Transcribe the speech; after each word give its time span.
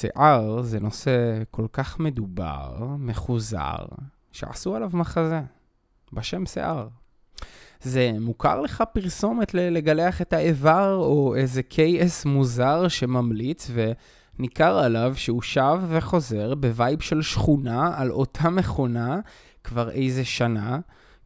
שיער 0.00 0.62
זה 0.62 0.80
נושא 0.80 1.42
כל 1.50 1.66
כך 1.72 2.00
מדובר, 2.00 2.86
מחוזר, 2.98 3.84
שעשו 4.32 4.76
עליו 4.76 4.90
מחזה, 4.92 5.40
בשם 6.12 6.46
שיער. 6.46 6.88
זה 7.82 8.12
מוכר 8.20 8.60
לך 8.60 8.84
פרסומת 8.92 9.54
לגלח 9.54 10.22
את 10.22 10.32
האיבר, 10.32 10.96
או 10.96 11.34
איזה 11.36 11.62
KS 11.70 12.28
מוזר 12.28 12.88
שממליץ, 12.88 13.70
וניכר 13.74 14.78
עליו 14.78 15.12
שהוא 15.16 15.42
שב 15.42 15.80
וחוזר 15.88 16.54
בווייב 16.54 17.00
של 17.00 17.22
שכונה 17.22 17.92
על 17.96 18.10
אותה 18.10 18.50
מכונה 18.50 19.20
כבר 19.64 19.90
איזה 19.90 20.24
שנה, 20.24 20.78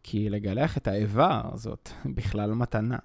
כי 0.02 0.30
לגלח 0.30 0.76
את 0.76 0.88
האיבר 0.88 1.42
זאת 1.54 1.88
בכלל 2.04 2.52
מתנה. 2.54 2.98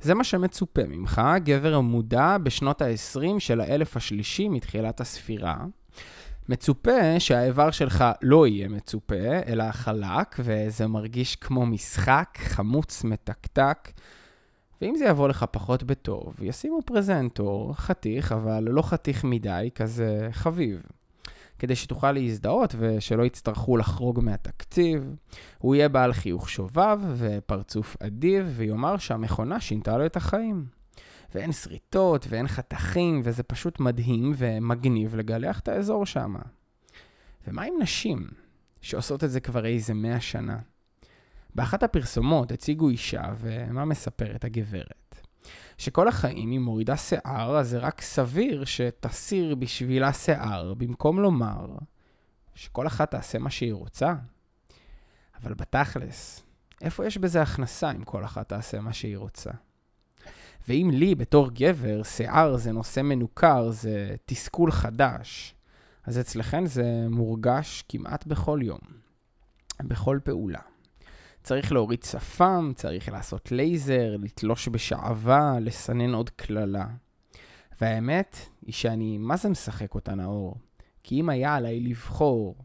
זה 0.00 0.14
מה 0.14 0.24
שמצופה 0.24 0.82
ממך, 0.88 1.22
גבר 1.44 1.80
מודע 1.80 2.36
בשנות 2.38 2.82
ה-20 2.82 3.38
של 3.38 3.60
האלף 3.60 3.96
השלישי 3.96 4.48
מתחילת 4.48 5.00
הספירה. 5.00 5.56
מצופה 6.48 7.20
שהאיבר 7.20 7.70
שלך 7.70 8.04
לא 8.22 8.46
יהיה 8.46 8.68
מצופה, 8.68 9.40
אלא 9.46 9.72
חלק, 9.72 10.36
וזה 10.38 10.86
מרגיש 10.86 11.36
כמו 11.36 11.66
משחק, 11.66 12.38
חמוץ, 12.38 13.04
מתקתק. 13.04 13.90
ואם 14.82 14.94
זה 14.98 15.04
יבוא 15.04 15.28
לך 15.28 15.44
פחות 15.50 15.82
בטוב, 15.82 16.34
ישימו 16.42 16.82
פרזנטור, 16.82 17.74
חתיך, 17.74 18.32
אבל 18.32 18.64
לא 18.68 18.82
חתיך 18.82 19.24
מדי, 19.24 19.70
כזה 19.74 20.28
חביב. 20.32 20.82
כדי 21.60 21.76
שתוכל 21.76 22.12
להזדהות 22.12 22.74
ושלא 22.78 23.22
יצטרכו 23.22 23.76
לחרוג 23.76 24.20
מהתקציב. 24.22 25.14
הוא 25.58 25.74
יהיה 25.74 25.88
בעל 25.88 26.12
חיוך 26.12 26.50
שובב 26.50 26.98
ופרצוף 27.16 27.96
אדיב, 28.02 28.52
ויאמר 28.56 28.96
שהמכונה 28.96 29.60
שינתה 29.60 29.98
לו 29.98 30.06
את 30.06 30.16
החיים. 30.16 30.66
ואין 31.34 31.52
שריטות 31.52 32.26
ואין 32.28 32.48
חתכים, 32.48 33.20
וזה 33.24 33.42
פשוט 33.42 33.80
מדהים 33.80 34.32
ומגניב 34.36 35.16
לגלח 35.16 35.60
את 35.60 35.68
האזור 35.68 36.06
שם. 36.06 36.34
ומה 37.46 37.62
עם 37.62 37.74
נשים 37.80 38.28
שעושות 38.80 39.24
את 39.24 39.30
זה 39.30 39.40
כבר 39.40 39.66
איזה 39.66 39.94
מאה 39.94 40.20
שנה? 40.20 40.58
באחת 41.54 41.82
הפרסומות 41.82 42.52
הציגו 42.52 42.88
אישה, 42.88 43.22
ומה 43.38 43.84
מספרת 43.84 44.44
הגברת? 44.44 45.09
שכל 45.80 46.08
החיים 46.08 46.50
היא 46.50 46.58
מורידה 46.58 46.96
שיער, 46.96 47.56
אז 47.56 47.68
זה 47.68 47.78
רק 47.78 48.00
סביר 48.00 48.64
שתסיר 48.64 49.54
בשבילה 49.54 50.12
שיער, 50.12 50.74
במקום 50.74 51.20
לומר 51.20 51.66
שכל 52.54 52.86
אחת 52.86 53.10
תעשה 53.10 53.38
מה 53.38 53.50
שהיא 53.50 53.72
רוצה. 53.72 54.14
אבל 55.42 55.54
בתכלס, 55.54 56.42
איפה 56.80 57.06
יש 57.06 57.18
בזה 57.18 57.42
הכנסה 57.42 57.90
אם 57.90 58.04
כל 58.04 58.24
אחת 58.24 58.48
תעשה 58.48 58.80
מה 58.80 58.92
שהיא 58.92 59.16
רוצה? 59.16 59.50
ואם 60.68 60.90
לי, 60.92 61.14
בתור 61.14 61.50
גבר, 61.50 62.02
שיער 62.02 62.56
זה 62.56 62.72
נושא 62.72 63.00
מנוכר, 63.00 63.70
זה 63.70 64.16
תסכול 64.26 64.72
חדש, 64.72 65.54
אז 66.04 66.18
אצלכם 66.18 66.66
זה 66.66 67.06
מורגש 67.10 67.84
כמעט 67.88 68.26
בכל 68.26 68.60
יום, 68.62 68.80
בכל 69.82 70.18
פעולה. 70.24 70.60
צריך 71.42 71.72
להוריד 71.72 72.02
שפם, 72.02 72.72
צריך 72.76 73.08
לעשות 73.08 73.52
לייזר, 73.52 74.16
לתלוש 74.18 74.68
בשעווה, 74.68 75.60
לסנן 75.60 76.14
עוד 76.14 76.30
קללה. 76.30 76.86
והאמת 77.80 78.36
היא 78.66 78.72
שאני 78.72 79.18
מה 79.18 79.36
זה 79.36 79.48
משחק 79.48 79.94
אותה 79.94 80.14
נאור. 80.14 80.56
כי 81.02 81.20
אם 81.20 81.28
היה 81.28 81.54
עליי 81.54 81.80
לבחור, 81.80 82.56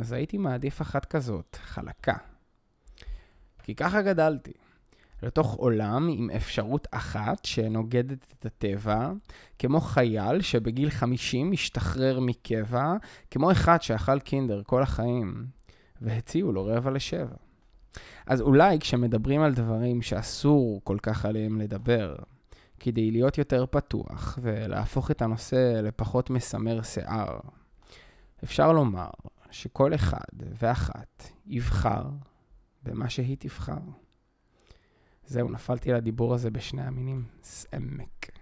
אז 0.00 0.12
הייתי 0.12 0.38
מעדיף 0.38 0.82
אחת 0.82 1.04
כזאת, 1.04 1.56
חלקה. 1.62 2.16
כי 3.62 3.74
ככה 3.74 4.02
גדלתי. 4.02 4.52
לתוך 5.22 5.54
עולם 5.54 6.08
עם 6.12 6.30
אפשרות 6.30 6.86
אחת 6.90 7.44
שנוגדת 7.44 8.34
את 8.38 8.46
הטבע, 8.46 9.12
כמו 9.58 9.80
חייל 9.80 10.40
שבגיל 10.40 10.90
50 10.90 11.50
משתחרר 11.50 12.20
מקבע, 12.20 12.94
כמו 13.30 13.52
אחד 13.52 13.82
שאכל 13.82 14.20
קינדר 14.20 14.62
כל 14.66 14.82
החיים, 14.82 15.46
והציעו 16.00 16.52
לו 16.52 16.64
רבע 16.64 16.90
לשבע. 16.90 17.36
אז 18.26 18.40
אולי 18.40 18.78
כשמדברים 18.78 19.40
על 19.40 19.54
דברים 19.54 20.02
שאסור 20.02 20.80
כל 20.84 20.98
כך 21.02 21.24
עליהם 21.24 21.60
לדבר, 21.60 22.16
כדי 22.80 23.10
להיות 23.10 23.38
יותר 23.38 23.64
פתוח 23.70 24.38
ולהפוך 24.42 25.10
את 25.10 25.22
הנושא 25.22 25.80
לפחות 25.82 26.30
מסמר 26.30 26.82
שיער, 26.82 27.38
אפשר 28.44 28.72
לומר 28.72 29.10
שכל 29.50 29.94
אחד 29.94 30.18
ואחת 30.58 31.28
יבחר 31.46 32.02
במה 32.82 33.08
שהיא 33.08 33.36
תבחר. 33.40 33.78
זהו, 35.26 35.50
נפלתי 35.50 35.92
לדיבור 35.92 36.34
הזה 36.34 36.50
בשני 36.50 36.82
המינים. 36.82 37.24
סעמק. 37.42 38.41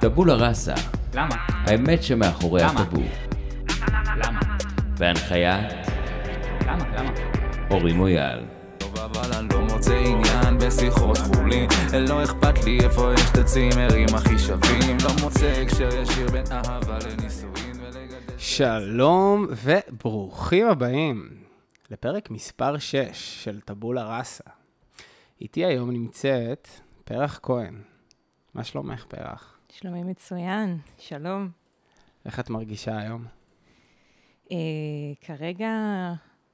טבולה 0.00 0.34
ראסה. 0.34 0.74
למה? 1.14 1.34
האמת 1.48 2.02
שמאחורי 2.02 2.62
למה? 2.62 2.80
הטבור. 2.80 3.02
למה? 4.16 4.40
בהנחיית 4.98 5.72
למה? 6.66 6.84
למה? 6.96 7.10
אורי 7.70 7.92
מויאל. 7.92 8.44
אבל 8.94 9.34
אני 9.38 9.48
לא 9.52 9.60
מוצא 9.60 9.94
עניין 9.94 10.58
בשיחות 10.58 11.18
חולין 11.18 11.68
לא 12.08 12.24
אכפת 12.24 12.64
לי 12.64 12.78
איפה 12.80 13.12
יש 13.14 13.30
את 13.32 13.38
הצימרים 13.38 14.06
הכי 14.14 14.38
שווים 14.38 14.96
לא 15.04 15.10
מוצא 15.22 15.46
הקשר 15.46 15.88
ישיר 16.02 16.30
בין 16.30 16.44
אהבה 16.52 16.98
לנישואין 16.98 17.80
ולגדל 17.80 18.38
שלום 18.38 19.46
וברוכים 19.50 20.66
הבאים 20.66 21.28
לפרק 21.90 22.30
מספר 22.30 22.78
6 22.78 22.96
של 23.44 23.60
טבולה 23.60 24.18
ראסה. 24.18 24.44
איתי 25.40 25.64
היום 25.64 25.90
נמצאת 25.90 26.68
פרח 27.04 27.40
כהן. 27.42 27.82
מה 28.54 28.64
שלומך, 28.64 29.04
פרח? 29.08 29.59
שלומי 29.72 30.02
מצוין, 30.02 30.78
שלום. 30.98 31.48
איך 32.24 32.40
את 32.40 32.50
מרגישה 32.50 32.98
היום? 32.98 33.24
אה, 34.52 34.56
כרגע 35.20 35.72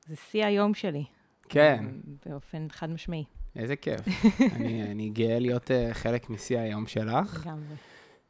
זה 0.06 0.16
שיא 0.16 0.44
היום 0.44 0.74
שלי. 0.74 1.04
כן, 1.48 1.84
באופן 2.26 2.66
חד 2.70 2.90
משמעי, 2.90 3.24
איזה 3.56 3.76
כיף. 3.76 4.00
אני, 4.56 4.82
אני 4.82 5.08
גאה 5.08 5.38
להיות 5.38 5.70
uh, 5.70 5.94
חלק 5.94 6.30
משיא 6.30 6.58
היום 6.58 6.86
שלך. 6.86 7.46
לגמרי. 7.46 7.74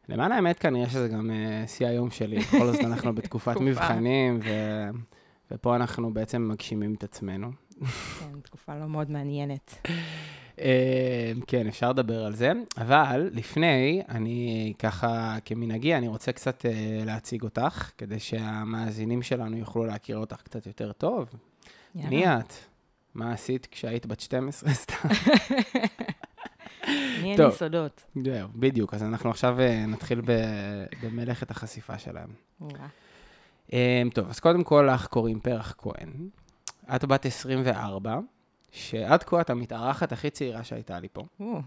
למען 0.08 0.32
האמת, 0.32 0.58
כנראה 0.58 0.88
שזה 0.88 1.08
גם 1.08 1.30
uh, 1.30 1.68
שיא 1.68 1.86
היום 1.86 2.10
שלי. 2.10 2.38
בכל 2.38 2.66
זאת 2.66 2.80
אנחנו 2.80 3.14
בתקופת. 3.18 3.56
מבחנים, 3.60 4.41
ו... 4.44 4.48
ופה 5.50 5.76
אנחנו 5.76 6.14
בעצם 6.14 6.48
מגשימים 6.48 6.94
את 6.94 7.04
עצמנו. 7.04 7.50
כן, 8.20 8.41
תקופה 8.42 8.78
לא 8.78 8.86
מאוד 8.86 9.10
מעניינת. 9.10 9.74
אה, 10.61 11.33
כן, 11.47 11.67
אפשר 11.67 11.91
לדבר 11.91 12.25
על 12.25 12.34
זה, 12.34 12.53
אבל 12.77 13.31
לפני, 13.33 14.03
אני 14.09 14.72
ככה, 14.78 15.37
כמנהגי, 15.44 15.94
אני 15.94 16.09
רוצה 16.09 16.33
קצת 16.33 16.67
אה, 16.67 17.03
להציג 17.05 17.43
אותך, 17.43 17.91
כדי 17.99 18.19
שהמאזינים 18.19 19.22
שלנו 19.22 19.56
יוכלו 19.56 19.84
להכיר 19.84 20.16
אותך 20.16 20.43
קצת 20.43 20.66
יותר 20.66 20.93
טוב. 20.93 21.28
יאללה. 21.95 22.11
מי 22.11 22.27
את? 22.27 22.53
מה 23.15 23.33
עשית 23.33 23.69
כשהיית 23.71 24.06
בת 24.06 24.21
12? 24.21 24.71
סתם. 24.72 25.09
אני 26.87 27.31
אין 27.31 27.37
טוב. 27.37 27.47
לי 27.47 27.56
סודות. 27.56 28.05
זהו, 28.25 28.49
בדיוק. 28.55 28.95
אז 28.95 29.03
אנחנו 29.03 29.31
עכשיו 29.31 29.61
אה, 29.61 29.87
נתחיל 29.87 30.22
במלאכת 31.03 31.50
החשיפה 31.50 31.99
שלהם. 31.99 32.28
אה, 33.72 34.03
טוב, 34.15 34.28
אז 34.28 34.41
קודם 34.41 34.65
כל 34.65 34.89
לך 34.95 35.06
קוראים 35.06 35.41
פרח 35.41 35.75
כהן. 35.78 36.28
את 36.95 37.05
בת 37.05 37.27
24, 37.27 38.19
שעד 38.76 39.22
כה 39.22 39.41
את 39.41 39.50
המתארחת 39.50 40.12
הכי 40.12 40.31
צעירה 40.31 40.64
שהייתה 40.64 41.00
לי 41.00 41.09
פה. 41.12 41.22
או, 41.41 41.60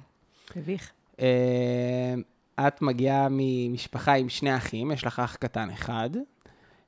מביך. 0.55 0.91
אה, 1.19 2.15
את 2.67 2.81
מגיעה 2.81 3.27
ממשפחה 3.31 4.13
עם 4.13 4.29
שני 4.29 4.57
אחים, 4.57 4.91
יש 4.91 5.03
לך 5.03 5.19
אח 5.19 5.35
קטן 5.35 5.69
אחד. 5.69 6.09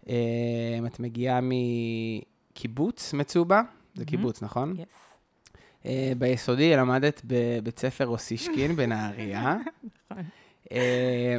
אה, 0.10 0.80
את 0.88 1.00
מגיעה 1.00 1.40
מקיבוץ 1.42 3.14
מצובה, 3.14 3.62
זה. 3.96 4.06
קיבוץ, 4.06 4.42
נכון? 4.42 4.74
יס. 4.80 5.18
אה, 5.86 6.12
ביסודי 6.18 6.76
למדת 6.76 7.22
בבית 7.26 7.80
ספר 7.80 8.08
אוסישקין 8.08 8.76
בנהריה. 8.76 9.56
נכון. 10.12 10.24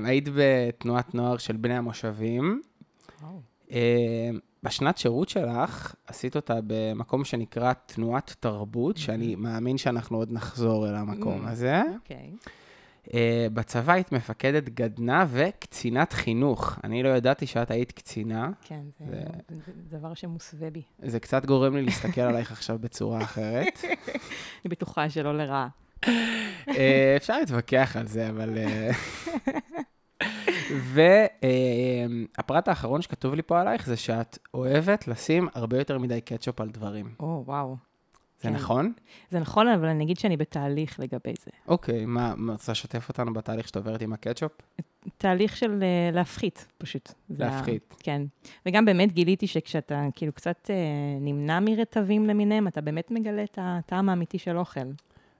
היית 0.04 0.28
בתנועת 0.36 1.14
נוער 1.14 1.36
של 1.36 1.56
בני 1.56 1.76
המושבים. 1.76 2.62
אה, 4.64 4.68
בשנת 4.70 4.98
שירות 4.98 5.28
שלך 5.28 5.94
עשית 6.06 6.36
אותה 6.36 6.54
במקום 6.66 7.24
שנקרא 7.24 7.72
תנועת 7.86 8.34
תרבות, 8.40 8.96
שאני 8.96 9.34
מאמין 9.34 9.78
שאנחנו 9.78 10.16
עוד 10.16 10.32
נחזור 10.32 10.88
אל 10.88 10.94
המקום 10.94 11.46
Mm. 11.46 11.50
הזה. 11.50 11.82
אוקיי. 11.94 12.30
אה, 13.14 13.46
בצבא 13.54 13.92
היית 13.92 14.12
מפקדת 14.12 14.68
גדנ"ע 14.68 15.24
וקצינת 15.28 16.12
חינוך. 16.12 16.78
אני 16.84 17.02
לא 17.02 17.08
ידעתי 17.08 17.46
שאת 17.46 17.70
היית 17.70 17.92
קצינה. 17.92 18.50
כן, 18.64 18.80
זה 19.00 19.16
זה- 19.48 19.72
זה 19.90 19.98
דבר 19.98 20.14
שמוסווה 20.14 20.70
בי. 20.70 20.82
זה 21.02 21.20
קצת 21.20 21.46
גורם 21.46 21.76
לי 21.76 21.82
להסתכל 21.82 22.20
עלייך 22.20 22.52
עכשיו 22.52 22.78
בצורה 22.78 23.22
אחרת. 23.22 23.78
אני 24.64 24.68
בטוחה 24.68 25.10
שלא 25.10 25.38
לרעה. 25.38 25.68
אה, 26.68 27.14
אפשר 27.16 27.38
להתווכח 27.38 27.96
על 27.96 28.06
זה, 28.06 28.28
אבל... 28.28 28.58
והפרט 30.80 32.69
האחרון 32.69 33.02
שכתוב 33.02 33.34
לי 33.34 33.42
פה 33.42 33.60
עלייך 33.60 33.86
זה 33.86 33.96
שאת 33.96 34.38
אוהבת 34.54 35.08
לשים 35.08 35.48
הרבה 35.54 35.78
יותר 35.78 35.98
מדי 35.98 36.20
קטשופ 36.20 36.60
על 36.60 36.69
דברים. 36.69 37.14
או, 37.20 37.42
וואו. 37.46 37.76
זה 38.42 38.48
כן. 38.48 38.54
נכון? 38.54 38.92
זה 39.30 39.40
נכון, 39.40 39.69
אבל 39.69 39.88
אני 39.88 40.04
אגיד 40.04 40.19
שאני 40.19 40.36
בתהליך 40.36 41.00
לגבי 41.00 41.34
זה. 41.44 41.50
אוקיי, 41.69 42.04
מה, 42.06 42.34
רוצה 42.48 42.72
לשתף 42.72 43.08
אותנו 43.08 43.32
בתהליך 43.32 43.69
שאת 43.69 43.76
עוברת 43.76 44.02
עם 44.02 44.12
הקטשופ? 44.12 44.52
תהליך 45.19 45.56
של 45.56 45.82
אה, 45.82 46.10
להפחית, 46.12 46.66
פשוט. 46.78 47.12
זה 47.28 47.44
להפחית. 47.44 47.94
כן. 47.98 48.22
וגם 48.66 48.84
באמת 48.84 49.12
גיליתי 49.12 49.46
שכשאתה 49.46 50.06
כאילו 50.14 50.32
קצת 50.32 50.70
אה, 50.70 50.76
נמנע 51.20 51.60
מרטבים 51.60 52.26
למיניהם, 52.26 52.69
אתה 52.69 52.80
באמת 52.80 53.10
מגלה 53.10 53.44
את 53.44 53.58
הטעם 53.62 54.08
האמיתי 54.08 54.38
של 54.38 54.58
אוכל. 54.58 54.80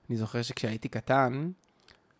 אני 0.09 0.17
זוכר 0.17 0.41
שכשהייתי 0.41 0.89
קטן, 0.89 1.51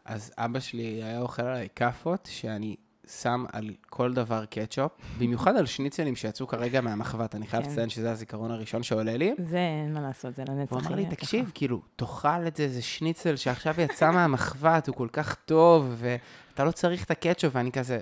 אז 0.06 0.33
אבא 0.38 0.60
שלי 0.60 1.04
היה 1.04 1.21
אוכל 1.21 1.42
עליי 1.42 1.68
כאפות, 1.75 2.30
שאני 2.31 2.75
שם 3.07 3.45
על 3.53 3.69
כל 3.89 4.13
דבר 4.13 4.45
קטשופ, 4.45 4.91
במיוחד 5.17 5.55
על 5.55 5.65
שניצלים 5.65 6.15
שיצאו 6.15 6.47
כרגע 6.47 6.81
מהמחבת. 6.81 7.35
אני 7.35 7.47
חייב 7.47 7.63
כן. 7.63 7.69
לציין 7.69 7.89
שזה 7.89 8.11
הזיכרון 8.11 8.51
הראשון 8.51 8.83
שעולה 8.83 9.17
לי. 9.17 9.33
זה 9.38 9.57
אין 9.57 9.94
מה 9.94 10.01
לעשות, 10.01 10.35
זה 10.35 10.44
לנצח. 10.47 10.71
הוא 10.71 10.81
אמר 10.81 10.95
לי, 10.95 11.01
יהיה 11.01 11.11
ככה." 11.11 11.15
תקשיב, 11.15 11.51
כאילו, 11.53 11.81
תאכל 11.95 12.47
את 12.47 12.55
זה, 12.55 12.69
זה 12.69 12.81
שניצל 12.81 13.35
שעכשיו 13.35 13.75
יצא 13.81 14.11
מהמחבת, 14.11 14.88
הוא 14.88 14.95
כל 14.95 15.07
כך 15.13 15.35
טוב, 15.35 15.95
ואתה 15.97 16.63
לא 16.63 16.71
צריך 16.71 17.03
את 17.03 17.11
הקטשופ, 17.11 17.55
ואני 17.55 17.71
כזה, 17.71 18.00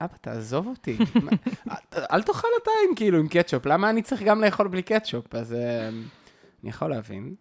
אבא, 0.00 0.16
תעזוב 0.20 0.66
אותי. 0.66 0.98
אל 2.12 2.22
תאכל 2.22 2.48
אתה 2.62 2.70
עם 2.88 2.94
כאילו, 2.96 3.18
עם 3.18 3.28
קטשופ, 3.28 3.66
למה 3.66 3.90
אני 3.90 4.02
צריך 4.02 4.22
גם 4.22 4.40
לאכול 4.40 4.68
בלי 4.68 4.82
קטשופ? 4.82 5.34
אז 5.34 5.52
אה, 5.52 5.88
אני 5.88 6.70
יכול 6.70 6.90
להבין. 6.90 7.34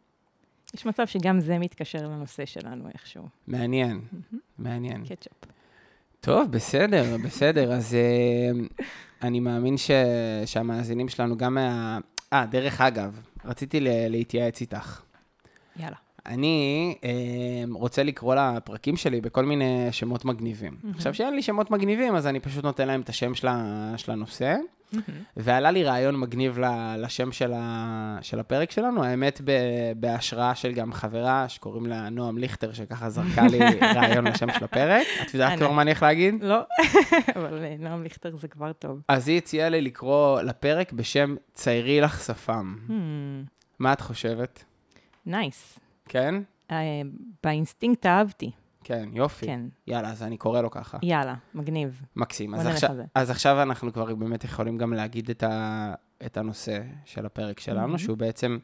יש 0.74 0.86
מצב 0.86 1.08
שגם 1.08 1.40
זה 1.40 1.60
מתקשר 1.60 2.08
לנושא 2.08 2.46
שלנו 2.46 2.90
איכשהו. 2.94 3.28
מעניין, 3.48 4.02
מעניין. 4.58 5.06
קטשופ. 5.06 5.34
טוב, 6.22 6.52
בסדר, 6.52 7.18
בסדר. 7.26 7.74
אז 7.74 7.96
uh, 7.96 8.84
אני 9.22 9.40
מאמין 9.40 9.78
ש... 9.78 9.92
שהמאזינים 10.46 11.10
שלנו 11.10 11.38
גם 11.38 11.54
מה... 11.54 12.00
אה, 12.34 12.46
דרך 12.46 12.82
אגב, 12.82 13.22
רציתי 13.46 13.80
ל... 13.80 13.88
להתייעץ 14.08 14.62
איתך. 14.62 15.02
יאללה. 15.80 15.96
אני 16.26 16.96
uh, 17.02 17.06
רוצה 17.74 18.04
לקרוא 18.04 18.36
לפרקים 18.36 18.98
שלי 18.98 19.22
בכל 19.22 19.46
מיני 19.46 19.88
שמות 19.92 20.26
מגניבים. 20.26 20.76
עכשיו, 20.96 21.14
שאין 21.14 21.36
לי 21.36 21.42
שמות 21.42 21.72
מגניבים, 21.72 22.16
אז 22.16 22.28
אני 22.28 22.40
פשוט 22.40 22.64
נותן 22.64 22.88
להם 22.88 23.02
את 23.02 23.10
השם 23.10 23.36
של, 23.36 23.48
ה... 23.48 23.94
של 23.98 24.12
הנושא. 24.12 24.56
ועלה 25.38 25.72
לי 25.72 25.84
רעיון 25.84 26.20
מגניב 26.20 26.60
ל- 26.60 26.96
לשם 26.98 27.32
של, 27.32 27.52
ה... 27.56 28.18
של 28.22 28.40
הפרק 28.40 28.72
שלנו, 28.72 29.04
האמת 29.04 29.42
ב... 29.44 29.52
בהשראה 29.96 30.56
של 30.56 30.72
גם 30.72 30.94
חברה 30.94 31.50
שקוראים 31.50 31.86
לה 31.86 32.10
נועם 32.10 32.38
ליכטר, 32.38 32.74
שככה 32.74 33.10
זרקה 33.10 33.48
לי 33.48 33.60
רעיון 33.96 34.28
לשם 34.28 34.48
של 34.60 34.64
הפרק. 34.64 35.08
את 35.22 35.34
יודעת 35.34 35.60
כבר. 35.60 35.72
מה 35.72 35.82
אני 35.82 35.92
הולך 35.92 36.04
להגיד? 36.04 36.44
לא, 36.44 36.60
אבל 37.36 37.64
אה, 37.64 37.76
נועם 37.80 38.04
ליכטר 38.04 38.36
זה 38.36 38.48
כבר 38.48 38.74
טוב. 38.74 39.02
אז 39.08 39.28
היא 39.28 39.38
הציעה 39.38 39.70
לי 39.70 39.82
לקרוא 39.82 40.42
לפרק 40.42 40.94
בשם 40.94 41.36
ציירי 41.54 42.02
לך 42.02 42.24
שפם. 42.24 42.76
Hmm, 42.88 42.92
מה 43.80 43.94
את 43.94 44.02
חושבת? 44.02 44.64
Nice. 45.26 45.80
כן? 46.12 46.36
אה, 46.72 46.78
באינסטינקט 47.44 48.06
אהבתי, 48.06 48.52
כן, 48.84 49.10
יופי. 49.14 49.46
כן. 49.46 49.62
יאללה, 49.88 50.10
אז 50.12 50.24
אני 50.24 50.38
קורא 50.38 50.62
לו 50.62 50.72
ככה. 50.72 50.98
יאללה, 51.02 51.36
מגניב. 51.54 52.02
מקסים. 52.16 52.56
אז 52.56 52.66
עכשיו. 52.66 52.96
אז 53.16 53.30
עכשיו 53.30 53.62
אנחנו 53.62 53.94
כבר 53.94 54.16
באמת 54.16 54.44
יכולים 54.44 54.78
גם 54.78 54.94
להגיד 54.94 55.30
את, 55.30 55.44
ה, 55.44 55.94
את 56.26 56.38
הנושא 56.38 56.82
של 57.06 57.26
הפרק 57.26 57.60
שלנו, 57.60 57.96
Mhm. 57.96 57.98
שהוא 57.98 58.18
בעצם, 58.18 58.58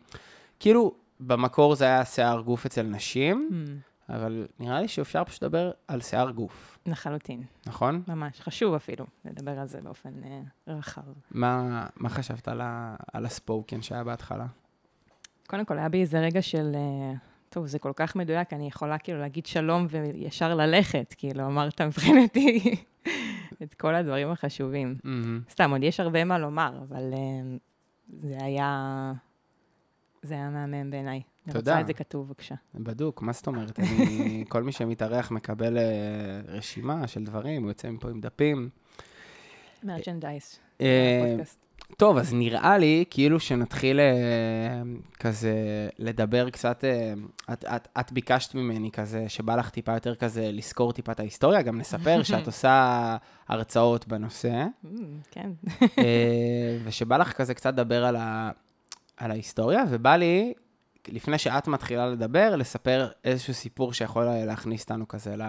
כאילו, 0.60 0.92
במקור 1.20 1.76
זה 1.76 1.86
היה 1.86 2.06
שיער 2.06 2.42
גוף 2.42 2.66
אצל 2.66 2.84
נשים, 2.84 3.50
Hmm, 3.52 4.14
אבל 4.14 4.48
נראה 4.60 4.82
לי 4.82 4.88
שאפשר 4.88 5.24
פשוט 5.24 5.44
לדבר 5.44 5.72
על 5.88 6.02
שיער 6.02 6.32
גוף, 6.32 6.80
לחלוטין, 6.86 7.44
נכון? 7.68 8.04
ממש. 8.08 8.42
חשוב 8.42 8.74
אפילו 8.74 9.06
לדבר 9.26 9.60
על 9.60 9.68
זה 9.68 9.82
באופן 9.82 10.10
אה, 10.24 10.42
רחב. 10.68 11.02
מה, 11.32 11.86
מה 11.96 12.10
חשבת 12.10 12.48
על, 12.48 12.62
ה, 12.62 12.96
על 13.14 13.26
הספוקן 13.26 13.82
שהיה 13.82 14.04
בהתחלה? 14.04 14.46
קודם 15.48 15.66
כל, 15.66 15.78
היה 15.78 15.90
בי 15.90 16.02
איזה 16.02 16.20
רגע 16.20 16.42
של, 16.42 16.72
אה, 16.76 17.14
טוב, 17.50 17.66
זה 17.66 17.80
כל 17.80 17.92
כך 17.96 18.16
מדויק, 18.16 18.54
אני 18.54 18.68
יכולה 18.68 18.98
כאילו 18.98 19.20
להגיד 19.20 19.46
שלום 19.46 19.88
וישר 19.90 20.56
ללכת, 20.56 21.14
כאילו, 21.18 21.46
אמרת 21.46 21.82
מבחינתי 21.82 22.76
את 23.64 23.74
כל 23.74 23.96
הדברים 23.96 24.32
החשובים. 24.32 24.96
מהמם. 25.04 25.42
סתם, 25.50 25.72
עוד 25.72 25.84
יש 25.84 26.00
הרבה 26.00 26.24
מה 26.24 26.40
לומר, 26.40 26.80
אבל 26.90 27.14
אה, 27.14 27.58
זה 28.20 28.38
היה... 28.42 29.14
זה 30.22 30.34
היה 30.34 30.50
מהמם 30.50 30.92
בעיניי. 30.92 31.22
אני 31.46 31.54
תודה. 31.54 31.72
רוצה 31.72 31.82
את 31.82 31.88
זה 31.88 31.94
כתוב, 31.94 32.28
בבקשה. 32.28 32.56
בדוק, 32.76 33.22
מה 33.22 33.34
זאת 33.34 33.48
אומרת? 33.48 33.80
אני, 33.80 34.44
כל 34.50 34.64
מי 34.64 34.72
שמתארח 34.72 35.32
מקבל 35.32 35.78
אה, 35.78 35.84
רשימה 36.48 37.08
של 37.08 37.24
דברים, 37.24 37.62
הוא 37.62 37.72
יוצא 37.72 37.90
מפה 37.90 38.10
עם 38.10 38.22
דפים. 38.22 38.70
מרצ'נדייס. 39.84 40.60
טוב, 41.98 42.18
אז 42.18 42.34
נראה 42.34 42.78
לי 42.78 43.06
כאילו 43.10 43.40
שנתחיל 43.40 44.00
אה, 44.00 44.82
כזה 45.20 45.54
לדבר 46.00 46.50
קצת, 46.50 46.84
אה, 46.84 47.14
את, 47.54 47.66
את, 47.66 47.88
את 48.00 48.12
ביקשת 48.12 48.56
ממני 48.56 48.92
כזה, 48.92 49.26
שבא 49.28 49.56
לך 49.56 49.70
טיפה 49.70 49.94
יותר 49.94 50.16
כזה 50.16 50.50
לזכור 50.52 50.94
טיפה 50.94 51.12
את 51.12 51.20
ההיסטוריה, 51.20 51.62
גם 51.62 51.78
נספר 51.78 52.24
שאת 52.24 52.46
עושה 52.46 53.18
הרצאות 53.48 54.08
בנושא, 54.08 54.66
Mm, 54.84 54.88
כן. 55.32 55.50
אה, 55.98 56.78
ושבא 56.84 57.18
לך 57.18 57.34
כזה 57.34 57.54
קצת 57.54 57.74
לדבר 57.74 58.06
על, 58.06 58.16
ה, 58.16 58.52
על 59.18 59.32
ההיסטוריה, 59.32 59.84
ובא 59.90 60.16
לי, 60.16 60.54
לפני 61.08 61.38
שאת 61.38 61.68
מתחילה 61.68 62.08
לדבר, 62.08 62.56
לספר 62.56 63.10
איזשהו 63.24 63.54
סיפור 63.54 63.94
שיכול 63.94 64.26
להכניס 64.26 64.82
אותנו 64.82 65.08
כזה 65.08 65.36
ל, 65.36 65.44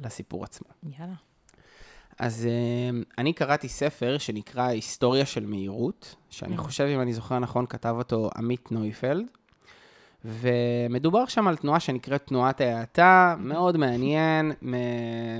לסיפור 0.00 0.44
עצמו. 0.44 0.68
יאללה. 0.98 1.14
אז 2.18 2.48
uh, 2.48 3.04
אני 3.18 3.32
קראתי 3.32 3.68
ספר 3.68 4.18
שנקרא 4.18 4.62
היסטוריה 4.62 5.26
של 5.26 5.46
מהירות, 5.46 6.14
שאני. 6.30 6.56
חושב, 6.56 6.84
אם 6.84 7.00
אני 7.00 7.12
זוכר 7.12 7.38
נכון, 7.38 7.66
כתב 7.66 7.94
אותו 7.98 8.30
עמית 8.36 8.72
נויפלד, 8.72 9.26
ומדובר 10.24 11.26
שם 11.26 11.48
על 11.48 11.56
תנועה 11.56 11.80
שנקראת 11.80 12.26
תנועת 12.26 12.60
ההאטה, 12.60 13.36
מאוד 13.38 13.76
מעניין, 13.76 14.52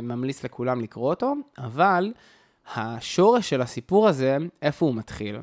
ממליץ 0.03 0.45
לכולם 0.45 0.81
לקרוא 0.81 1.11
אותו, 1.11 1.35
אבל 1.59 2.13
השורש 2.75 3.51
של 3.51 3.61
הסיפור 3.61 4.09
הזה, 4.09 4.37
איפה 4.63 4.87
הוא 4.87 4.95
מתחיל? 4.95 5.39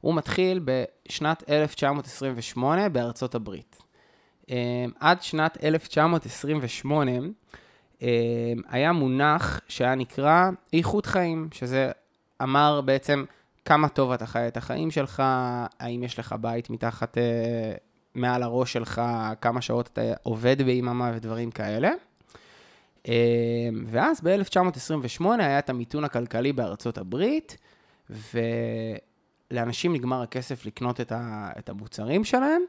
הוא 0.00 0.14
מתחיל 0.14 0.60
בשנת 0.64 1.50
1928 1.50 2.88
בארצות 2.88 3.34
הברית. 3.34 3.76
Um, 4.46 4.50
עד 5.00 5.22
שנת 5.22 5.64
1928, 5.64 7.10
um, 7.18 7.22
היה 8.68 8.92
מונח 8.92 9.60
שהיה 9.68 9.94
נקרא 9.94 10.50
איכות 10.72 11.06
חיים, 11.06 11.48
שזה 11.52 11.90
אמר 12.42 12.80
בעצם 12.80 13.24
כמה 13.64 13.88
טוב 13.88 14.12
אתה 14.12 14.26
חי 14.26 14.48
את 14.48 14.56
החיים 14.56 14.90
שלך, 14.90 15.22
האם 15.80 16.02
יש 16.02 16.18
לך 16.18 16.34
בית 16.40 16.70
מתחת, 16.70 17.18
uh, 17.18 17.20
מעל 18.14 18.42
הראש 18.42 18.72
שלך, 18.72 19.02
כמה 19.40 19.60
שעות 19.60 19.90
אתה 19.92 20.00
עובד 20.22 20.62
ביממה 20.62 21.12
ודברים 21.14 21.50
כאלה. 21.50 21.90
Um, 23.04 23.08
ואז 23.86 24.20
ב-1928 24.20 25.24
היה 25.38 25.58
את 25.58 25.70
המיתון 25.70 26.04
הכלכלי 26.04 26.52
בארצות 26.52 26.98
הברית, 26.98 27.56
ולאנשים 29.50 29.92
נגמר 29.92 30.22
הכסף 30.22 30.66
לקנות 30.66 31.00
את, 31.00 31.12
ה, 31.12 31.50
את 31.58 31.68
המוצרים 31.68 32.24
שלהם, 32.24 32.62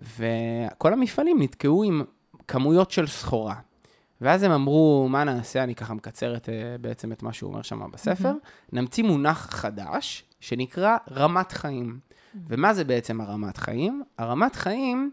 וכל 0.00 0.92
המפעלים 0.92 1.42
נתקעו 1.42 1.82
עם 1.82 2.04
כמויות 2.48 2.90
של 2.90 3.06
סחורה. 3.06 3.54
ואז 4.20 4.42
הם 4.42 4.50
אמרו, 4.50 5.06
מה 5.10 5.24
נעשה? 5.24 5.64
אני 5.64 5.74
ככה 5.74 5.94
מקצר 5.94 6.36
את, 6.36 6.48
אה, 6.48 6.76
בעצם 6.80 7.12
את 7.12 7.22
מה 7.22 7.32
שהוא 7.32 7.50
אומר 7.50 7.62
שם 7.62 7.90
בספר. 7.92 8.32
נמציא 8.72 9.04
מונח 9.04 9.48
חדש 9.50 10.24
שנקרא 10.40 10.96
רמת 11.10 11.52
חיים. 11.52 11.98
ומה 12.48 12.74
זה 12.74 12.84
בעצם 12.84 13.20
הרמת 13.20 13.56
חיים? 13.56 14.02
הרמת 14.18 14.54
חיים 14.54 15.10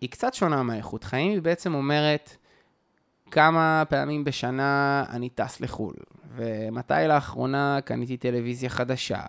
היא 0.00 0.10
קצת 0.10 0.34
שונה 0.34 0.62
מהאיכות 0.62 1.04
חיים, 1.04 1.32
היא 1.32 1.42
בעצם 1.42 1.74
אומרת 1.74 2.36
כמה 3.30 3.82
פעמים 3.88 4.24
בשנה 4.24 5.04
אני 5.08 5.28
טס 5.28 5.60
לחו"ל, 5.60 5.94
ומתי 6.36 6.94
לאחרונה 7.08 7.78
קניתי 7.84 8.16
טלוויזיה 8.16 8.70
חדשה, 8.70 9.20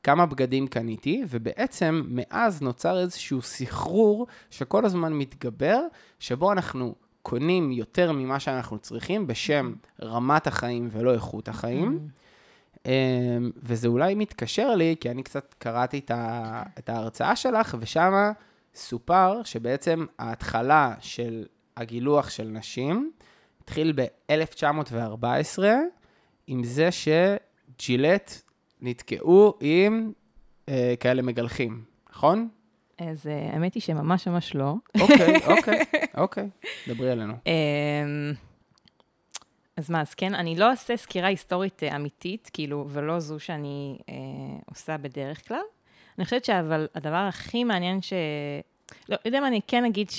וכמה 0.00 0.26
בגדים 0.26 0.66
קניתי, 0.66 1.22
ובעצם 1.28 2.02
מאז 2.08 2.62
נוצר 2.62 3.00
איזשהו 3.00 3.42
סחרור 3.42 4.26
שכל 4.50 4.84
הזמן 4.84 5.12
מתגבר, 5.12 5.80
שבו 6.18 6.52
אנחנו 6.52 6.94
קונים 7.22 7.72
יותר 7.72 8.12
ממה 8.12 8.40
שאנחנו 8.40 8.78
צריכים 8.78 9.26
בשם 9.26 9.72
רמת 10.02 10.46
החיים 10.46 10.88
ולא 10.92 11.14
איכות 11.14 11.48
החיים. 11.48 12.08
אמ, 12.86 13.50
וזה 13.56 13.88
אולי 13.88 14.14
מתקשר 14.14 14.74
לי, 14.74 14.96
כי 15.00 15.10
אני 15.10 15.22
קצת 15.22 15.54
קראתי 15.58 15.98
את, 15.98 16.10
ה, 16.10 16.62
את 16.78 16.88
ההרצאה 16.88 17.36
שלך, 17.36 17.76
ושם 17.80 18.12
סופר 18.74 19.42
שבעצם 19.44 20.06
ההתחלה 20.18 20.94
של 21.00 21.46
הגילוח 21.76 22.30
של 22.30 22.44
נשים 22.44 23.12
התחיל 23.62 23.92
ב-1914, 23.96 25.62
עם 26.46 26.64
זה 26.64 26.88
שג'ילט 26.90 28.32
נתקעו 28.80 29.54
עם 29.60 30.12
אה, 30.68 30.94
כאלה 31.00 31.22
מגלחים, 31.22 31.84
נכון? 32.10 32.48
אז 33.08 33.26
אה, 33.26 33.50
האמת 33.52 33.74
היא 33.74 33.82
שממש 33.82 34.28
ממש 34.28 34.54
לא. 34.54 34.74
אוקיי, 35.00 35.36
אוקיי, 35.56 35.84
אוקיי, 36.16 36.48
דברי 36.88 37.10
עלינו. 37.10 37.34
אמ, 37.46 38.32
אז 39.76 39.90
מה, 39.90 40.00
אז 40.00 40.14
כן, 40.14 40.34
אני 40.34 40.56
לא 40.56 40.70
אעשה 40.70 40.96
סקירה 40.96 41.28
היסטורית 41.28 41.82
אה, 41.82 41.96
אמיתית, 41.96 42.50
כאילו, 42.52 42.86
ולא 42.88 43.20
זו 43.20 43.40
שאני 43.40 43.98
אה, 44.08 44.14
עושה 44.70 44.96
בדרך 44.96 45.48
כלל. 45.48 45.60
אני 46.18 46.24
חושבת 46.24 46.44
שאבל 46.44 46.88
הדבר 46.94 47.16
הכי 47.16 47.64
מעניין 47.64 48.02
ש... 48.02 48.12
לא, 49.08 49.16
יודע 49.24 49.40
מה, 49.40 49.48
אני 49.48 49.60
כן 49.66 49.84
אגיד 49.84 50.10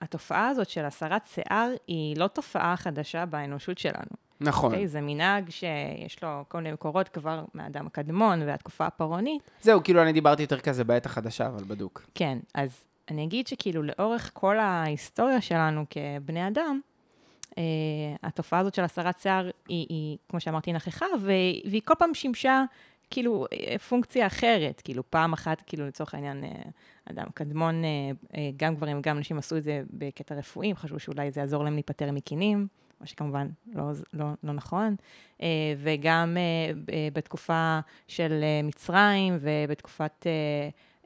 שהתופעה 0.00 0.48
הזאת 0.48 0.68
של 0.68 0.84
הסרת 0.84 1.26
שיער 1.26 1.70
היא 1.86 2.16
לא 2.16 2.26
תופעה 2.26 2.76
חדשה 2.76 3.26
באנושות 3.26 3.78
שלנו. 3.78 4.27
נכון. 4.40 4.72
אוקיי? 4.72 4.88
זה 4.88 5.00
מנהג 5.00 5.50
שיש 5.50 6.22
לו 6.22 6.44
כל 6.48 6.58
מיני 6.58 6.72
מקורות 6.72 7.08
כבר 7.08 7.44
מהאדם 7.54 7.86
הקדמון 7.86 8.42
והתקופה 8.42 8.86
הפרעונית. 8.86 9.50
זהו, 9.62 9.82
כאילו 9.82 10.02
אני 10.02 10.12
דיברתי 10.12 10.42
יותר 10.42 10.60
כזה 10.60 10.84
בעת 10.84 11.06
החדשה, 11.06 11.46
אבל 11.46 11.64
בדוק. 11.64 12.06
כן, 12.14 12.38
אז 12.54 12.84
אני 13.10 13.24
אגיד 13.24 13.46
שכאילו 13.46 13.82
לאורך 13.82 14.30
כל 14.34 14.58
ההיסטוריה 14.58 15.40
שלנו 15.40 15.84
כבני 15.90 16.48
אדם, 16.48 16.80
אה, 17.58 17.62
התופעה 18.22 18.60
הזאת 18.60 18.74
של 18.74 18.84
הסרת 18.84 19.18
שיער 19.18 19.50
היא, 19.68 19.86
היא, 19.88 20.16
כמו 20.28 20.40
שאמרתי, 20.40 20.72
נכחה, 20.72 21.06
והיא, 21.20 21.80
כל 21.84 21.94
פעם 21.98 22.14
שימשה 22.14 22.64
כאילו 23.10 23.46
אה, 23.52 23.78
פונקציה 23.78 24.26
אחרת. 24.26 24.80
כאילו 24.84 25.02
פעם 25.10 25.32
אחת, 25.32 25.62
כאילו 25.66 25.86
לצורך 25.86 26.14
העניין, 26.14 26.44
אה, 26.44 26.50
אדם 27.10 27.26
קדמון, 27.34 27.84
אה, 27.84 27.88
אה, 28.36 28.50
גם 28.56 28.74
גברים 28.74 28.98
וגם 28.98 29.18
נשים 29.18 29.38
עשו 29.38 29.56
את 29.56 29.62
זה 29.62 29.82
בקטע 29.90 30.34
רפואי, 30.34 30.74
חשבו 30.74 30.98
שאולי 30.98 31.30
זה 31.30 31.40
יעזור 31.40 31.64
להם 31.64 31.74
להיפטר 31.74 32.12
מקינים. 32.12 32.66
מה 33.00 33.06
שכמובן 33.06 33.48
לא, 33.74 33.84
לא, 34.12 34.26
לא 34.42 34.52
נכון, 34.52 34.96
אה, 35.42 35.46
וגם 35.78 36.36
אה, 36.36 36.74
ב- 36.84 37.08
בתקופה 37.12 37.80
של 38.08 38.40
אה, 38.42 38.60
מצרים 38.64 39.38
ובתקופת 39.40 40.26
אה, 40.26 40.32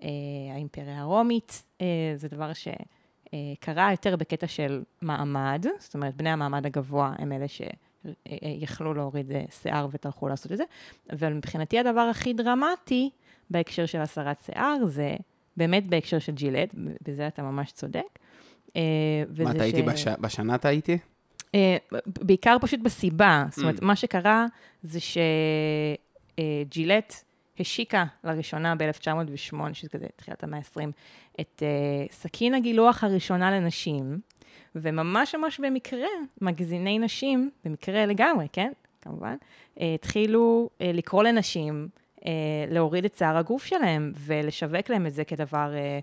אה, 0.02 0.54
האימפריה 0.54 1.00
הרומית, 1.00 1.62
אה, 1.80 1.86
זה 2.16 2.28
דבר 2.28 2.50
שקרה 2.52 3.90
יותר 3.90 4.16
בקטע 4.16 4.46
של 4.46 4.82
מעמד, 5.02 5.66
זאת 5.78 5.94
אומרת, 5.94 6.16
בני 6.16 6.30
המעמד 6.30 6.66
הגבוה 6.66 7.12
הם 7.18 7.32
אלה 7.32 7.46
שיכלו 7.48 8.94
להוריד 8.94 9.32
אה, 9.32 9.44
שיער 9.62 9.88
וטרחו 9.90 10.28
לעשות 10.28 10.52
את 10.52 10.56
זה, 10.56 10.64
אבל 11.12 11.32
מבחינתי 11.32 11.78
הדבר 11.78 12.00
הכי 12.00 12.32
דרמטי 12.32 13.10
בהקשר 13.50 13.86
של 13.86 14.00
הסרת 14.00 14.36
שיער 14.46 14.84
זה 14.86 15.16
באמת 15.56 15.86
בהקשר 15.86 16.18
של 16.18 16.32
ג'ילט, 16.32 16.74
בזה 17.06 17.26
אתה 17.26 17.42
ממש 17.42 17.72
צודק. 17.72 18.18
אה, 18.76 18.82
מה, 19.44 19.54
טעיתי 19.54 19.82
בש... 19.82 20.08
בשנה 20.08 20.58
טעיתי? 20.58 20.92
אה, 20.92 20.98
בעיקר 22.06 22.56
פשוט 22.60 22.80
בסיבה. 22.80 23.44
זאת 23.50 23.58
אומרת, 23.58 23.82
מה 23.82 23.96
שקרה 23.96 24.46
זה 24.82 24.98
שג'ילט 26.38 27.14
השיקה 27.58 28.04
לראשונה 28.24 28.74
ב-1908, 28.74 29.56
שזה 29.72 29.88
כזה 29.88 30.06
תחילת 30.16 30.42
המאה 30.44 30.58
ה-20, 30.58 30.90
את 31.40 31.62
אה, 31.62 32.06
סכין 32.10 32.54
הגילוח 32.54 33.04
הראשונה 33.04 33.50
לנשים, 33.50 34.20
וממש 34.74 35.34
ממש 35.34 35.60
במקרה, 35.60 36.08
מגזיני 36.40 36.98
נשים, 36.98 37.50
במקרה 37.64 38.06
לגמרי, 38.06 38.46
כן? 38.52 38.72
כמובן, 39.00 39.36
אה, 39.80 39.94
התחילו 39.94 40.70
אה, 40.80 40.90
לקרוא 40.94 41.22
לנשים 41.22 41.88
אה, 42.26 42.32
להוריד 42.68 43.04
את 43.04 43.14
שיער 43.14 43.36
הגוף 43.36 43.64
שלהם 43.64 44.12
ולשווק 44.16 44.90
להם 44.90 45.06
את 45.06 45.14
זה 45.14 45.24
כדבר 45.24 45.74
אה, 45.74 45.78
אה, 45.78 45.98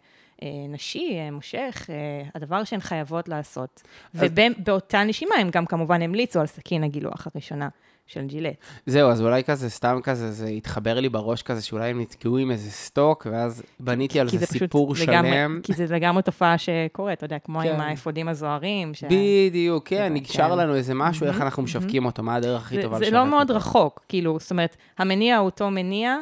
נשי, 0.70 1.18
אה, 1.20 1.32
מושך, 1.32 1.88
אה, 1.90 1.96
הדבר 2.36 2.64
שהן 2.64 2.80
חייבות 2.80 3.28
לעשות. 3.30 3.82
אז- 4.14 4.20
ובאותה 4.60 5.04
נשימה 5.04 5.36
הם 5.36 5.50
גם 5.50 5.66
כמובן 5.66 6.02
המליצו 6.02 6.40
על 6.40 6.46
סכין 6.48 6.84
הגילוח 6.84 7.28
הראשונה 7.36 7.70
של 8.10 8.26
ג'ילט. 8.26 8.56
זהו, 8.86 9.10
אז 9.12 9.22
אולי 9.22 9.44
כזה, 9.44 9.70
סתם 9.70 10.00
כזה, 10.04 10.32
זה 10.32 10.48
התחבר 10.48 11.00
לי 11.00 11.10
בראש 11.10 11.42
כזה, 11.42 11.62
שאולי 11.62 11.90
הם 11.90 12.02
נתקעו 12.02 12.38
עם 12.38 12.52
איזה 12.52 12.72
סטוק, 12.72 13.28
ואז 13.32 13.64
בניתי 13.80 14.20
על 14.20 14.30
זה 14.30 14.38
פשוט 14.48 14.50
סיפור 14.60 14.94
לגמרי- 15.02 15.32
שלם. 15.32 15.60
כי 15.64 15.74
זה 15.74 15.86
לגמרי 15.96 16.24
תופעה 16.24 16.58
שקורית, 16.58 17.18
אתה 17.18 17.26
יודע, 17.26 17.40
כמו 17.40 17.60
כן. 17.62 17.74
עם 17.74 17.82
האפודים 17.82 18.28
הזוהרים. 18.28 18.94
ש- 18.94 19.04
בדיוק, 19.04 19.88
כן, 19.88 19.96
כן. 19.98 20.14
נקשר 20.14 20.56
לנו 20.56 20.76
איזה 20.76 20.94
משהו, 20.94 21.28
איך 21.28 21.42
אנחנו 21.42 21.64
משווקים 21.64 22.06
אותו, 22.06 22.24
מה 22.24 22.36
הדרך 22.36 22.62
הכי 22.62 22.76
זה, 22.76 22.82
טובה 22.82 22.98
זה 22.98 23.02
לשווק 23.02 23.14
לא 23.16 23.26
מאוד 23.26 23.50
אותו. 23.50 23.56
רחוק, 23.60 24.06
כאילו, 24.10 24.40
זאת 24.40 24.52
אומרת, 24.52 24.76
המניע 24.98 25.38
הוא 25.38 25.46
אותו 25.46 25.72
מניע, 25.72 26.16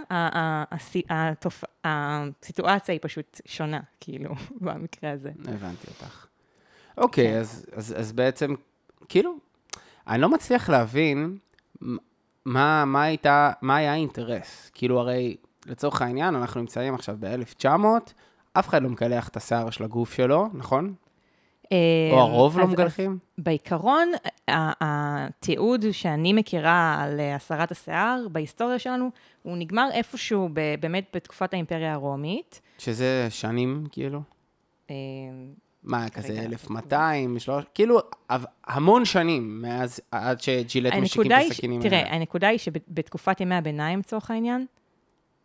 הסיטואציה 1.84 2.94
היא 2.94 3.00
פשוט 3.02 3.42
שונה, 3.46 3.80
כאילו, 4.00 4.30
במקרה 4.62 5.12
הזה. 5.12 5.30
הבנתי 5.48 5.88
אותך. 5.88 6.26
אוקיי, 6.98 7.28
כן. 7.28 7.40
אז, 7.78 8.12
בעצם, 8.16 8.54
כאילו, 9.10 9.34
אני 10.08 10.22
לא 10.22 10.30
מצליח 10.30 10.70
להבין 10.70 11.38
מה, 12.46 12.86
מה, 12.86 13.04
הייתה, 13.04 13.52
מה 13.62 13.76
היה 13.76 13.92
האינטרס. 13.92 14.72
כאילו, 14.74 15.00
הרי, 15.00 15.36
לצורך 15.66 16.02
העניין, 16.02 16.36
אנחנו 16.36 16.62
נמצאים 16.62 16.94
עכשיו 16.94 17.16
ב-1900, 17.20 17.68
אף 18.54 18.68
אחד 18.68 18.84
לא 18.84 18.90
מקלח 18.90 19.28
את 19.28 19.38
השיער 19.38 19.70
של 19.70 19.84
הגוף 19.84 20.14
שלו, 20.14 20.48
נכון? 20.54 20.94
או 22.12 22.20
הרוב 22.20 22.60
לא 22.60 22.68
מגלחים? 22.68 23.18
בעיקרון, 23.38 24.12
התיעוד 24.48 25.86
שאני 25.92 26.34
מכירה 26.34 26.98
על 27.04 27.20
אה, 27.20 27.36
הסרת 27.36 27.72
השיער 27.72 28.28
בהיסטוריה 28.32 28.80
שלנו, 28.80 29.10
הוא 29.44 29.58
נגמר 29.58 29.90
איפשהו 29.94 30.50
באמת 30.80 31.06
בתקופת 31.14 31.54
האימפריה 31.54 31.94
הרומית. 31.94 32.62
שזה 32.78 33.28
שנים, 33.30 33.84
כאילו? 33.92 34.22
מה, 35.88 36.10
כזה 36.10 36.34
רגע. 36.34 36.42
1200, 36.42 37.40
שלוש, 37.40 37.66
כאילו, 37.74 38.00
הב- 38.30 38.46
המון 38.66 39.06
שנים 39.06 39.62
מאז, 39.62 40.00
עד 40.12 40.42
שג'ילט 40.42 40.94
משיקים 40.94 41.32
את 41.32 41.38
הסכינים 41.52 41.82
תראה, 41.82 42.00
האלה. 42.00 42.16
הנקודה 42.16 42.48
היא 42.48 42.58
שבתקופת 42.60 43.42
ימי 43.42 43.56
הביניים, 43.56 44.00
לצורך 44.00 44.32
העניין, 44.32 44.66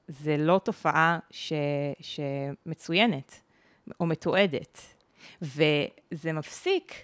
זה 0.09 0.37
לא 0.37 0.61
תופעה 0.65 1.19
ש, 1.31 1.53
שמצוינת 2.01 3.41
או 4.01 4.07
מתועדת, 4.07 4.81
וזה 5.43 6.33
מפסיק 6.33 6.95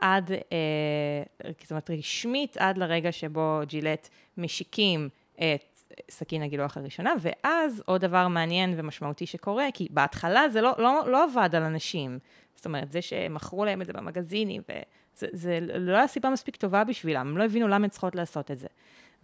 עד, 0.00 0.30
אה, 0.32 1.50
זאת 1.60 1.70
אומרת, 1.70 1.90
רשמית 1.90 2.56
עד 2.56 2.78
לרגע 2.78 3.12
שבו 3.12 3.60
ג'ילט 3.66 4.08
משיקים 4.38 5.08
את 5.34 5.72
סכין 6.10 6.42
הגילוח 6.42 6.76
הראשונה, 6.76 7.12
ואז 7.20 7.82
עוד 7.86 8.00
דבר 8.00 8.28
מעניין 8.28 8.74
ומשמעותי 8.76 9.26
שקורה, 9.26 9.66
כי 9.74 9.86
בהתחלה 9.90 10.48
זה 10.48 10.60
לא, 10.60 10.72
לא, 10.78 11.02
לא 11.06 11.24
עבד 11.24 11.54
על 11.54 11.62
אנשים. 11.62 12.18
זאת 12.62 12.66
אומרת, 12.66 12.92
זה 12.92 13.02
שמכרו 13.02 13.64
להם 13.64 13.82
את 13.82 13.86
זה 13.86 13.92
במגזינים, 13.92 14.62
וזה 14.62 15.26
זה 15.32 15.58
לא 15.60 15.96
היה 15.96 16.06
סיבה 16.06 16.30
מספיק 16.30 16.56
טובה 16.56 16.84
בשבילם, 16.84 17.28
הם 17.28 17.38
לא 17.38 17.44
הבינו 17.44 17.68
למה 17.68 17.84
הן 17.84 17.88
צריכות 17.88 18.14
לעשות 18.14 18.50
את 18.50 18.58
זה. 18.58 18.66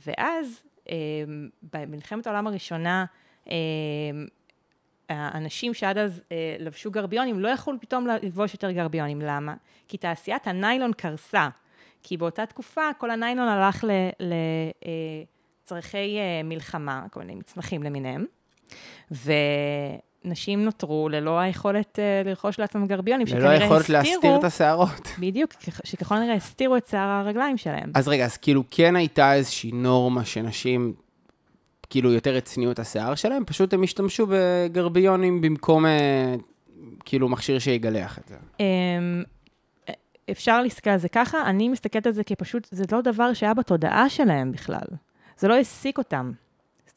ואז, 0.07 0.63
אה, 0.91 0.95
במלחמת 1.73 2.27
העולם 2.27 2.47
הראשונה, 2.47 3.05
אה, 3.51 3.55
האנשים 5.09 5.75
שעד 5.75 5.99
אז 5.99 6.23
אה, 6.33 6.57
לבשו 6.59 6.91
גרביונים 6.91 7.41
לא 7.41 7.49
יכלו 7.49 7.81
פתאום 7.81 8.07
ללבוש 8.07 8.53
יותר 8.53 8.71
גרביונים. 8.71 9.21
למה? 9.21 9.55
כי 9.89 9.97
תעשיית 9.97 10.47
הניילון 10.47 10.93
קרסה. 10.93 11.49
כי 12.03 12.17
באותה 12.17 12.47
תקופה 12.47 12.91
כל 12.99 13.11
הניילון 13.11 13.49
הלך 13.49 13.85
לצורכי 15.65 16.19
אה, 16.19 16.43
מלחמה, 16.45 17.07
כל 17.11 17.21
מיני 17.21 17.35
מצנחים 17.35 17.83
למיניהם, 17.83 18.27
ונשים 20.25 20.65
נותרו 20.65 21.09
ללא 21.09 21.39
היכולת 21.39 21.99
אה, 21.99 22.23
לרכוש 22.25 22.59
לעצמם 22.59 22.87
גרביונים, 22.87 23.27
ללא 23.27 23.41
שכנראה 23.41 23.65
יכולת 23.65 23.89
להסתיר 23.89 24.15
הסתירו, 24.15 24.39
את 24.39 24.45
השערות. 24.45 25.09
בדיוק, 25.21 25.53
שככל 25.85 26.15
הנראה 26.15 26.35
הסתירו 26.35 26.77
את 26.77 26.87
שיער 26.87 27.09
הרגליים 27.09 27.57
שלהם. 27.57 27.91
אז 27.95 28.09
רגע, 28.09 28.25
אז 28.25 28.37
כאילו 28.37 28.65
כן 28.71 28.97
הייתה 28.97 29.35
איזושהי 29.35 29.73
נורמה 29.73 30.25
שנשים, 30.25 30.93
כאילו 31.91 32.13
יותר 32.13 32.37
הצניעו 32.37 32.73
את 32.73 32.79
השיער 32.79 33.15
שלהם, 33.15 33.45
פשוט 33.45 33.75
הם 33.75 33.83
השתמשו 33.83 34.27
בגרביונים 34.31 35.41
במקום 35.41 35.87
אה, 35.87 36.35
כאילו 37.05 37.29
מכשיר 37.29 37.59
שיגלח 37.59 38.19
את 38.19 38.29
זה. 38.29 38.37
אמ, 38.61 39.23
אפשר 40.31 40.63
להסתכל 40.63 40.91
על 40.91 40.99
זה 40.99 41.09
ככה, 41.09 41.43
אני 41.47 41.69
מסתכלת 41.69 42.07
על 42.07 42.13
זה 42.13 42.25
כפשוט, 42.25 42.69
זה 42.71 42.85
לא 42.93 43.01
דבר 43.01 43.33
שהיה 43.33 43.55
בתודעה 43.55 44.09
שלהם 44.09 44.53
בכלל. 44.53 44.87
זה 45.39 45.49
לא 45.49 45.55
העסיק 45.55 45.99
אותם. 45.99 46.33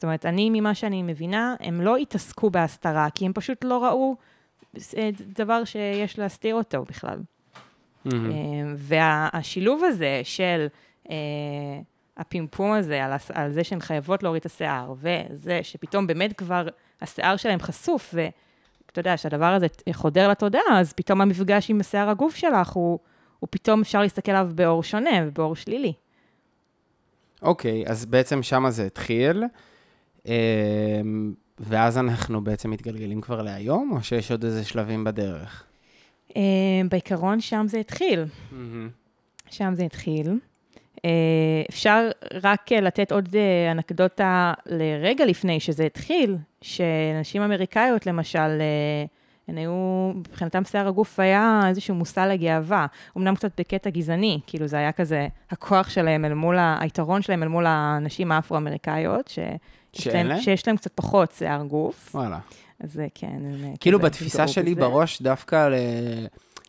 זאת 0.02 0.04
אומרת, 0.04 0.26
אני, 0.26 0.50
ממה 0.50 0.74
שאני 0.74 1.02
מבינה, 1.02 1.54
הם 1.60 1.80
לא 1.80 1.96
התעסקו 1.96 2.50
בהסתרה, 2.50 3.08
כי 3.14 3.26
הם 3.26 3.32
פשוט 3.32 3.64
לא 3.64 3.84
ראו 3.84 4.16
אה, 4.96 5.10
דבר 5.20 5.64
שיש 5.64 6.18
להסתיר 6.18 6.54
אותו 6.54 6.84
בכלל. 6.84 7.18
מהמם. 8.04 8.30
אמ, 8.30 8.74
והשילוב 8.76 9.84
הזה 9.84 10.20
של 10.24 10.66
אה, 11.10 11.16
הפימפום 12.16 12.72
הזה, 12.72 13.04
על, 13.04 13.12
על 13.32 13.52
זה 13.52 13.64
שהן 13.64 13.80
חייבות 13.80 14.22
להוריד 14.22 14.40
את 14.40 14.46
השיער, 14.46 14.94
וזה 14.96 15.60
שפתאום 15.62 16.06
באמת 16.06 16.32
כבר 16.32 16.66
השיער 17.00 17.36
שלהם 17.36 17.60
חשוף, 17.60 18.14
ואתה 18.14 19.00
יודע, 19.00 19.16
שהדבר 19.16 19.54
הזה 19.54 19.66
חודר 19.92 20.28
לתודעה, 20.28 20.80
אז 20.80 20.92
פתאום 20.92 21.20
המפגש 21.20 21.70
עם 21.70 21.80
השיער 21.80 22.10
הגוף 22.10 22.36
שלך, 22.36 22.68
הוא, 22.68 22.98
הוא 23.38 23.48
פתאום 23.50 23.80
אפשר 23.80 24.02
להסתכל 24.02 24.32
עליו 24.32 24.50
באור 24.54 24.82
שונה 24.82 25.26
ובאור 25.26 25.56
שלילי. 25.56 25.92
אוקיי, 27.42 27.84
אז 27.86 28.06
בעצם 28.06 28.42
שמה 28.42 28.70
זה 28.70 28.86
התחיל, 28.86 29.42
אה, 29.42 29.48
ואז 31.58 31.98
אנחנו 31.98 32.44
בעצם 32.44 32.70
מתגלגלים 32.70 33.20
כבר 33.20 33.42
להיום, 33.42 33.92
או 33.92 34.02
שיש 34.02 34.30
עוד 34.30 34.44
איזה 34.44 34.64
שלבים 34.64 35.04
בדרך? 35.04 35.64
אה, 36.36 36.42
בעיקרון, 36.88 37.40
שם 37.40 37.66
זה 37.68 37.78
התחיל. 37.78 38.24
שם 39.50 39.74
זה 39.74 39.82
התחיל. 39.82 40.38
אה, 41.04 41.62
אפשר 41.70 42.10
רק 42.42 42.72
אה, 42.72 42.80
לתת 42.80 43.12
עוד 43.12 43.28
אה, 43.34 43.72
אנקדוטה 43.72 44.52
לרגע 44.66 45.24
לפני 45.26 45.60
שזה 45.60 45.84
התחיל, 45.84 46.36
שנשים 46.60 47.42
אמריקאיות 47.42 48.06
למשל, 48.06 48.62
הן 49.48 49.58
היו, 49.58 50.12
מבחינתם 50.14 50.64
שיער 50.64 50.88
הגוף 50.88 51.20
היה 51.20 51.60
איזשהו 51.68 51.94
מושא 51.94 52.20
לגאווה, 52.20 52.86
אמנם 53.16 53.34
קצת 53.34 53.60
בקטע 53.60 53.90
גזעני, 53.90 54.40
כאילו 54.46 54.66
זה 54.66 54.76
היה 54.76 54.92
כזה 54.92 55.28
הכוח 55.50 55.90
שלהם 55.90 56.24
אל 56.24 56.34
מול, 56.34 56.56
היתרון 56.80 57.22
שלהם 57.22 57.42
אל 57.42 57.48
מול 57.48 57.64
הנשים 57.66 58.32
האפרו-אמריקאיות, 58.32 59.30
שאין 59.92 60.26
להם-? 60.26 60.40
שיש 60.40 60.66
להם 60.66 60.76
קצת 60.76 60.92
פחות 60.94 61.32
שיער 61.32 61.62
גוף. 61.62 62.10
וואלה. 62.14 62.38
אז 62.80 63.00
כן. 63.14 63.40
אה, 63.64 63.72
כאילו 63.80 63.98
בתפיסה 63.98 64.48
שלי. 64.48 64.74
בראש, 64.74 65.22
דווקא 65.22 65.68
ל- 65.68 66.26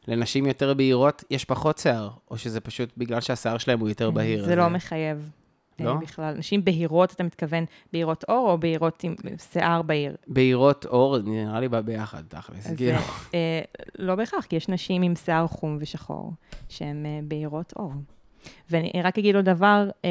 לנשים 0.07 0.45
יותר 0.45 0.73
בהירות 0.73 1.23
יש 1.29 1.45
פחות 1.45 1.77
שיער, 1.77 2.09
או 2.31 2.37
שזה 2.37 2.59
פשוט 2.59 2.89
בגלל 2.97 3.21
שהשיער 3.21 3.57
שלהם 3.57 3.79
הוא 3.79 3.89
יותר 3.89 4.11
בהיר. 4.11 4.45
זה 4.45 4.55
לא 4.55 4.69
מחייב. 4.69 5.29
אה, 5.79 5.85
לא? 5.85 5.93
בכלל. 5.93 6.33
נשים 6.37 6.65
בהירות, 6.65 7.11
אתה 7.13 7.23
מתכוון 7.23 7.65
בהירות 7.93 8.23
עור 8.23 8.51
או 8.51 8.57
בהירות 8.57 9.03
עם 9.03 9.15
שיער 9.51 9.81
בהיר? 9.81 10.15
בהירות 10.27 10.85
עור, 10.85 11.17
נראה 11.17 11.59
לי 11.59 11.69
בא 11.69 11.81
ביחד, 11.81 12.23
תכלס. 12.27 12.67
אז 12.67 12.73
כאילו. 12.77 12.97
אה, 13.33 13.61
לא 13.99 14.15
בהכרח, 14.15 14.45
כי 14.45 14.55
יש 14.55 14.69
נשים 14.69 15.01
עם 15.01 15.15
שיער 15.15 15.47
חום 15.47 15.77
ושחור, 15.79 16.31
שהן 16.69 17.05
אה, 17.05 17.19
בהירות 17.23 17.73
עור. 17.75 17.93
ואני 18.69 18.91
רק 19.03 19.17
אגיד 19.17 19.35
עוד 19.35 19.45
דבר 19.45 19.89
אה, 20.05 20.09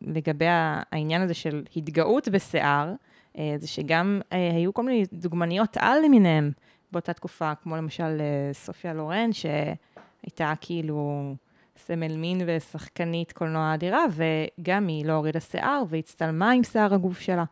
לגבי 0.00 0.46
העניין 0.48 1.22
הזה 1.22 1.34
של 1.34 1.62
התגאות 1.76 2.28
בשיער, 2.28 2.92
אה, 3.38 3.54
זה 3.58 3.66
שגם 3.66 4.20
אה, 4.32 4.50
היו 4.54 4.74
כל 4.74 4.82
מיני 4.82 5.04
דוגמניות 5.12 5.76
על 5.80 5.98
למיניהם 6.04 6.50
באותה 6.92 7.12
תקופה, 7.12 7.54
כמו 7.54 7.76
למשל 7.76 8.20
אה, 8.20 8.52
סופיה 8.52 8.94
לורן, 8.94 9.30
שהייתה 9.32 10.52
כאילו 10.60 11.34
סמל 11.76 12.16
מין 12.16 12.40
ושחקנית 12.46 13.32
קולנוע 13.32 13.74
אדירה, 13.74 14.04
וגם 14.10 14.86
היא 14.86 15.06
לא 15.06 15.12
הורידה 15.12 15.40
שיער 15.40 15.82
והצטלמה 15.88 16.50
עם 16.50 16.64
שיער 16.64 16.94
הגוף 16.94 17.20
שלה. 17.20 17.44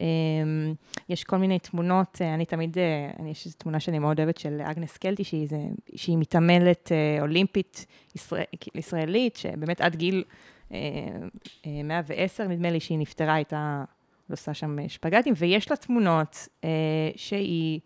אמ, 0.00 0.74
יש 1.08 1.24
כל 1.24 1.36
מיני 1.36 1.58
תמונות, 1.58 2.18
אה, 2.20 2.34
אני 2.34 2.44
תמיד, 2.44 2.78
אה, 2.78 3.10
אני- 3.18 3.30
יש 3.30 3.46
איזו 3.46 3.56
תמונה 3.58 3.80
שאני 3.80 3.98
מאוד 3.98 4.20
אוהבת 4.20 4.36
של 4.36 4.60
אגנס 4.64 4.96
קלטי, 4.96 5.24
שהיא, 5.24 5.48
זה, 5.48 5.58
שהיא 5.94 6.18
מתעמלת 6.18 6.92
אה, 6.92 7.22
אולימפית 7.22 7.86
ישראל, 8.16 8.44
ישראלית, 8.74 9.36
שבאמת 9.36 9.80
עד 9.80 9.96
גיל 9.96 10.24
אה, 10.72 10.78
אה, 11.66 11.82
110, 11.84 12.48
נדמה 12.48 12.70
לי 12.70 12.80
שהיא 12.80 12.98
נפטרה, 12.98 13.34
הייתה 13.34 13.84
עושה 14.30 14.54
שם 14.54 14.88
שפגטים, 14.88 15.34
ויש 15.36 15.70
לה 15.70 15.76
תמונות 15.76 16.48
שהיא 17.16 17.80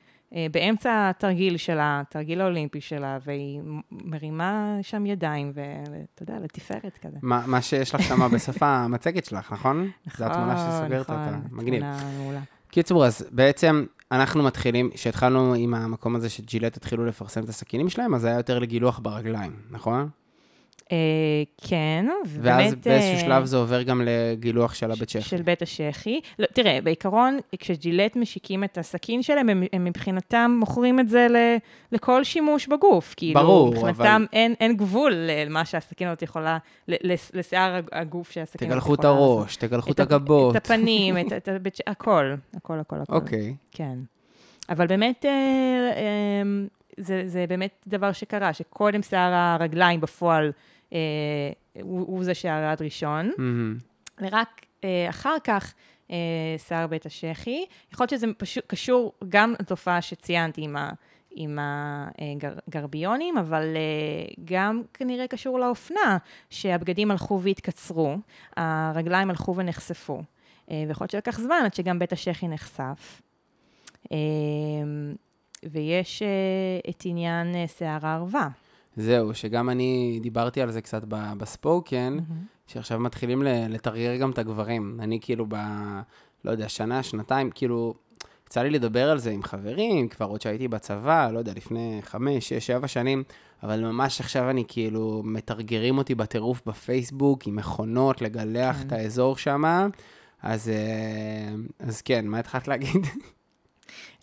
באמצע 0.50 1.10
התרגיל 1.10 1.56
שלה, 1.56 2.00
התרגיל 2.00 2.40
האולימפי 2.40 2.80
שלה, 2.80 3.18
והיא 3.24 3.60
מרימה 3.90 4.78
שם 4.82 5.06
ידיים, 5.06 5.52
ואתה 5.54 6.22
יודע, 6.22 6.34
לתפארת 6.44 6.98
כזה. 7.02 7.18
מה 7.22 7.44
מה 7.46 7.62
שיש 7.62 7.94
לך 7.94 8.02
שם 8.02 8.30
בסוף 8.34 8.62
המצגת 8.62 9.24
שלך, 9.24 9.52
נכון? 9.52 9.90
זו 10.16 10.24
התמונה 10.24 10.54
נכון, 10.54 10.70
שסוגרת 10.70 11.10
נכון, 11.10 11.24
אותה. 11.24 11.36
מגניב. 11.50 11.80
תמונה 11.80 12.10
מעולה. 12.18 12.40
קיצור, 12.70 13.06
אז 13.06 13.26
בעצם 13.30 13.84
אנחנו 14.12 14.42
מתחילים, 14.42 14.90
כשהתחלנו 14.94 15.54
עם 15.54 15.74
המקום 15.74 16.16
הזה 16.16 16.30
שג'ילט 16.30 16.76
התחילו 16.76 17.06
לפרסם 17.06 17.44
את 17.44 17.48
הסכינים 17.48 17.88
שלהם, 17.88 18.14
אז 18.14 18.20
זה 18.20 18.28
היה 18.28 18.36
יותר 18.36 18.58
לגילוח 18.58 18.98
ברגליים, 18.98 19.52
נכון? 19.70 20.08
אה, 20.94 21.68
כן, 21.68 22.06
ואז 22.26 22.72
ובאמת... 22.72 22.86
באיזשהו 22.86 23.14
אה, 23.14 23.20
שלב 23.20 23.44
זה 23.44 23.56
עובר 23.56 23.82
גם 23.82 24.02
לגילוח 24.04 24.74
של 24.74 24.90
הבית 24.90 25.08
שפי. 25.08 25.20
של 25.22 25.42
בית 25.42 25.62
השחי. 25.62 26.20
לא, 26.38 26.46
תראה, 26.46 26.78
בעיקרון, 26.84 27.38
כשג'ילט 27.58 28.16
משיקים 28.16 28.64
את 28.64 28.78
הסכין 28.78 29.22
שלהם, 29.22 29.48
הם, 29.48 29.62
הם 29.72 29.84
מבחינתם 29.84 30.56
מוכרים 30.60 31.00
את 31.00 31.08
זה 31.08 31.26
ל, 31.30 31.36
לכל 31.92 32.24
שימוש 32.24 32.66
בגוף. 32.66 33.14
כאילו, 33.16 33.40
ברור, 33.40 33.70
מבחינתם 33.70 34.02
אבל- 34.02 34.26
אין, 34.32 34.54
אין 34.60 34.76
גבול 34.76 35.12
למה 35.46 35.64
שהסכין 35.64 36.08
הזאת 36.08 36.22
יכולה, 36.22 36.58
לשיער 37.34 37.80
הגוף 37.92 38.30
שהסכין 38.30 38.68
הזאת 38.68 38.72
תגלחו 38.72 38.94
יכולה 38.94 39.10
את 39.14 39.16
לעשות. 39.16 39.38
הראש, 39.38 39.56
תגלחו 39.56 39.92
את 39.92 40.00
הגבות. 40.00 40.56
את 40.56 40.64
הפנים, 40.64 41.18
את, 41.18 41.32
את 41.38 41.48
הבית 41.48 41.76
ש... 41.76 41.80
הכל, 41.86 42.34
הכל, 42.56 42.78
הכל, 42.80 42.96
הכל. 43.02 43.14
אוקיי. 43.14 43.54
כן. 43.70 43.98
אבל 44.68 44.86
באמת, 44.86 45.24
אה, 45.24 45.30
אה, 45.96 46.66
זה, 46.96 47.22
זה 47.26 47.44
באמת 47.48 47.84
דבר 47.86 48.12
שקרה, 48.12 48.52
שקודם 48.52 49.02
שיער 49.02 49.32
הרגליים 49.34 50.00
בפועל 50.00 50.52
הוא, 51.82 52.00
הוא 52.06 52.24
זה 52.24 52.34
שירד 52.34 52.76
ראשון. 52.80 53.30
מהמם. 53.38 53.78
ורק 54.20 54.66
אה, 54.84 55.06
אחר 55.08 55.36
כך 55.44 55.74
אה, 56.10 56.16
שיער 56.68 56.86
בית 56.86 57.06
השחי. 57.06 57.64
יכול 57.92 58.04
להיות 58.04 58.10
שזה 58.10 58.26
פשוט 58.38 58.64
קשור 58.66 59.12
גם 59.28 59.54
לתופעה 59.60 60.02
שציינתי 60.02 60.62
עם, 60.62 60.76
ה, 60.76 60.90
עם 61.34 61.58
הגרביונים, 62.68 63.38
אבל 63.38 63.62
אה, 63.76 64.34
גם 64.44 64.82
כנראה 64.94 65.26
קשור 65.26 65.58
לאופנה, 65.60 66.18
שהבגדים 66.50 67.10
הלכו 67.10 67.40
והתקצרו, 67.42 68.16
הרגליים 68.56 69.30
הלכו 69.30 69.56
ונחשפו. 69.56 70.22
אה, 70.70 70.84
ויכול 70.88 71.04
להיות 71.04 71.10
שלקח 71.10 71.40
זמן 71.40 71.62
עד 71.64 71.74
שגם 71.74 71.98
בית 71.98 72.12
השחי 72.12 72.48
נחשף. 72.48 73.22
אה, 74.12 74.18
ויש 75.70 76.22
אה, 76.22 76.90
את 76.90 77.02
עניין 77.04 77.54
אה, 77.54 77.68
שיער 77.68 78.06
הערווה. 78.06 78.48
זהו, 78.96 79.34
שגם 79.34 79.70
אני 79.70 80.18
דיברתי 80.22 80.60
על 80.60 80.70
זה 80.70 80.80
קצת 80.80 81.02
בספוקן, 81.08 82.18
שעכשיו 82.66 83.00
מתחילים 83.00 83.42
לתרגר 83.42 84.16
גם 84.16 84.30
את 84.30 84.38
הגברים. 84.38 84.98
אני 85.02 85.18
כאילו 85.20 85.46
ב... 85.48 85.56
לא 86.44 86.50
יודע, 86.50 86.68
שנה, 86.68 87.02
שנתיים, 87.02 87.50
כאילו, 87.50 87.94
יצא 88.46 88.62
לי 88.62 88.70
לדבר 88.70 89.10
על 89.10 89.18
זה 89.18 89.30
עם 89.30 89.42
חברים, 89.42 90.08
כבר 90.08 90.26
עוד 90.26 90.40
שהייתי 90.40 90.68
בצבא, 90.68 91.30
לא 91.30 91.38
יודע, 91.38 91.52
לפני 91.56 91.98
חמש, 92.02 92.48
שש, 92.48 92.66
שבע 92.66 92.88
שנים, 92.88 93.22
אבל 93.62 93.80
ממש 93.80 94.20
עכשיו 94.20 94.50
אני 94.50 94.64
כאילו, 94.68 95.22
מתרגרים 95.24 95.98
אותי 95.98 96.14
בטירוף 96.14 96.62
בפייסבוק, 96.66 97.46
עם 97.46 97.56
מכונות, 97.56 98.22
לגלח 98.22 98.76
כן. 98.76 98.86
את 98.86 98.92
האזור 98.92 99.36
שם. 99.36 99.88
אז, 100.42 100.68
אה, 100.68 101.54
אז 101.78 102.02
כן, 102.02 102.26
מה 102.26 102.38
התחלת 102.38 102.68
להגיד? 102.68 103.06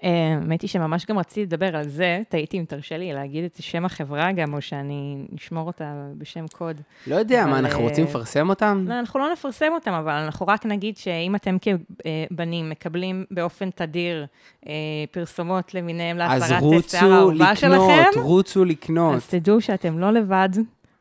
אה, 0.04 0.38
האמת 0.42 0.62
היא 0.62 0.70
שממש 0.70 1.06
גם 1.06 1.20
רציתי 1.20 1.42
לדבר 1.42 1.76
על 1.76 1.88
זה, 1.88 2.22
תהיתי 2.30 2.60
אם 2.60 2.66
תרשה 2.68 2.98
לי 2.98 3.14
להגיד 3.14 3.44
את 3.44 3.58
שם 3.60 3.86
החברה 3.86 4.32
גם, 4.32 4.54
או 4.54 4.62
שאני 4.62 5.26
אשמור 5.38 5.68
אותה 5.68 5.94
בשם 6.18 6.46
קוד. 6.48 6.82
לא 7.08 7.16
יודע, 7.16 7.44
אבל, 7.44 7.52
מה, 7.52 7.60
אנחנו 7.60 7.80
אה, 7.84 7.90
רוצים 7.90 8.06
לפרסם 8.06 8.50
אותם? 8.50 8.86
לא, 8.88 9.00
אנחנו 9.00 9.20
לא 9.20 9.32
נפרסם 9.32 9.70
אותם, 9.74 9.92
אבל 9.92 10.12
אנחנו 10.12 10.48
רק 10.48 10.66
נגיד 10.66 10.98
שאם 10.98 11.36
אתם 11.36 11.58
כבנים 11.62 12.70
מקבלים 12.70 13.26
באופן 13.32 13.70
תדיר 13.70 14.26
אה, 14.68 14.74
פרסומות 15.12 15.74
למיניהם 15.74 16.22
אז 16.22 16.42
להסרת 16.42 16.62
רוצו 16.62 16.90
שיער 16.90 17.14
האהובה 17.14 17.56
שלכם, 17.56 18.10
לקנות, 18.10 18.26
רוצו 18.26 18.66
לקנות. 18.66 19.16
אז 19.16 19.28
תדעו 19.28 19.62
שאתם 19.62 20.00
לא 20.00 20.12
לבד, 20.14 20.50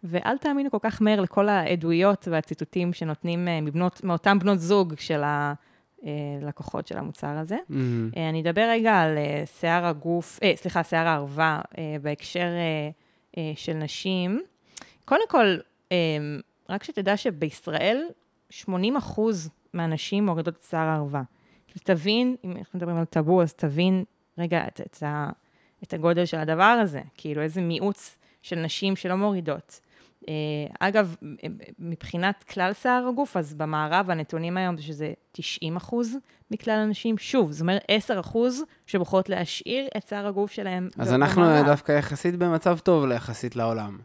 ואל 0.05 0.39
תאמינו 0.39 0.71
כל 0.71 0.79
כך 0.81 1.03
מהר 1.03 1.21
לכל 1.21 1.49
העדויות 1.49 2.29
והציטוטים 2.31 2.93
שנותנים 2.93 3.49
אה, 3.49 3.61
מבנות, 3.61 4.05
מאותן 4.05 4.39
בנות 4.39 4.59
זוג 4.59 4.95
של 4.99 5.23
הלקוחות 6.43 6.87
של 6.87 6.99
המוצר 6.99 7.27
הזה. 7.39 7.57
אה, 8.17 8.29
אני 8.29 8.41
אדבר 8.43 8.69
רגע 8.71 9.01
על 9.01 9.19
אה, 9.19 9.43
שיער 9.47 9.87
הגוף, 9.87 10.39
אה, 10.43 10.53
סליחה, 10.57 10.85
שיער 10.85 11.07
הערווה, 11.09 11.61
אה, 11.79 11.97
בהקשר 12.03 12.41
אה, 12.41 12.91
אה, 13.39 13.53
של 13.57 13.73
נשים. 13.73 14.43
קודם 15.05 15.29
כל, 15.29 15.57
אה, 15.93 15.97
רק 16.69 16.85
שתדע 16.85 17.17
שבישראל 17.17 18.03
80 18.51 18.97
אחוז 18.97 19.51
מהנשים 19.75 20.27
מורידות 20.27 20.55
את 20.57 20.63
שיער 20.63 20.89
הערווה. 20.89 21.23
תבין, 21.85 22.37
אם 22.45 22.57
אנחנו 22.57 22.79
מדברים 22.79 22.97
על 22.97 23.05
טאבו, 23.05 23.43
אז 23.43 23.55
תבין 23.55 24.05
רגע 24.39 24.65
את, 24.69 24.81
את, 24.81 25.03
ה, 25.03 25.31
את 25.83 25.93
הגודל 25.95 26.25
של 26.25 26.39
הדבר 26.39 26.65
הזה. 26.65 27.01
כאילו, 27.17 27.43
איזה 27.43 27.61
מיעוץ 27.61 28.19
של 28.43 28.57
נשים 28.57 28.97
שלא 28.97 29.15
מורידות. 29.17 29.81
אה, 30.29 30.35
אגב, 30.81 31.17
מבחינת 31.79 32.45
כלל 32.45 32.73
שיער 32.73 33.07
הגוף, 33.09 33.37
אז 33.37 33.55
במערב 33.55 34.11
הנתונים 34.11 34.57
היום 34.57 34.77
זה 34.77 34.83
שזה 34.83 35.13
90 35.33 35.77
אחוז 35.77 36.17
מכלל 36.51 36.75
הנשים. 36.79 37.19
שוב, 37.19 37.53
זאת 37.53 37.61
אומרת 37.61 37.83
10 37.89 38.21
אחוז 38.21 38.63
שבוחרות 38.87 39.29
להשאיר 39.29 39.89
את 39.97 40.09
שיער 40.09 40.27
הגוף 40.27 40.53
שלהם 40.53 40.89
אז 40.99 41.13
אנחנו 41.13 41.43
במערב. 41.43 41.67
דווקא 41.67 41.93
יחסית 41.93 42.37
במצב 42.37 42.79
טוב 42.79 43.11
יחסית 43.11 43.57
לעולם. 43.57 43.99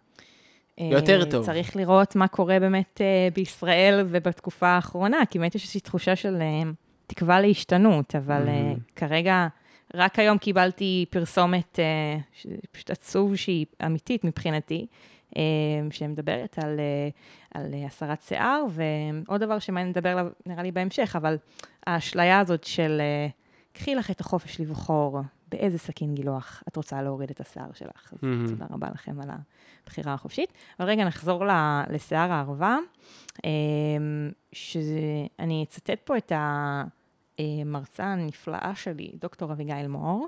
אה, 0.80 0.90
יותר 0.92 1.26
טוב. 1.32 1.46
צריך 1.46 1.76
לראות 1.76 2.16
מה 2.16 2.28
קורה 2.28 2.60
באמת 2.60 3.02
אה, 3.02 3.28
בישראל 3.34 4.06
ובתקופה 4.10 4.68
האחרונה, 4.68 5.18
כי 5.30 5.40
באמת 5.40 5.56
יש 5.56 5.62
איזושהי 5.62 5.82
תחושה 5.82 6.16
של 6.16 6.38
תקווה 7.08 7.42
להשתנות, 7.42 8.16
אבל 8.16 8.48
Mhm. 8.48 8.80
כרגע, 8.96 9.48
רק 9.94 10.20
היום 10.20 10.38
קיבלתי 10.38 11.06
פרסומת, 11.10 11.80
פשוט 12.72 12.90
עצוב 12.92 13.36
שהיא 13.36 13.66
אמיתית 13.86 14.24
מבחינתי, 14.24 14.88
שמדברת 15.92 16.60
על, 16.64 16.80
אה, 16.80 17.10
על 17.54 17.74
הסרת 17.86 18.22
שיער, 18.22 18.64
ועוד 18.70 19.42
דבר 19.44 19.60
שמעניין 19.60 19.90
לדבר 19.90 20.10
עליו, 20.10 20.28
נראה 20.46 20.64
לי 20.64 20.72
בהמשך, 20.72 21.16
אבל 21.16 21.38
האשליה 21.88 22.40
הזאת 22.40 22.64
של 22.64 22.98
אה, 23.02 23.28
קחי 23.74 23.96
לך 23.96 24.12
את 24.12 24.20
החופש 24.20 24.60
לבחור 24.62 25.20
באיזה 25.52 25.78
סכין 25.78 26.16
גילוח 26.16 26.64
את 26.68 26.76
רוצה 26.76 27.02
להוריד 27.02 27.30
את 27.30 27.40
השיער 27.42 27.70
שלך. 27.74 28.14
אז 28.14 28.20
Mhm. 28.20 28.50
תודה 28.50 28.66
רבה 28.70 28.88
לכם 28.94 29.22
על 29.22 29.30
הבחירה 29.84 30.14
החופשית. 30.14 30.54
אבל 30.80 30.88
רגע, 30.90 31.06
נחזור 31.06 31.46
ל- 31.46 31.82
לשיער 31.90 32.32
הערווה, 32.32 32.78
אה, 33.46 33.50
שאני 34.54 35.64
אצטט 35.64 36.00
פה 36.04 36.18
את 36.18 36.32
המרצה 37.38 38.04
הנפלאה 38.06 38.72
שלי, 38.76 39.12
דוקטור 39.22 39.52
אביגיל 39.52 39.88
אה, 39.96 40.28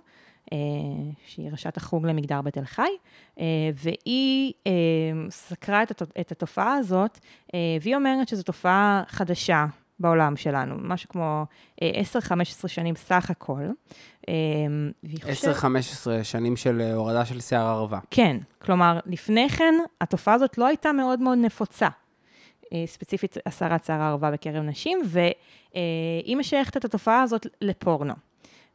שהיא 1.28 1.52
ראשת 1.52 1.78
החוג 1.78 2.06
למגדר 2.06 2.42
בתל 2.42 2.66
חי, 2.66 2.82
אה, 3.40 3.44
והיא 3.74 4.54
אה, 4.68 4.72
סקרה 5.30 5.84
את 5.84 5.92
הת- 6.02 6.20
את 6.20 6.32
התופעה 6.32 6.74
הזאת, 6.74 7.20
אה, 7.54 7.60
והיא 7.82 7.96
אומרת 7.96 8.28
שזו 8.28 8.44
תופעה 8.44 9.04
חדשה 9.08 9.66
בעולם 10.00 10.36
שלנו, 10.36 10.76
משהו 10.80 11.10
כמו 11.10 11.46
אה, 11.82 11.92
10-15 12.64 12.68
שנים 12.68 12.96
סך 12.96 13.30
הכל. 13.30 13.62
אה, 14.30 14.34
והיא 15.04 15.20
חושבת- 15.36 15.56
10-15 15.56 15.64
שנים 16.24 16.56
של 16.56 16.82
אה, 16.82 16.94
הורדה 16.94 17.26
של 17.26 17.40
שיער 17.40 17.68
ערווה. 17.68 18.00
כן, 18.12 18.38
כלומר, 18.62 19.00
לפני 19.06 19.50
כן, 19.50 19.74
התופעה 20.02 20.34
הזאת 20.34 20.58
לא 20.58 20.66
הייתה 20.68 20.92
מאוד 20.92 21.20
מאוד 21.20 21.38
נפוצה. 21.38 21.88
אה, 22.74 22.84
ספציפית 22.86 23.38
הסרת 23.46 23.86
שיער 23.86 24.02
הערווה 24.02 24.32
בקרב 24.32 24.64
נשים, 24.64 25.00
והיא 25.06 26.38
משייכת 26.38 26.78
את 26.78 26.86
התופעה 26.86 27.22
הזאת 27.22 27.48
לפורנו. 27.62 28.14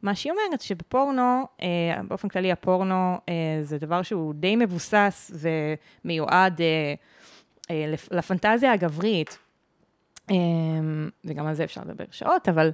מה 0.03 0.15
שהיא 0.15 0.31
אומרת, 0.31 0.61
שבפורנו, 0.61 1.43
אה, 1.61 1.67
באופן 2.07 2.27
כללי 2.29 2.51
הפורנו 2.51 3.17
אה, 3.29 3.33
זה 3.61 3.77
דבר 3.77 4.01
שהוא 4.01 4.33
די 4.33 4.55
מבוסס 4.55 5.31
ומיועד 6.05 6.61
אה, 6.61 6.93
אה, 7.71 7.85
לפ- 7.87 8.11
לפנטזיה 8.11 8.71
הגברית, 8.71 9.37
אה, 10.31 10.35
וגם 11.25 11.47
על 11.47 11.53
זה 11.53 11.63
אפשר 11.63 11.81
לדבר 11.81 12.03
שעות, 12.11 12.49
אבל 12.49 12.71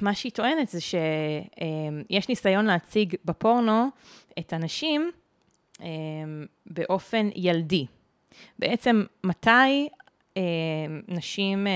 מה 0.00 0.14
שהיא 0.14 0.32
טוענת 0.32 0.68
זה 0.68 0.80
שיש 0.80 2.28
ניסיון 2.28 2.64
להציג 2.64 3.14
בפורנו 3.24 3.86
את 4.38 4.52
הנשים 4.52 5.10
אה, 5.80 5.86
באופן 6.66 7.28
ילדי. 7.34 7.86
בעצם, 8.58 9.04
מתי 9.24 9.88
אה, 10.36 10.42
נשים 11.08 11.66
אה, 11.66 11.72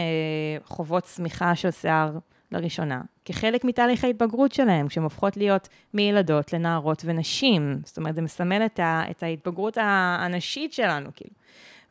חוות 0.64 1.04
צמיחה 1.04 1.54
של 1.54 1.70
שיער 1.70 2.18
לראשונה? 2.52 3.00
כחלק 3.24 3.64
מתהליך 3.64 4.04
ההתבגרות 4.04 4.52
שלהן, 4.52 4.88
כשהן 4.88 5.04
הופכות 5.04 5.36
להיות 5.36 5.68
מילדות 5.94 6.52
לנערות 6.52 7.02
ונשים. 7.04 7.80
זאת 7.84 7.96
אומרת, 7.96 8.14
זה 8.14 8.22
מסמל 8.22 8.62
את, 8.66 8.78
ה, 8.80 9.02
את 9.10 9.22
ההתבגרות 9.22 9.78
הנשית 9.80 10.72
שלנו, 10.72 11.10
כאילו. 11.14 11.30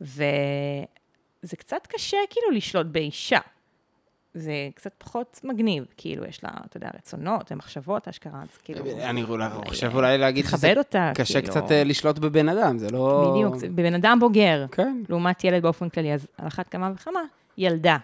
וזה 0.02 1.56
קצת 1.58 1.88
קשה, 1.88 2.18
כאילו, 2.30 2.52
לשלוט 2.52 2.86
באישה. 2.88 3.40
זה 4.34 4.52
קצת 4.76 4.92
פחות 4.98 5.40
מגניב, 5.44 5.86
כאילו, 5.98 6.26
יש 6.26 6.44
לה, 6.44 6.50
אתה 6.66 6.78
יודע, 6.78 6.90
רצונות 6.98 7.52
ומחשבות, 7.52 8.08
אשכרה, 8.08 8.42
אז 8.42 8.58
כאילו... 8.58 8.86
אני 9.00 9.24
אולי- 9.24 9.50
חושב 9.68 9.92
אולי 9.96 10.18
להגיד 10.18 10.46
שזה 10.46 10.74
אותה, 10.78 11.12
קשה 11.16 11.42
כאילו. 11.42 11.54
קצת 11.54 11.72
אה, 11.72 11.84
לשלוט 11.84 12.20
בבן 12.20 12.50
אדם, 12.50 12.78
זה 12.78 12.90
לא... 12.90 13.32
בדיוק, 13.36 13.56
זה 13.56 13.70
בבן 13.70 13.94
אדם 13.94 14.18
בוגר, 14.20 14.66
כן. 14.72 15.02
לעומת 15.10 15.44
ילד 15.44 15.62
באופן 15.62 15.90
כללי, 15.90 16.14
אז 16.14 16.28
על 16.38 16.48
אחת 16.48 16.68
כמה 16.68 16.92
וכמה, 16.96 17.20
ילדה. 17.58 17.98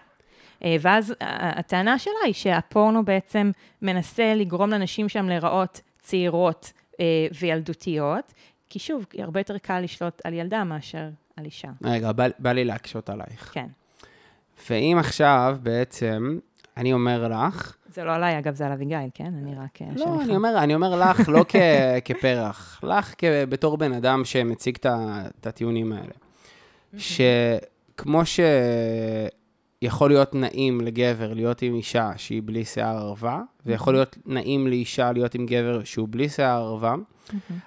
אה, 0.64 0.76
ואז 0.80 1.10
ה- 1.20 1.58
הטענה 1.58 1.98
שלה 1.98 2.12
היא 2.24 2.34
שהפורנו 2.34 3.04
בעצם 3.04 3.50
מנסה 3.82 4.34
לגרום 4.34 4.70
לנשים 4.70 5.08
שם 5.08 5.28
להיראות 5.28 5.80
צעירות 6.00 6.72
אה, 7.00 7.04
וילדותיות, 7.40 8.32
כי 8.70 8.78
שוב, 8.78 9.06
הרבה 9.18 9.40
יותר 9.40 9.58
קל 9.58 9.80
לשלוט 9.80 10.20
על 10.24 10.32
ילדה 10.32 10.64
מאשר 10.64 11.08
על 11.36 11.44
אישה. 11.44 11.68
רגע, 11.84 12.12
בא, 12.12 12.26
בא 12.38 12.52
לי 12.52 12.64
להקשות 12.64 13.10
עלייך. 13.10 13.50
כן. 13.54 13.66
ואם 14.70 14.96
עכשיו 15.00 15.56
בעצם, 15.62 16.38
אני 16.76 16.92
אומר 16.92 17.28
לך, 17.28 17.76
זה 17.86 18.04
לא 18.04 18.14
עליי, 18.14 18.38
אגב, 18.38 18.54
זה 18.54 18.66
על 18.66 18.72
אביגיל, 18.72 18.98
כן? 19.14 19.32
אני 19.42 19.54
רק... 19.54 19.82
אה, 19.82 19.86
לא. 19.96 20.22
אני 20.22 20.36
אומר, 20.36 20.58
אני 20.58 20.74
אומר 20.74 21.00
לך 21.00 21.28
לא 21.28 21.44
כ, 21.48 21.56
כפרח, 22.04 22.80
לך 22.82 23.14
כ, 23.18 23.24
בתור 23.48 23.76
בן 23.76 23.92
אדם 23.92 24.24
שמציג 24.24 24.76
את 24.86 25.46
הטיעונים 25.46 25.92
האלה. 25.92 26.12
שכמו 26.98 28.22
שיכול 29.84 30.10
להיות 30.10 30.34
נעים 30.34 30.80
לגבר 30.80 31.32
להיות 31.34 31.62
עם 31.62 31.74
אישה 31.74 32.10
שהיא 32.16 32.42
בלי 32.44 32.64
שיער 32.64 32.96
ערווה, 32.96 33.42
ויכול 33.66 33.94
להיות 33.94 34.16
נעים 34.26 34.66
לאישה 34.66 35.12
להיות 35.12 35.34
עם 35.34 35.46
גבר 35.46 35.84
שהוא 35.84 36.08
בלי 36.10 36.28
שיער 36.28 36.62
ערווה, 36.62 36.94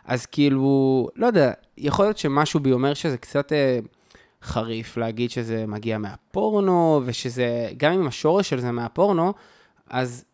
אז 0.06 0.26
כאילו, 0.26 1.08
לא 1.16 1.28
יודע, 1.28 1.52
יכול 1.78 2.06
להיות 2.06 2.18
שמשהו 2.18 2.60
בי 2.60 2.72
אומר 2.72 2.94
שזה 2.94 3.18
קצת 3.18 3.54
אה, 3.54 3.80
חריף 4.44 4.98
להגיד 4.98 5.30
שזה 5.30 5.66
מגיע 5.68 5.98
מהפורנו, 5.98 7.02
ושזה, 7.06 7.70
גם 7.78 7.94
אם 7.94 8.08
השורש 8.08 8.50
של 8.50 8.60
זה 8.60 8.72
מהפורנו, 8.72 9.34
אז 9.90 10.26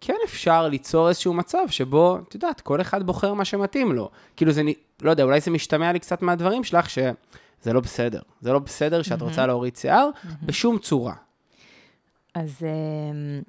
כן 0.00 0.16
אפשר 0.24 0.68
ליצור 0.68 1.08
איזשהו 1.08 1.34
מצב 1.34 1.68
שבו, 1.70 2.18
את 2.28 2.34
יודעת, 2.34 2.60
כל 2.60 2.80
אחד 2.80 3.02
בוחר 3.02 3.34
מה 3.34 3.44
שמתאים 3.44 3.92
לו. 3.92 4.10
כאילו 4.36 4.52
זה, 4.52 4.62
לא 5.02 5.10
יודע, 5.10 5.24
אולי 5.24 5.40
זה 5.40 5.50
משתמע 5.50 5.92
לי 5.92 5.98
קצת 5.98 6.22
מהדברים 6.22 6.64
שלך, 6.64 6.90
שזה 6.90 7.72
לא 7.72 7.80
בסדר. 7.80 8.20
זה 8.40 8.52
לא 8.52 8.58
בסדר 8.58 9.02
שאת 9.02 9.22
רוצה 9.22 9.46
להוריד 9.46 9.76
שיער 9.76 10.08
בשום 10.42 10.78
צורה. 10.78 11.14
אז 12.38 12.62
אמ, 12.62 13.42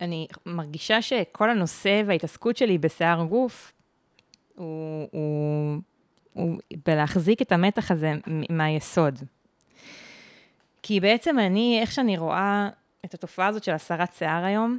אני 0.00 0.26
מרגישה 0.46 1.02
שכל 1.02 1.50
הנושא 1.50 2.02
וההתעסקות 2.06 2.56
שלי 2.56 2.78
בשיער 2.78 3.24
גוף, 3.24 3.72
הוא, 4.54 5.08
הוא, 5.12 5.80
הוא 6.32 6.58
בלהחזיק 6.86 7.42
את 7.42 7.52
המתח 7.52 7.90
הזה 7.90 8.12
מהיסוד. 8.50 9.18
כי 10.82 11.00
בעצם 11.00 11.38
אני, 11.38 11.78
איך 11.80 11.92
שאני 11.92 12.18
רואה 12.18 12.68
את 13.04 13.14
התופעה 13.14 13.46
הזאת 13.46 13.64
של 13.64 13.72
הסרת 13.72 14.14
שיער 14.14 14.44
היום, 14.44 14.78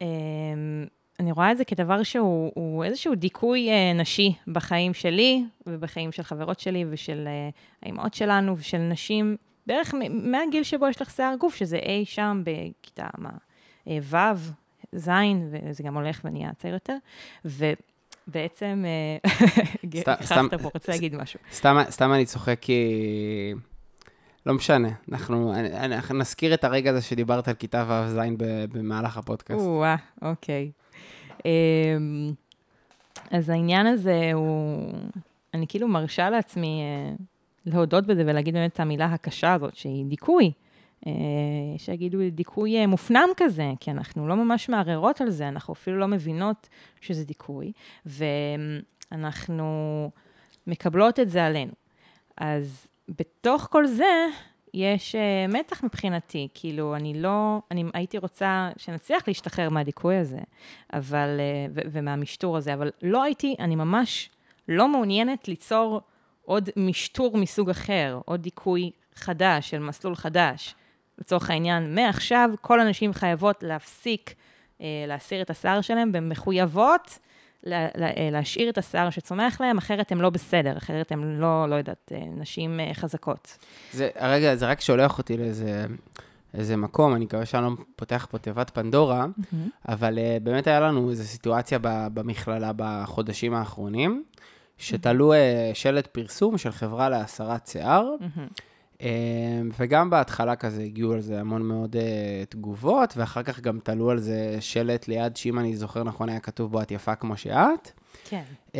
אמ, 0.00 0.06
אני 1.20 1.32
רואה 1.32 1.52
את 1.52 1.56
זה 1.56 1.64
כדבר 1.64 2.02
שהוא 2.02 2.52
הוא 2.54 2.84
איזשהו 2.84 3.14
דיכוי 3.14 3.70
אה, 3.70 3.92
נשי 3.92 4.32
בחיים 4.46 4.94
שלי 4.94 5.44
ובחיים 5.66 6.12
של 6.12 6.22
חברות 6.22 6.60
שלי 6.60 6.84
ושל 6.90 7.24
אה, 7.26 7.48
האימהות 7.82 8.14
שלנו 8.14 8.56
ושל 8.58 8.78
נשים, 8.78 9.36
בערך 9.66 9.94
מהגיל 10.10 10.62
שבו 10.62 10.88
יש 10.88 11.02
לך 11.02 11.10
שיער 11.10 11.34
גוף, 11.40 11.54
שזה 11.54 11.76
אי 11.76 12.04
שם 12.04 12.42
בכיתה, 12.44 13.06
מה, 13.18 13.30
אה, 13.88 13.98
ו', 14.02 14.16
ז', 14.98 15.08
וזה 15.50 15.82
גם 15.82 15.94
הולך 15.96 16.20
ונהיה 16.24 16.50
צעיר 16.58 16.74
יותר, 16.74 16.96
ובעצם, 17.44 18.84
אה, 18.86 19.30
סתם- 20.00 20.14
סתם- 20.24 20.46
גיחכת 20.48 20.62
פה, 20.62 20.70
רוצה 20.74 20.92
להגיד 20.92 21.16
משהו. 21.16 21.40
סתם, 21.52 21.76
סתם 21.90 22.12
אני 22.12 22.24
צוחק 22.26 22.58
כי... 22.60 22.82
לא 24.46 24.54
משנה, 24.54 24.88
אנחנו, 25.12 25.52
נזכיר 26.14 26.54
את 26.54 26.64
הרגע 26.64 26.90
הזה 26.90 27.02
שדיברת 27.02 27.48
על 27.48 27.54
כיתה 27.54 27.84
ו'-ז' 27.88 28.18
ב- 28.36 28.64
במהלך 28.78 29.16
הפודקאסט. 29.16 29.60
או-אה, 29.60 29.96
אוקיי. 30.22 30.70
אמ, 31.44 31.50
אז 33.30 33.48
העניין 33.48 33.86
הזה 33.86 34.30
הוא, 34.34 34.92
אני 35.54 35.66
כאילו 35.68 35.88
מרשה 35.88 36.30
לעצמי 36.30 36.82
אה, 36.82 37.14
להודות 37.66 38.06
בזה 38.06 38.22
ולהגיד 38.26 38.54
באמת 38.54 38.72
את 38.72 38.80
המילה 38.80 39.06
הקשה 39.06 39.54
הזאת, 39.54 39.76
שהיא 39.76 40.06
דיכוי. 40.06 40.52
אה, 41.06 41.12
שיגידו 41.78 42.18
דיכוי 42.30 42.76
אה, 42.76 42.86
מופנם 42.86 43.28
כזה, 43.36 43.72
כי 43.80 43.90
אנחנו 43.90 44.28
לא 44.28 44.36
ממש 44.36 44.68
מערערות 44.68 45.20
על 45.20 45.30
זה, 45.30 45.48
אנחנו 45.48 45.74
אפילו 45.74 45.98
לא 45.98 46.08
מבינות 46.08 46.68
שזה 47.00 47.24
דיכוי, 47.24 47.72
ואנחנו 48.06 49.64
מקבלות 50.66 51.20
את 51.20 51.30
זה 51.30 51.44
עלינו. 51.44 51.72
אז 52.36 52.86
בתוך 53.08 53.68
כל 53.70 53.86
זה, 53.86 54.26
יש 54.74 55.14
uh, 55.14 55.52
מתח 55.52 55.84
מבחינתי, 55.84 56.48
כאילו, 56.54 56.96
אני 56.96 57.22
לא, 57.22 57.60
אני 57.70 57.84
הייתי 57.94 58.18
רוצה 58.18 58.70
שנצליח 58.76 59.28
להשתחרר 59.28 59.70
מהדיכוי 59.70 60.16
הזה, 60.16 60.38
אבל, 60.92 61.28
ומהמשטור 61.74 62.56
הזה, 62.56 62.74
אבל 62.74 62.90
לא 63.02 63.22
הייתי, 63.22 63.56
אני 63.58 63.76
ממש 63.76 64.30
לא 64.68 64.88
מעוניינת 64.88 65.48
ליצור 65.48 66.00
עוד 66.44 66.70
משטור 66.76 67.36
מסוג 67.36 67.70
אחר, 67.70 68.20
עוד 68.24 68.42
דיכוי 68.42 68.90
חדש, 69.14 69.70
של 69.70 69.78
מסלול 69.78 70.16
חדש. 70.16 70.74
לצורך 71.18 71.50
העניין, 71.50 71.94
מעכשיו 71.94 72.50
כל 72.60 72.80
הנשים 72.80 73.12
חייבות 73.12 73.62
להפסיק 73.62 74.30
uh, 74.30 74.82
להסיר 75.06 75.42
את 75.42 75.50
השיער 75.50 75.80
שלהן, 75.80 76.10
והן 76.12 76.28
מחויבות 76.28 77.18
לה, 77.64 77.88
לה, 77.94 78.06
אה, 78.06 78.28
להשאיר 78.32 78.68
את 78.68 78.78
השיער 78.78 79.10
שצומח 79.10 79.60
להן, 79.60 79.78
אחרת 79.78 80.12
הן 80.12 80.18
לא 80.18 80.30
בסדר, 80.30 80.76
אחרת 80.76 81.12
הן 81.12 81.38
לא, 81.40 81.66
לא 81.68 81.74
יודעת, 81.74 82.12
אה, 82.14 82.20
נשים 82.36 82.80
אה, 82.80 82.94
חזקות. 82.94 83.58
זה, 83.92 84.08
רגע, 84.20 84.56
זה 84.56 84.66
רק 84.66 84.80
שולח 84.80 85.18
אותי 85.18 85.36
לאיזה 85.36 85.86
איזה 86.54 86.76
מקום, 86.76 87.14
אני 87.14 87.24
מקווה 87.24 87.46
שאני 87.46 87.64
לא 87.64 87.70
פותח 87.96 88.26
פה 88.30 88.38
תיבת 88.38 88.70
פנדורה, 88.70 89.26
אבל 89.88 90.18
uh, 90.18 90.42
באמת 90.42 90.66
היה 90.66 90.80
לנו 90.80 91.10
איזו 91.10 91.24
סיטואציה 91.24 91.78
ב- 91.82 92.08
במכללה 92.14 92.70
בחודשים 92.76 93.54
האחרונים, 93.54 94.24
שתלו 94.78 95.32
uh, 95.32 95.36
שלט 95.74 96.06
פרסום 96.06 96.58
של 96.58 96.70
חברה 96.70 97.08
להסרת 97.08 97.66
שיער, 97.66 98.10
uh, 98.98 99.04
וגם 99.78 100.10
בהתחלה 100.10 100.56
כזה 100.56 100.82
הגיעו 100.82 101.12
על 101.12 101.20
זה 101.20 101.40
המון 101.40 101.62
מאוד 101.62 101.96
uh, 101.96 101.98
תגובות, 102.48 103.14
ואחר 103.16 103.42
כך 103.42 103.60
גם 103.60 103.78
תלו 103.82 104.10
על 104.10 104.18
זה 104.18 104.56
שלט 104.60 105.08
ליד, 105.08 105.36
שאם 105.36 105.58
אני 105.58 105.76
זוכר 105.76 106.02
נכון, 106.04 106.28
היה 106.28 106.40
כתוב 106.40 106.72
בו, 106.72 106.82
את 106.82 106.90
יפה 106.90 107.14
כמו 107.14 107.36
שאת. 107.36 107.90
כן. 108.28 108.42
Uh, 108.72 108.76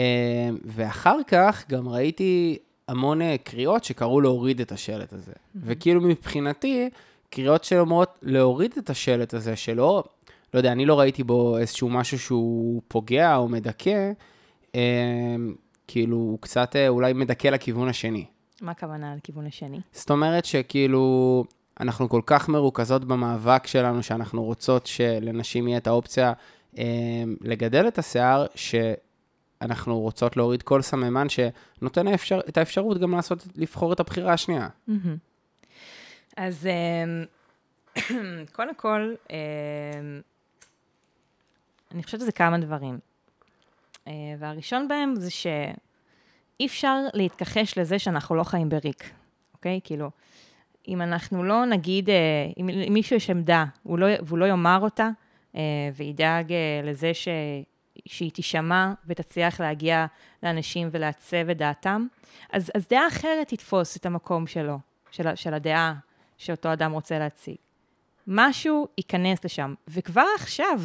ואחר 0.65 1.19
כך 1.27 1.65
גם 1.69 1.89
ראיתי 1.89 2.59
המון 2.89 3.21
uh, 3.21 3.25
קריאות 3.45 3.85
שקראו 3.85 4.21
להוריד 4.21 4.61
את 4.61 4.73
השלט 4.73 5.13
הזה. 5.13 5.33
וכאילו 5.55 6.01
מבחינתי, 6.01 6.89
קריאות 7.31 7.65
שאומרות 7.65 8.19
להוריד 8.23 8.75
את 8.79 8.91
השלט 8.91 9.35
הזה, 9.35 9.57
שלא, 9.57 10.05
לא 10.55 10.59
יודע, 10.59 10.73
אני 10.73 10.87
לא 10.87 11.01
ראיתי 11.01 11.23
בו 11.23 11.59
איזשהו 11.59 11.89
משהו 11.89 12.19
שהוא 12.19 12.83
פוגע 12.89 13.37
או 13.37 13.49
מדכא, 13.49 14.13
uh, 14.73 14.77
כאילו 15.87 16.17
הוא 16.17 16.39
קצת 16.41 16.77
uh, 16.77 16.89
אולי 16.89 17.13
מדכא 17.13 17.49
לכיוון 17.49 17.89
השני. 17.89 18.27
מה 18.61 18.71
הכוונה 18.71 19.17
לכיוון 19.17 19.47
השני? 19.47 19.81
זאת 19.93 20.11
אומרת 20.11 20.45
שכאילו, 20.45 21.45
אנחנו 21.81 22.09
כל 22.09 22.21
כך 22.27 22.49
מרוכזות 22.49 23.05
במאבק 23.05 23.67
שלנו, 23.67 24.03
שאנחנו 24.03 24.45
רוצות 24.45 24.87
שלנשים 24.87 25.69
יהיה 25.69 25.79
את 25.79 25.87
האופציה 25.87 26.33
אה, 26.79 26.85
לגדל 27.41 27.89
את 27.89 27.99
השיער, 27.99 28.47
שאנחנו 28.55 30.01
רוצות 30.01 30.37
להוריד 30.37 30.63
כל 30.63 30.83
סממן 30.83 31.27
שנותן 31.29 32.09
האפשר, 32.09 32.41
את 32.49 32.57
האפשרות 32.57 32.99
גם 32.99 33.13
לעשות, 33.13 33.47
לבחור 33.57 33.93
את 33.93 34.01
הבחירה 34.01 34.33
השנייה. 34.33 34.69
אז 36.37 36.67
אמ, 36.67 37.25
קודם 38.57 38.75
כל, 38.75 39.15
אמ, 39.31 39.37
אני 41.93 42.03
חושבת 42.03 42.21
שזה 42.21 42.33
כמה 42.33 42.59
דברים. 42.59 42.99
אה, 44.09 44.13
והראשון 44.39 44.89
בהם 44.89 45.15
זה 45.17 45.31
שאי 45.31 46.67
אפשר 46.67 46.97
להתכחש 47.15 47.79
לזה 47.79 47.99
שאנחנו 47.99 48.35
לא 48.35 48.45
חיים 48.45 48.69
בריק, 48.69 49.11
אוקיי? 49.55 49.81
כאילו, 49.85 50.11
אם 50.89 51.03
אנחנו 51.03 51.45
לא 51.45 51.65
נגיד, 51.67 52.11
אה, 52.11 52.15
אם 52.61 52.69
למישהו 52.73 53.17
יש 53.17 53.31
עמדה, 53.31 53.65
הוא 53.83 53.99
לא, 53.99 54.07
והוא 54.23 54.39
לא 54.39 54.45
יאמר 54.45 54.79
אותה, 54.83 55.11
אה, 55.57 55.61
וידאג 55.97 56.53
לזה 56.85 57.15
ש, 57.15 57.29
שהיא 58.07 58.31
תישמע 58.31 58.93
ותצליח 59.07 59.61
להגיע 59.61 60.07
לאנשים 60.43 60.89
ולעצב 60.93 61.51
את 61.51 61.57
דעתם, 61.57 62.07
אז, 62.53 62.71
אז 62.75 62.87
דעה 62.91 63.09
אחרת 63.09 63.49
תתפוס 63.49 63.97
את 63.97 64.07
המקום 64.07 64.47
שלו, 64.47 64.79
של, 65.11 65.35
של 65.35 65.55
הדעה 65.55 65.95
שאותו 66.39 66.73
אדם 66.73 66.93
רוצה 66.93 67.19
להציג. 67.19 67.57
משהו 68.27 68.89
ייכנס 68.99 69.45
לשם. 69.45 69.75
וכבר 69.89 70.27
עכשיו, 70.37 70.81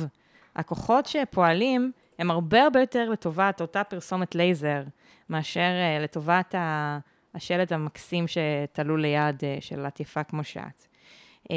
הכוחות 0.56 1.06
שפועלים 1.06 1.92
הם 2.20 2.32
הרבה 2.32 2.64
הרבה 2.64 2.80
יותר 2.80 3.10
לטובת 3.10 3.62
אותה 3.62 3.84
פרסומת 3.84 4.36
לייזר, 4.36 4.84
מאשר 5.30 5.60
uh, 6.00 6.04
לטובת 6.04 6.56
ה- 6.56 7.00
השלט 7.36 7.72
המקסים 7.72 8.26
שתלו 8.28 8.98
ליד 8.98 9.36
uh, 9.36 9.62
של 9.62 9.88
את 9.88 10.00
יפה 10.00 10.24
כמו 10.24 10.44
שאת. 10.44 10.88
Um, 11.44 11.50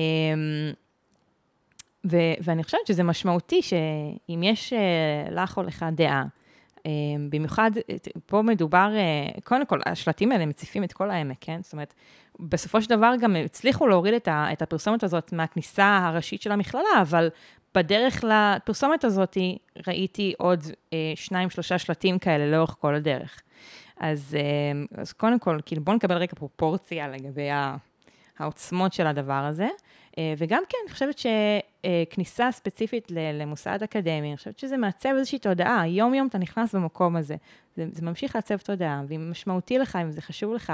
ו- 2.11 2.35
ואני 2.43 2.65
חושבת 2.65 2.87
שזה 2.87 3.03
משמעותי 3.03 3.63
שאם 3.63 4.43
יש 4.43 4.73
uh, 4.73 5.31
לך 5.31 5.57
או 5.57 5.63
לך 5.63 5.87
דעה, 5.93 6.25
um, 6.79 6.83
במיוחד, 7.31 7.71
פה 8.27 8.43
מדובר, 8.43 8.91
uh, 9.37 9.41
קודם 9.41 9.67
כל, 9.67 9.81
השלטים 9.87 10.33
האלה 10.33 10.47
מציפים 10.47 10.85
את 10.85 10.93
כל 10.93 11.11
העמק, 11.11 11.37
כן? 11.41 11.61
זאת 11.63 11.73
אומרת, 11.73 11.95
בסופו 12.41 12.83
של 12.83 12.91
דבר 12.91 13.13
גם 13.21 13.37
הצליחו 13.37 13.87
להוריד 13.87 14.15
את, 14.15 14.29
ה- 14.29 14.47
את 14.53 14.63
הפרסומת 14.63 15.03
הזאת 15.03 15.33
מהכניסה 15.33 15.99
הראשית 16.03 16.43
של 16.43 16.53
המכללה, 16.53 17.01
אבל 17.03 17.29
בדרך 17.75 18.25
לפרסומת 18.25 19.05
הזאת 19.05 19.37
ראיתי 19.87 20.35
עוד 20.39 20.61
אה, 20.93 21.13
שניים, 21.15 21.51
שלושה 21.51 21.79
שלטים 21.79 22.19
כאלה 22.19 22.51
לאורך 22.51 22.77
כל 22.81 22.95
הדרך. 22.95 23.43
אז, 23.97 24.37
אה, 24.41 25.01
אז 25.03 25.13
קודם 25.13 25.39
כל, 25.39 25.59
כאילו 25.67 25.85
בואו 25.85 25.97
נקבל 25.97 26.17
רגע 26.17 26.33
פרופורציה 26.37 27.09
לגבי 27.09 27.51
ה- 27.51 27.77
העוצמות 28.39 28.93
של 28.93 29.07
הדבר 29.07 29.33
הזה. 29.33 29.69
אה, 30.19 30.35
וגם 30.39 30.63
כן, 30.69 30.79
אני 30.87 30.93
חושבת 30.93 31.19
שכניסה 31.19 32.53
ספציפית 32.53 33.09
למוסד 33.11 33.83
אקדמי, 33.83 34.29
אני 34.29 34.37
חושבת 34.37 34.59
שזה 34.59 34.77
מעצב 34.77 35.09
איזושהי 35.19 35.39
תודעה. 35.39 35.87
יום-יום 35.89 36.27
אתה 36.27 36.39
נכנס 36.39 36.75
במקום 36.75 37.17
הזה. 37.17 37.37
זה, 37.77 37.87
זה 37.93 38.03
ממשיך 38.07 38.37
לעצב 38.37 38.57
תודעה, 38.57 39.03
ואם 39.09 39.31
משמעותי 39.31 39.79
לך, 39.79 39.97
אם 39.97 40.13
זה 40.13 40.21
חשוב 40.21 40.55
לך, 40.55 40.73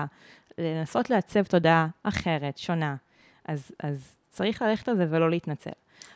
לנסות 0.58 1.10
לעצב 1.10 1.42
תודעה 1.42 1.86
אחרת, 2.02 2.58
שונה, 2.58 2.96
אז, 3.44 3.70
אז 3.82 4.16
צריך 4.28 4.62
ללכת 4.62 4.88
על 4.88 4.96
זה 4.96 5.06
ולא 5.10 5.30
להתנצל. 5.30 5.70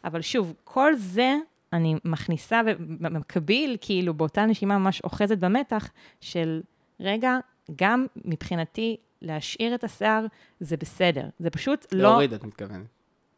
אבל 0.04 0.20
שוב, 0.20 0.54
כל 0.64 0.94
זה 0.96 1.36
אני 1.72 1.94
מכניסה 2.04 2.60
ובמקביל, 2.66 3.76
כאילו 3.80 4.14
באותה 4.14 4.46
נשימה 4.46 4.78
ממש 4.78 5.00
אוחזת 5.00 5.38
במתח 5.38 5.90
של, 6.20 6.60
רגע, 7.00 7.38
גם 7.76 8.06
מבחינתי 8.24 8.96
להשאיר 9.22 9.74
את 9.74 9.84
השיער 9.84 10.26
זה 10.60 10.76
בסדר. 10.76 11.28
זה 11.38 11.50
פשוט 11.50 11.86
לא... 11.92 12.02
להוריד, 12.02 12.32
את 12.32 12.44
מתכוונת. 12.44 12.86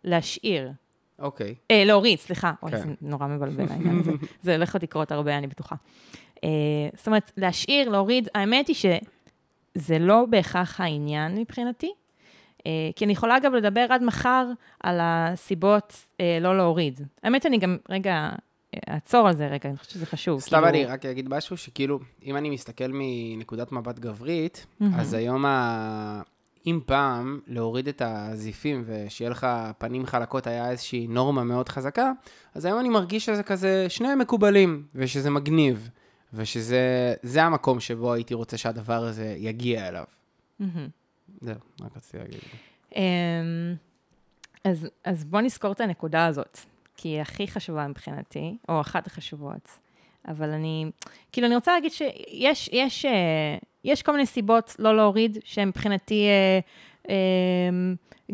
להשאיר. 0.04 0.72
אוקיי. 1.18 1.54
אה, 1.70 1.84
להוריד, 1.84 2.18
סליחה. 2.18 2.52
אוי, 2.62 2.70
כן. 2.70 2.78
זה 2.78 2.94
נורא 3.00 3.26
מבלבל 3.26 3.68
העניין 3.70 3.98
הזה. 3.98 4.12
זה 4.42 4.54
הולך 4.54 4.76
לקרות 4.82 5.12
הרבה, 5.12 5.38
אני 5.38 5.46
בטוחה. 5.46 5.76
אה, 6.44 6.48
זאת 6.96 7.06
אומרת, 7.06 7.32
להשאיר, 7.36 7.88
להוריד, 7.88 8.28
האמת 8.34 8.68
היא 8.68 8.76
שזה 8.76 9.98
לא 9.98 10.26
בהכרח 10.30 10.80
העניין 10.80 11.38
מבחינתי. 11.38 11.92
אה, 12.66 12.70
כי 12.96 13.04
אני 13.04 13.12
יכולה 13.12 13.36
אגב 13.36 13.52
לדבר 13.52 13.86
עד 13.90 14.02
מחר 14.02 14.46
על 14.82 14.98
הסיבות 15.02 15.96
אה, 16.20 16.38
לא 16.40 16.56
להוריד. 16.56 17.00
האמת, 17.22 17.46
אני 17.46 17.58
גם, 17.58 17.76
רגע, 17.88 18.30
אעצור 18.90 19.28
על 19.28 19.36
זה 19.36 19.46
רגע, 19.46 19.68
אני 19.68 19.76
חושבת 19.76 19.92
שזה 19.92 20.06
חשוב. 20.06 20.40
סתם 20.40 20.50
כאילו- 20.50 20.68
אני 20.68 20.84
רק 20.84 21.06
אגיד 21.06 21.28
משהו, 21.28 21.56
שכאילו, 21.56 21.98
אם 22.24 22.36
אני 22.36 22.50
מסתכל 22.50 22.90
מנקודת 22.92 23.72
מבט 23.72 23.98
גברית, 23.98 24.66
מהמם. 24.80 24.94
אז 24.94 25.14
היום 25.14 25.44
ה... 25.46 26.22
אם 26.66 26.80
פעם 26.86 27.40
להוריד 27.46 27.88
את 27.88 28.02
הזיפים 28.04 28.84
ושיהיה 28.86 29.30
לך 29.30 29.46
פנים 29.78 30.06
חלקות 30.06 30.46
היה 30.46 30.70
איזושהי 30.70 31.06
נורמה 31.06 31.44
מאוד 31.44 31.68
חזקה, 31.68 32.12
אז 32.54 32.64
היום 32.64 32.80
אני 32.80 32.88
מרגיש 32.88 33.26
שזה 33.26 33.42
כזה, 33.42 33.86
שניהם 33.88 34.18
מקובלים, 34.18 34.82
ושזה 34.94 35.30
מגניב, 35.30 35.88
ושזה 36.34 37.14
זה 37.22 37.42
המקום 37.42 37.80
שבו 37.80 38.12
הייתי 38.12 38.34
רוצה 38.34 38.56
שהדבר 38.56 39.04
הזה 39.04 39.34
יגיע 39.38 39.88
אליו. 39.88 40.04
מהמם. 40.60 40.88
זהו, 41.40 41.54
רק 41.80 41.96
רציתי 41.96 42.18
להגיד. 42.18 42.40
אמ, 42.96 43.74
אז, 44.64 44.88
אז 45.04 45.24
בוא 45.24 45.40
נזכור 45.40 45.72
את 45.72 45.80
הנקודה 45.80 46.26
הזאת, 46.26 46.58
כי 46.96 47.08
היא 47.08 47.20
הכי 47.20 47.48
חשובה 47.48 47.88
מבחינתי, 47.88 48.56
או 48.68 48.80
אחת 48.80 49.06
החשובות. 49.06 49.78
אבל 50.28 50.50
אני, 50.50 50.90
כאילו, 51.32 51.46
אני 51.46 51.54
רוצה 51.54 51.72
להגיד 51.72 51.92
שיש 51.92 52.68
יש, 52.72 53.04
אה, 53.04 53.56
יש 53.84 54.02
כל 54.02 54.12
מיני 54.12 54.26
סיבות 54.26 54.76
לא 54.78 54.96
להוריד, 54.96 55.38
שהן 55.44 55.68
מבחינתי 55.68 56.26
אה, 56.26 56.60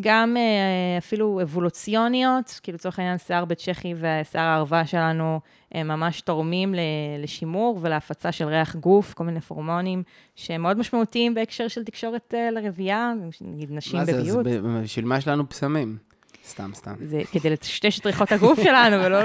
גם 0.00 0.36
אה, 0.36 0.98
אפילו 0.98 1.40
אבולוציוניות, 1.42 2.60
כאילו 2.62 2.76
לצורך 2.76 2.98
העניין 2.98 3.18
שיער 3.18 3.44
בית 3.44 3.58
צ'כי 3.58 3.94
ושיער 3.96 4.44
הערווה 4.44 4.86
שלנו 4.86 5.40
הם 5.72 5.88
ממש 5.88 6.20
תורמים 6.20 6.74
לשימור 7.18 7.78
ולהפצה 7.82 8.32
של 8.32 8.44
ריח 8.44 8.76
גוף, 8.76 9.14
כל 9.14 9.24
מיני 9.24 9.40
פורמונים 9.40 10.02
שהם 10.36 10.62
מאוד 10.62 10.78
משמעותיים 10.78 11.34
בהקשר 11.34 11.68
של 11.68 11.84
תקשורת 11.84 12.34
אה, 12.34 12.50
לרבייה, 12.50 13.12
נגיד 13.40 13.72
נשים 13.72 13.98
מה 13.98 14.04
זה, 14.04 14.12
בביוט. 14.12 14.46
בשביל 14.82 15.04
מה 15.04 15.18
יש 15.18 15.28
לנו 15.28 15.48
פסמים? 15.48 15.96
סתם, 16.44 16.70
סתם. 16.74 16.94
זה 17.02 17.22
כדי 17.32 17.50
לטשטש 17.50 17.98
את 17.98 18.06
ריחות 18.06 18.32
הגוף 18.32 18.62
שלנו, 18.64 19.04
ולא... 19.04 19.18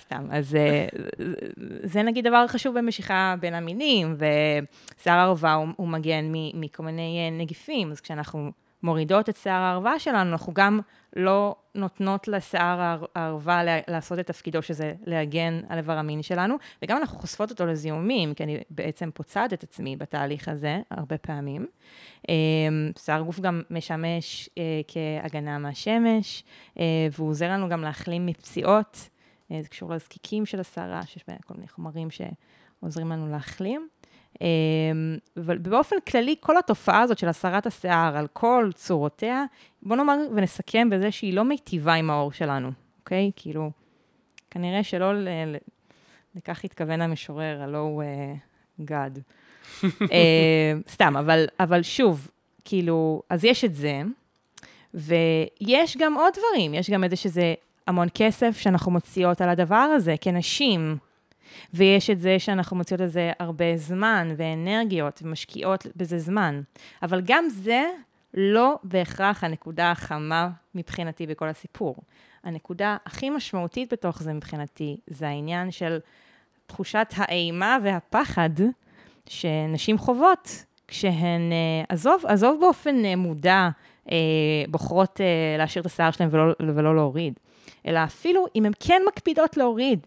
סתם, 0.00 0.26
אז 0.30 0.54
אה, 0.54 0.86
זה 1.82 2.02
נגיד 2.02 2.26
דבר 2.26 2.46
חשוב 2.46 2.78
במשיכה 2.78 3.34
בין 3.40 3.54
המינים, 3.54 4.16
ושיער 4.16 5.18
הערווה 5.18 5.54
הוא, 5.54 5.68
הוא 5.76 5.88
מגן 5.88 6.32
מכל 6.54 6.82
מיני 6.82 7.30
נגיפים, 7.32 7.90
אז 7.90 8.00
כשאנחנו 8.00 8.50
מורידות 8.82 9.28
את 9.28 9.36
שיער 9.36 9.62
הערווה 9.62 9.98
שלנו, 9.98 10.32
אנחנו 10.32 10.54
גם 10.54 10.80
לא 11.16 11.56
נותנות 11.74 12.28
לשיער 12.28 12.80
הער- 12.80 13.04
הערווה 13.14 13.62
לעשות 13.88 14.18
את 14.18 14.26
תפקידו, 14.26 14.62
שזה 14.62 14.94
להגן 15.06 15.60
על 15.68 15.78
איבר 15.78 15.98
המין 15.98 16.22
שלנו, 16.22 16.54
וגם 16.82 16.96
אנחנו 16.96 17.18
חושפות 17.18 17.50
אותו 17.50 17.66
לזיהומים, 17.66 18.34
כי 18.34 18.44
אני 18.44 18.58
בעצם 18.70 19.10
פוצעת 19.14 19.52
את 19.52 19.62
עצמי 19.62 19.96
בתהליך 19.96 20.48
הזה 20.48 20.80
הרבה 20.90 21.18
פעמים. 21.18 21.66
אה, 22.28 22.34
שיער 22.98 23.22
גוף 23.22 23.40
גם 23.40 23.62
משמש 23.70 24.50
אה, 24.58 24.80
כהגנה 24.88 25.58
מהשמש, 25.58 26.44
אה, 26.78 26.84
והוא 27.12 27.28
עוזר 27.28 27.50
לנו 27.50 27.68
גם 27.68 27.82
להחלים 27.82 28.26
מפציעות. 28.26 29.08
זה 29.62 29.68
קשור 29.68 29.90
לזקיקים 29.90 30.46
של 30.46 30.60
השערה, 30.60 31.02
שיש 31.06 31.24
בהם 31.28 31.38
כל 31.46 31.54
מיני 31.54 31.68
חומרים 31.68 32.08
שעוזרים 32.10 33.08
לנו 33.08 33.30
להחלים. 33.30 33.88
אה, 34.42 34.46
אבל 35.36 35.58
באופן 35.58 35.96
כללי, 36.08 36.34
כל 36.40 36.58
התופעה 36.58 37.00
הזאת 37.00 37.18
של 37.18 37.28
הסרת 37.28 37.66
השיער 37.66 38.16
על 38.16 38.26
כל 38.32 38.70
צורותיה, 38.74 39.44
בוא 39.82 39.96
נאמר 39.96 40.16
ונסכם 40.34 40.90
בזה 40.90 41.10
שהיא 41.10 41.34
לא 41.34 41.44
מיטיבה 41.44 41.94
עם 41.94 42.10
העור 42.10 42.32
שלנו, 42.32 42.70
אוקיי? 43.00 43.30
כאילו, 43.36 43.70
כנראה 44.50 44.82
שלא 44.82 45.14
ל... 45.14 45.28
לכך 46.34 46.64
התכוון 46.64 47.00
המשורר, 47.00 47.62
הלא 47.62 47.78
הוא 47.78 48.02
אה, 48.02 48.34
גד. 48.80 49.10
אה, 50.12 50.72
סתם, 50.88 51.16
אבל, 51.16 51.44
אבל 51.60 51.82
שוב, 51.82 52.30
כאילו, 52.64 53.22
אז 53.30 53.44
יש 53.44 53.64
את 53.64 53.74
זה, 53.74 54.02
ויש 54.94 55.96
גם 55.98 56.14
עוד 56.14 56.34
דברים, 56.38 56.74
יש 56.74 56.90
גם 56.90 57.04
איזה 57.04 57.16
שזה 57.16 57.54
המון 57.86 58.08
כסף 58.14 58.58
שאנחנו 58.58 58.92
מוציאות 58.92 59.40
על 59.40 59.48
הדבר 59.48 59.76
הזה 59.76 60.14
כנשים, 60.20 60.96
ויש 61.74 62.10
את 62.10 62.20
זה 62.20 62.38
שאנחנו 62.38 62.76
מוציאות 62.76 63.00
על 63.00 63.08
זה 63.08 63.32
הרבה 63.38 63.76
זמן 63.76 64.28
ואנרגיות, 64.36 65.20
ומשקיעות 65.22 65.86
בזה 65.96 66.18
זמן. 66.18 66.60
אבל 67.02 67.20
גם 67.24 67.44
זה 67.48 67.84
לא 68.34 68.78
בהכרח 68.84 69.44
הנקודה 69.44 69.90
החמה 69.90 70.50
מבחינתי 70.74 71.26
בכל 71.26 71.48
הסיפור. 71.48 71.96
הנקודה 72.44 72.96
הכי 73.06 73.30
משמעותית 73.30 73.92
בתוך 73.92 74.22
זה 74.22 74.32
מבחינתי, 74.32 74.96
זה 75.06 75.28
העניין 75.28 75.70
של 75.70 75.98
תחושת 76.66 77.06
האימה 77.16 77.78
והפחד 77.84 78.50
שנשים 79.26 79.98
חוות 79.98 80.64
כשהן, 80.88 81.52
אה, 81.52 81.84
עזוב, 81.88 82.26
עזוב 82.26 82.60
באופן 82.60 83.04
אה, 83.04 83.16
מודע, 83.16 83.68
אה, 84.10 84.16
בוחרות 84.68 85.20
להשאיר 85.58 85.80
את 85.80 85.86
השיער 85.86 86.10
שלהן 86.10 86.28
ולא, 86.32 86.54
ולא 86.60 86.94
להוריד, 86.94 87.34
אלא 87.86 88.04
אפילו 88.04 88.46
אם 88.56 88.64
הן 88.64 88.72
כן 88.80 89.02
מקפידות 89.08 89.56
להוריד, 89.56 90.06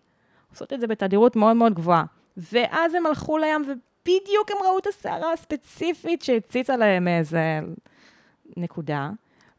עושות 0.55 0.73
את 0.73 0.79
זה 0.79 0.87
בתדירות 0.87 1.35
מאוד 1.35 1.55
מאוד 1.55 1.73
גבוהה, 1.73 2.03
ואז 2.37 2.93
הם 2.93 3.05
הלכו 3.05 3.37
לים 3.37 3.61
ובדיוק 3.61 4.51
הם 4.51 4.57
ראו 4.67 4.77
את 4.77 4.87
השערה 4.87 5.33
הספציפית 5.33 6.21
שהציצה 6.21 6.77
להם 6.77 7.07
איזה 7.07 7.59
נקודה, 8.57 9.09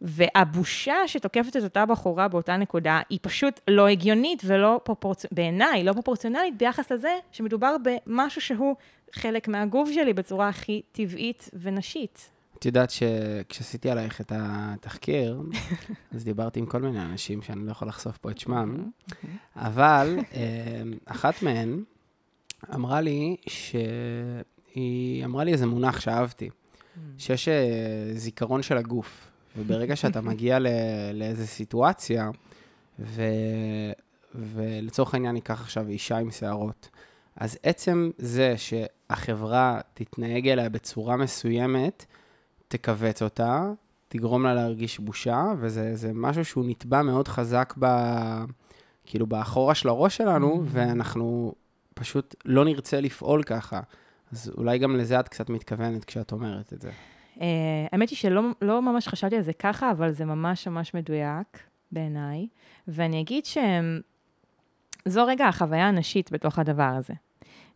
והבושה 0.01 0.95
שתוקפת 1.07 1.57
את 1.57 1.63
אותה 1.63 1.87
בחורה 1.87 2.29
באותה 2.29 2.57
נקודה, 2.57 3.01
היא 3.11 3.19
פשוט 3.23 3.61
לא 3.69 3.87
הגיונית 3.87 4.43
ולא 4.45 4.81
פרופורציונלית, 4.85 5.33
בעיניי, 5.33 5.85
לא 5.85 5.93
פרופורציונלית 5.93 6.59
ביחס 6.59 6.93
לזה 6.93 7.19
שמדובר 7.33 7.77
במשהו 7.83 8.41
שהוא 8.41 8.77
חלק 9.13 9.49
מהגוף 9.49 9.91
שלי 9.91 10.13
בצורה 10.13 10.49
הכי 10.49 10.83
טבעית 10.93 11.51
ונשית. 11.61 12.36
את 12.59 12.65
יודעת 12.65 12.91
שכשעשיתי 12.91 13.91
עלייך 13.91 14.21
את 14.21 14.33
התחקיר, 14.35 15.43
אז 16.15 16.25
דיברתי 16.25 16.61
עם 16.61 16.67
כל 16.67 16.83
מיני 16.83 17.03
אנשים 17.03 17.43
שאני 17.43 17.67
לא 17.67 17.71
יכול 17.71 17.89
לחשוף 17.89 18.19
פה 18.19 18.31
את 18.31 18.39
שמם, 18.39 18.91
אבל 19.57 20.19
אה, 20.35 20.83
אחת 21.05 21.43
מהן 21.43 21.83
אמרה 22.75 23.01
לי 23.01 23.37
שהיא 23.47 25.25
אמרה 25.25 25.45
לי 25.45 25.53
איזה 25.53 25.67
מונח 25.67 26.01
שאהבתי. 26.01 26.51
שיש 27.19 27.49
אה, 27.49 28.11
זיכרון 28.15 28.63
של 28.63 28.77
הגוף. 28.77 29.31
וברגע 29.57 29.97
שאתה 30.01 30.21
מגיע 30.21 30.59
ל- 30.59 30.67
לאיזו 31.15 31.47
סיטואציה, 31.47 32.31
ו... 32.99 33.23
ולצורך 34.35 35.15
העניין 35.15 35.35
ניקח 35.35 35.61
עכשיו 35.61 35.89
אישה 35.89 36.19
עם 36.19 36.31
שערות, 36.31 36.89
אז 37.37 37.59
עצם 37.63 38.11
זה 38.19 38.55
שהחברה 38.57 39.81
תתנהג 39.95 40.49
אליה 40.49 40.69
בצורה 40.69 41.17
מסוימת, 41.17 42.07
תכווץ 42.69 43.23
אותה, 43.23 43.73
תגרום 44.09 44.43
לה 44.43 44.55
להרגיש 44.55 44.99
בושה, 44.99 45.45
וזה 45.59 45.97
זה 45.97 46.11
משהו 46.15 46.45
שהוא 46.45 46.65
נתבע 46.69 47.03
מאוד 47.03 47.29
חזק 47.29 47.75
ב... 47.79 47.87
כאילו 49.07 49.27
באחורה 49.27 49.75
של 49.75 49.89
הראש 49.89 50.17
שלנו, 50.17 50.63
ואנחנו 50.67 51.55
פשוט 51.95 52.35
לא 52.45 52.65
נרצה 52.65 53.01
לפעול 53.01 53.43
ככה. 53.43 53.81
אז 54.33 54.53
אולי 54.59 54.79
גם 54.79 54.97
לזה 54.97 55.21
את 55.21 55.29
קצת 55.29 55.51
מתכוונת 55.51 56.05
כשאת 56.05 56.33
אומרת 56.33 56.73
את 56.73 56.83
זה. 56.83 56.91
אה, 57.41 57.47
האמת 57.93 58.11
היא 58.11 58.17
שלא 58.17 58.43
לא 58.63 58.83
ממש 58.83 59.09
חשבתי 59.09 59.37
על 59.37 59.43
זה 59.43 59.53
ככה, 59.53 59.91
אבל 59.91 60.13
זה 60.13 60.25
ממש 60.25 60.69
ממש 60.69 60.95
מדויק 60.95 61.59
בעיניי. 61.93 62.47
ואני 62.89 63.21
אגיד 63.21 63.45
שזו 63.45 65.27
רגע 65.27 65.47
החוויה 65.47 65.89
הנשית 65.89 66.33
בתוך 66.33 66.59
הדבר 66.59 66.93
הזה. 66.99 67.15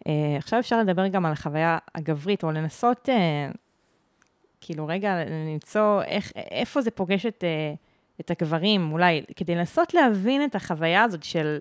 אה, 0.06 0.36
עכשיו 0.38 0.58
אפשר 0.60 0.80
לדבר 0.80 1.06
גם 1.06 1.26
על 1.26 1.32
החוויה 1.32 1.78
הגברית, 1.94 2.44
או 2.44 2.50
לנסות, 2.50 3.08
אה, 3.08 3.50
כאילו 4.60 4.86
רגע, 4.86 5.24
למצוא 5.24 6.02
איך, 6.02 6.32
איפה 6.36 6.82
זה 6.82 6.90
פוגש 6.90 7.26
את, 7.26 7.44
אה, 7.44 7.74
את 8.20 8.30
הגברים, 8.30 8.92
אולי, 8.92 9.22
כדי 9.36 9.54
לנסות 9.54 9.94
להבין 9.94 10.44
את 10.44 10.54
החוויה 10.54 11.02
הזאת 11.02 11.22
של 11.22 11.58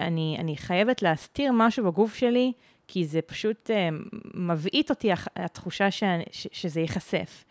אני, 0.00 0.36
אני 0.38 0.56
חייבת 0.56 1.02
להסתיר 1.02 1.52
משהו 1.54 1.84
בגוף 1.84 2.14
שלי, 2.14 2.52
כי 2.88 3.04
זה 3.04 3.22
פשוט 3.22 3.70
אה, 3.70 3.88
מבעית 4.34 4.90
אותי 4.90 5.10
התחושה 5.36 5.90
ש, 5.90 6.02
ש, 6.30 6.46
שזה 6.52 6.80
ייחשף. 6.80 7.44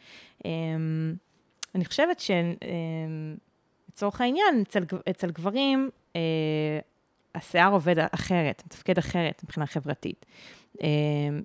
אה, 0.45 0.51
אני 1.75 1.85
חושבת 1.85 2.21
שלצורך 3.89 4.21
העניין, 4.21 4.63
אצל, 4.67 4.83
אצל 5.09 5.31
גברים, 5.31 5.89
אה, 6.15 6.21
השיער 7.35 7.73
עובד 7.73 7.95
אחרת, 7.99 8.63
מתפקד 8.65 8.97
אחרת 8.97 9.41
מבחינה 9.43 9.65
חברתית. 9.65 10.25
אה, 10.83 10.87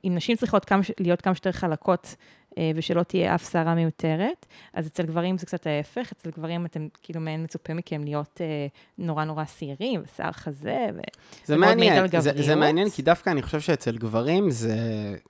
אם 0.05 0.15
נשים 0.15 0.37
צריכות 0.37 0.65
כמה, 0.65 0.81
להיות 1.01 1.21
כמה 1.21 1.35
שיותר 1.35 1.53
חלקות 1.53 2.07
אה, 2.07 2.45
ושלא 2.75 3.03
תהיה 3.03 3.35
אף 3.35 3.51
שערה 3.51 3.75
מיותרת, 3.75 4.47
אז 4.75 4.87
אצל 4.87 5.03
גברים 5.03 5.38
זה 5.38 5.47
קצת 5.47 5.66
ההפך, 5.66 6.12
אצל 6.12 6.31
גברים 6.31 6.66
אתם 6.66 6.88
כאילו 7.03 7.21
מעין 7.21 7.45
מצופה 7.45 7.75
מכם 7.75 8.05
להיות 8.05 8.40
אה, 8.40 8.66
נורא 8.99 9.25
נורא 9.25 9.45
שעירים, 9.45 10.03
ושיער 10.05 10.33
חזה, 10.33 10.87
ו... 10.95 11.01
זה 11.45 11.57
מעניין, 11.57 12.07
זה, 12.21 12.42
זה. 12.42 12.55
מעניין, 12.55 12.90
כי 12.90 13.03
דווקא 13.03 13.31
אני 13.31 13.42
חושב 13.42 13.61
שאצל 13.61 13.97
גברים 13.97 14.51
זה 14.51 14.77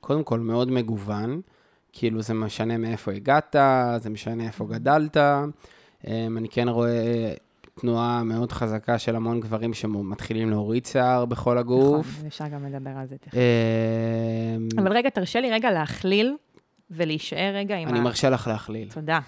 קודם 0.00 0.24
כל 0.24 0.40
מאוד 0.40 0.70
מגוון. 0.70 1.40
כאילו, 1.92 2.22
זה 2.22 2.34
משנה 2.34 2.78
מאיפה 2.78 3.12
הגעת, 3.12 3.56
זה 3.96 4.10
משנה 4.10 4.46
איפה 4.46 4.64
גדלת. 4.64 5.16
אמ, 5.16 6.38
אני 6.38 6.48
כן 6.48 6.68
רואה 6.68 7.32
תנועה 7.80 8.22
מאוד 8.24 8.52
חזקה 8.52 8.98
של 8.98 9.16
המון 9.16 9.40
גברים 9.40 9.74
שמתחילים 9.74 10.50
להוריד 10.50 10.86
שיער 10.86 11.24
בכל 11.24 11.58
הגוף. 11.58 12.06
נכון, 12.08 12.26
אפשר 12.26 12.48
גם 12.48 12.66
לדבר 12.66 12.90
על 12.90 13.06
זה 13.06 13.18
תכף. 13.18 13.34
אמ, 13.34 14.68
אבל 14.78 14.92
רגע, 14.92 15.10
תרשה 15.10 15.40
לי 15.40 15.50
רגע 15.50 15.70
להכליל 15.70 16.36
ולהישאר 16.90 17.52
רגע 17.54 17.76
עם 17.76 17.88
אני 17.88 17.98
ה... 17.98 18.02
מרשה 18.02 18.30
לך 18.30 18.46
להכליל. 18.46 18.88
תודה. 18.90 19.20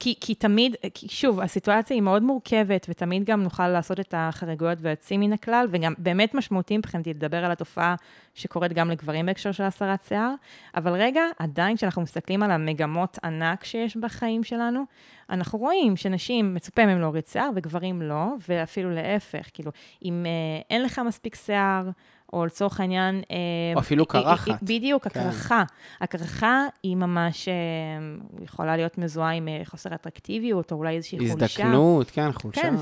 כי, 0.00 0.14
כי 0.20 0.34
תמיד, 0.34 0.76
כי 0.94 1.08
שוב, 1.08 1.40
הסיטואציה 1.40 1.94
היא 1.94 2.02
מאוד 2.02 2.22
מורכבת, 2.22 2.86
ותמיד 2.88 3.24
גם 3.24 3.42
נוכל 3.42 3.68
לעשות 3.68 4.00
את 4.00 4.14
החריגויות 4.16 4.78
והיוצאים 4.80 5.20
מן 5.20 5.32
הכלל, 5.32 5.66
וגם 5.70 5.94
באמת 5.98 6.34
משמעותי 6.34 6.78
מבחינתי 6.78 7.10
לדבר 7.10 7.44
על 7.44 7.52
התופעה 7.52 7.94
שקורית 8.34 8.72
גם 8.72 8.90
לגברים 8.90 9.26
בהקשר 9.26 9.52
של 9.52 9.64
הסרת 9.64 10.04
שיער, 10.08 10.34
אבל 10.76 10.92
רגע, 10.92 11.22
עדיין 11.38 11.76
כשאנחנו 11.76 12.02
מסתכלים 12.02 12.42
על 12.42 12.50
המגמות 12.50 13.18
ענק 13.24 13.64
שיש 13.64 13.96
בחיים 13.96 14.44
שלנו, 14.44 14.84
אנחנו 15.30 15.58
רואים 15.58 15.96
שנשים, 15.96 16.54
מצופה 16.54 16.86
מהם 16.86 17.00
להוריד 17.00 17.26
שיער, 17.26 17.50
וגברים 17.54 18.02
לא, 18.02 18.26
ואפילו 18.48 18.90
להפך, 18.90 19.46
כאילו, 19.54 19.70
אם 20.04 20.26
אה, 20.26 20.62
אין 20.70 20.82
לך 20.82 21.00
מספיק 21.06 21.34
שיער, 21.34 21.88
או 22.34 22.46
לצורך 22.46 22.80
העניין... 22.80 23.22
אה, 23.30 23.36
או 23.74 23.80
אפילו 23.80 24.04
היא- 24.12 24.18
היא- 24.20 24.24
קרחת. 24.24 24.62
בדיוק, 24.62 25.08
כן. 25.08 25.20
הקרחה. 25.20 25.62
הקרחה 26.00 26.60
היא 26.82 26.96
ממש 26.96 27.48
אה, 27.48 27.54
יכולה 28.44 28.76
להיות 28.76 28.98
מזוהה 28.98 29.30
עם 29.32 29.48
אה, 29.48 29.60
חוסר 29.64 29.94
אטרקטיביות, 29.94 30.72
או 30.72 30.76
אולי 30.76 30.96
איזושהי 30.96 31.18
חולשה. 31.18 31.32
הזדקנות, 31.32 32.10
כן, 32.10 32.32
חולשה. 32.32 32.60
כן, 32.62 32.74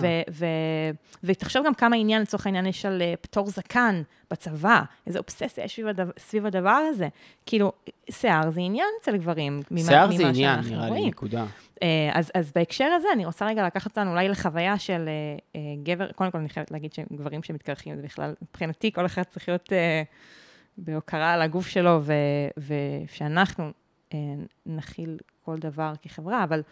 ותחשוב 1.24 1.66
גם 1.66 1.74
כמה 1.74 1.96
עניין, 1.96 2.22
לצורך 2.22 2.46
העניין, 2.46 2.66
יש 2.66 2.86
על 2.86 3.02
אה, 3.02 3.14
פטור 3.20 3.46
זקן 3.50 4.02
בצבא, 4.30 4.82
איזו 5.06 5.18
אובססיה 5.18 5.64
יש 5.64 5.80
סביב, 6.18 6.46
הדבר, 6.46 6.70
הזה. 6.90 7.08
כאילו, 7.46 7.72
שיער 8.10 8.50
זה 8.50 8.60
עניין 8.60 8.86
אצל 9.02 9.16
גברים, 9.16 9.60
שיער 9.86 10.12
זה 10.16 10.28
עניין, 10.28 10.60
נראה 10.60 10.90
לי. 10.90 11.06
נקודה. 11.06 11.44
אה, 11.82 12.10
אז, 12.12 12.30
אז 12.34 12.52
בהקשר 12.54 12.84
הזה, 12.84 13.08
אני 13.12 13.26
רוצה 13.26 13.46
רגע 13.46 13.66
לקחת 13.66 13.90
אותנו 13.90 14.10
אולי 14.10 14.28
לחוויה 14.28 14.78
של 14.78 15.08
אה, 15.08 15.12
אה, 15.56 15.60
גבר, 15.82 16.12
קודם 16.12 16.30
כל 16.30 16.38
אני 16.38 16.48
חייבת 16.48 16.70
להגיד 16.70 16.92
שגברים 16.92 17.42
שמתקרחים, 17.42 17.96
זה 17.96 18.02
בכלל, 18.02 18.34
מבחינתי, 18.42 18.92
כל 18.92 19.06
אחד 19.06 19.22
צריך 19.22 19.48
להיות 19.48 19.72
אה, 19.72 20.02
בהוקרה 20.78 21.32
על 21.32 21.42
הגוף 21.42 21.68
שלו, 21.68 22.00
ו, 22.02 22.12
ושאנחנו 22.58 23.70
אה, 24.14 24.18
נכיל 24.66 25.18
כל 25.44 25.58
דבר 25.58 25.92
כחברה, 26.02 26.44
אבל 26.44 26.62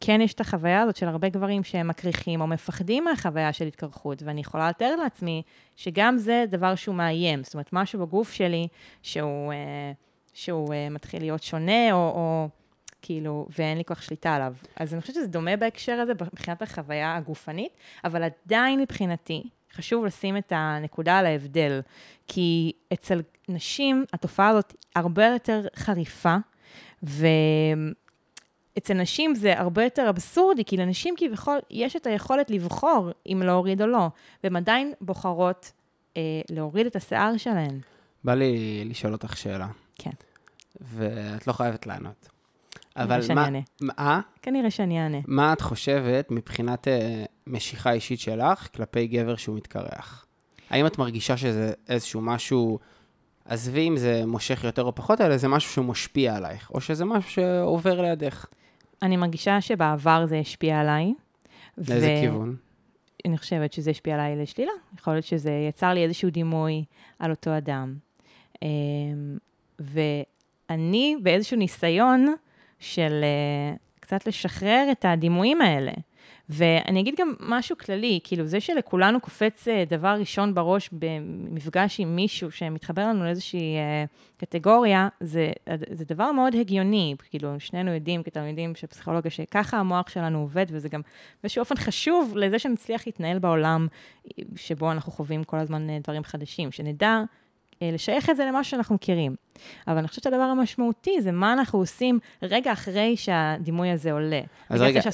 כן 0.00 0.20
יש 0.20 0.34
את 0.34 0.40
החוויה 0.40 0.82
הזאת 0.82 0.96
של 0.96 1.08
הרבה 1.08 1.28
גברים 1.28 1.64
שהם 1.64 1.88
מקריחים 1.88 2.40
או 2.40 2.46
מפחדים 2.46 3.04
מהחוויה 3.04 3.52
של 3.52 3.66
התקרחות, 3.66 4.22
ואני 4.22 4.40
יכולה 4.40 4.68
לתאר 4.68 4.96
לעצמי 4.96 5.42
שגם 5.76 6.18
זה 6.18 6.44
דבר 6.48 6.74
שהוא 6.74 6.94
מאיים, 6.94 7.44
זאת 7.44 7.54
אומרת, 7.54 7.68
משהו 7.72 8.06
בגוף 8.06 8.32
שלי 8.32 8.68
שהוא, 9.02 9.52
אה, 9.52 9.92
שהוא 10.32 10.74
אה, 10.74 10.88
מתחיל 10.90 11.22
להיות 11.22 11.42
שונה, 11.42 11.92
או... 11.92 11.98
או 11.98 12.48
כאילו, 13.06 13.46
ואין 13.58 13.78
לי 13.78 13.84
כך 13.84 14.02
שליטה 14.02 14.34
עליו. 14.34 14.54
אז 14.76 14.94
אני 14.94 15.00
חושבת 15.00 15.16
שזה 15.16 15.26
דומה 15.26 15.56
בהקשר 15.56 15.92
הזה 15.92 16.12
מבחינת 16.32 16.62
החוויה 16.62 17.16
הגופנית, 17.16 17.72
אבל 18.04 18.22
עדיין 18.22 18.80
מבחינתי, 18.80 19.42
חשוב 19.72 20.04
לשים 20.04 20.36
את 20.36 20.52
הנקודה 20.56 21.18
על 21.18 21.26
ההבדל, 21.26 21.80
כי 22.26 22.72
אצל 22.92 23.20
נשים 23.48 24.04
התופעה 24.12 24.48
הזאת 24.48 24.74
הרבה 24.94 25.26
יותר 25.26 25.66
חריפה, 25.76 26.36
ואצל 27.02 28.94
נשים 28.94 29.34
זה 29.34 29.58
הרבה 29.60 29.84
יותר 29.84 30.10
אבסורדי, 30.10 30.64
כי 30.64 30.76
לנשים 30.76 31.14
כביכול 31.16 31.58
יש 31.70 31.96
את 31.96 32.06
היכולת 32.06 32.50
לבחור 32.50 33.10
אם 33.26 33.42
להוריד 33.44 33.82
או 33.82 33.86
לא, 33.86 34.08
והן 34.44 34.56
עדיין 34.56 34.92
בוחרות 35.00 35.72
אה, 36.16 36.22
להוריד 36.50 36.86
את 36.86 36.96
השיער 36.96 37.36
שלהן. 37.36 37.80
בא 38.24 38.34
לי 38.34 38.84
לשאול 38.84 39.12
אותך 39.12 39.36
שאלה. 39.36 39.68
כן. 39.98 40.10
ואת 40.80 41.46
לא 41.46 41.52
חייבת 41.52 41.86
לענות. 41.86 42.33
אבל 42.96 43.22
שאני 43.22 43.34
מה... 43.34 43.44
אענה. 43.44 43.58
אה? 43.98 44.20
כנראה 44.42 44.70
שאני 44.70 45.02
אענה. 45.02 45.18
מה 45.26 45.52
את 45.52 45.60
חושבת 45.60 46.30
מבחינת 46.30 46.88
אה, 46.88 47.24
משיכה 47.46 47.92
אישית 47.92 48.20
שלך 48.20 48.68
כלפי 48.74 49.06
גבר 49.06 49.36
שהוא 49.36 49.56
מתקרח? 49.56 50.26
האם 50.70 50.86
את 50.86 50.98
מרגישה 50.98 51.36
שזה 51.36 51.72
איזשהו 51.88 52.20
משהו, 52.20 52.78
עזבי 53.44 53.88
אם 53.88 53.96
זה 53.96 54.26
מושך 54.26 54.64
יותר 54.64 54.82
או 54.82 54.94
פחות, 54.94 55.20
אלא 55.20 55.36
זה 55.36 55.48
משהו 55.48 55.72
שמשפיע 55.72 56.36
עלייך, 56.36 56.70
או 56.70 56.80
שזה 56.80 57.04
משהו 57.04 57.30
שעובר 57.30 58.00
לידך? 58.02 58.46
אני 59.02 59.16
מרגישה 59.16 59.60
שבעבר 59.60 60.26
זה 60.26 60.38
השפיע 60.38 60.80
עליי. 60.80 61.14
לאיזה 61.78 62.14
ו- 62.18 62.20
כיוון? 62.20 62.56
אני 63.26 63.38
חושבת 63.38 63.72
שזה 63.72 63.90
השפיע 63.90 64.14
עליי 64.14 64.36
לשלילה. 64.36 64.72
יכול 64.98 65.12
להיות 65.12 65.24
שזה 65.24 65.50
יצר 65.68 65.94
לי 65.94 66.04
איזשהו 66.04 66.30
דימוי 66.30 66.84
על 67.18 67.30
אותו 67.30 67.56
אדם. 67.56 67.94
אמ, 68.62 68.68
ואני 69.80 71.16
באיזשהו 71.22 71.56
ניסיון 71.56 72.34
של 72.84 73.20
אה, 73.22 73.76
קצת 74.00 74.26
לשחרר 74.26 74.88
את 74.92 75.04
הדימויים 75.04 75.60
האלה. 75.60 75.92
ואני 76.48 77.00
אגיד 77.00 77.14
גם 77.18 77.34
משהו 77.40 77.76
כללי, 77.78 78.20
כאילו 78.24 78.46
זה 78.46 78.60
שלכולנו 78.60 79.20
קופץ 79.20 79.68
אה, 79.68 79.84
דבר 79.88 80.16
ראשון 80.18 80.54
בראש 80.54 80.90
במפגש 80.92 82.00
עם 82.00 82.16
מישהו 82.16 82.50
שמתחבר 82.50 83.02
לנו 83.02 83.24
לאיזושהי 83.24 83.76
אה, 83.76 84.04
קטגוריה, 84.36 85.08
זה, 85.20 85.52
זה 85.90 86.04
דבר 86.04 86.32
מאוד 86.32 86.54
הגיוני, 86.54 87.14
כאילו 87.30 87.60
שנינו 87.60 87.94
יודעים 87.94 88.22
כתלמידים 88.22 88.74
של 88.74 88.86
פסיכולוגיה 88.86 89.30
שככה 89.30 89.76
המוח 89.76 90.08
שלנו 90.08 90.38
עובד, 90.38 90.66
וזה 90.68 90.88
גם 90.88 91.00
באיזשהו 91.42 91.60
אופן 91.60 91.76
חשוב 91.76 92.36
לזה 92.36 92.58
שנצליח 92.58 93.06
להתנהל 93.06 93.38
בעולם 93.38 93.86
שבו 94.56 94.92
אנחנו 94.92 95.12
חווים 95.12 95.44
כל 95.44 95.56
הזמן 95.58 95.86
דברים 96.02 96.24
חדשים, 96.24 96.72
שנדע 96.72 97.22
לשייך 97.82 98.30
את 98.30 98.36
זה 98.36 98.44
למה 98.44 98.64
שאנחנו 98.64 98.94
מכירים. 98.94 99.34
אבל 99.88 99.98
אני 99.98 100.08
חושבת 100.08 100.24
שהדבר 100.24 100.42
המשמעותי 100.42 101.20
זה 101.22 101.32
מה 101.32 101.52
אנחנו 101.52 101.78
עושים 101.78 102.18
רגע 102.42 102.72
אחרי 102.72 103.16
שהדימוי 103.16 103.90
הזה 103.90 104.12
עולה. 104.12 104.40
אז 104.68 104.80
רגע, 104.80 105.02
ש- 105.02 105.06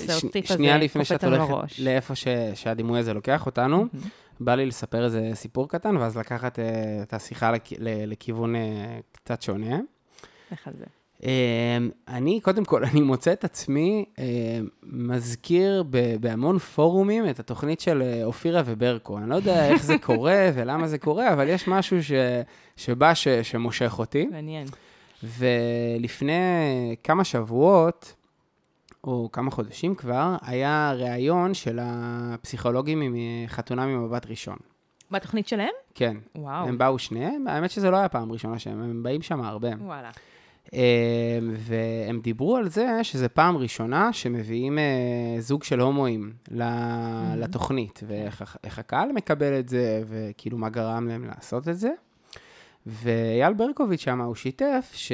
שנייה 0.45 0.79
לפני 0.79 1.05
שאת 1.05 1.25
הולכת 1.25 1.49
לראש. 1.51 1.81
לאיפה 1.81 2.15
ש- 2.15 2.27
שהדימוי 2.55 2.99
הזה 2.99 3.15
לוקח 3.15 3.47
אותנו, 3.47 3.87
בא 4.41 4.55
לי 4.55 4.67
לספר 4.67 5.05
איזה 5.05 5.31
סיפור 5.35 5.69
קטן, 5.69 5.97
ואז 5.97 6.17
לקחת 6.17 6.59
אה, 6.59 6.65
את 7.03 7.15
השיחה 7.15 7.53
לכ- 7.53 7.73
לכיוון 7.81 8.57
אה, 8.57 8.61
קצת 9.13 9.43
שונה. 9.43 9.79
איך 10.51 10.69
על 10.69 10.75
זה? 10.79 10.85
אמ, 11.23 11.29
אני, 12.09 12.41
קודם 12.41 12.65
כל, 12.65 12.85
אני 12.93 13.01
מוצא 13.01 13.33
את 13.33 13.45
עצמי 13.45 14.05
אמ, 14.19 14.25
מזכיר 14.83 15.85
בהמון 16.21 16.59
פורומים 16.59 17.29
את 17.29 17.41
התוכנית 17.41 17.81
של 17.81 18.03
אה, 18.03 18.25
אופירה 18.25 18.63
וברקו. 18.67 19.19
אני 19.19 19.31
לא 19.31 19.35
יודע 19.35 19.65
איך 19.71 19.83
זה 19.83 19.99
קורה 19.99 20.51
ולמה 20.55 20.89
זה 20.89 20.99
קורה, 20.99 21.33
אבל 21.33 21.49
יש 21.49 21.69
משהו 21.69 22.03
ש- 22.03 22.13
שבא 22.77 23.15
ש- 23.15 23.29
שמושך 23.29 23.99
אותי. 23.99 24.27
מעניין. 24.27 24.67
ולפני 25.23 26.35
כמה 27.05 27.25
שבועות, 27.25 28.15
או 29.05 29.29
כמה 29.33 29.51
חודשים 29.51 29.95
כבר, 29.95 30.37
היה 30.43 30.93
ראיון 30.97 31.55
של 31.55 31.79
הפסיכולוגים 31.83 33.01
עם 33.03 33.15
חתונה 33.47 33.87
ממבט 33.87 34.27
ראשון. 34.27 34.57
בתוכנית 35.11 35.49
שלהם? 35.49 35.69
כן. 35.95 36.17
וואו. 36.35 36.69
הם 36.69 36.79
באו 36.79 36.99
שניהם, 36.99 37.47
האמת 37.49 37.71
שזה 37.71 37.91
לא 37.91 37.97
היה 37.97 38.09
פעם 38.09 38.33
ראשונה 38.33 38.59
שהם, 38.59 38.83
הם 38.83 39.03
באים 39.03 39.23
שם 39.23 39.41
הרבה. 39.41 39.69
וואלה. 39.81 40.11
אה, 40.75 41.39
והם 41.57 42.21
דיברו 42.21 42.57
על 42.57 42.69
זה 42.69 43.05
שזה 43.05 43.29
פעם 43.29 43.57
ראשונה 43.57 44.13
שמביאים 44.13 44.79
אה, 44.79 45.37
זוג 45.39 45.65
של 45.65 45.81
הומואים 45.81 46.33
לתוכנית, 47.37 48.01
ואיך 48.07 48.57
איך 48.65 48.79
הקהל 48.79 49.13
מקבל 49.13 49.59
את 49.59 49.69
זה, 49.69 50.03
וכאילו 50.09 50.59
מה 50.59 50.69
גרם 50.69 51.09
להם 51.09 51.25
לעשות 51.25 51.69
את 51.69 51.79
זה. 51.79 51.91
ואייל 52.87 53.53
ברקוביץ' 53.53 54.01
שם, 54.01 54.21
הוא 54.21 54.35
שיתף 54.35 54.93
ש... 54.95 55.13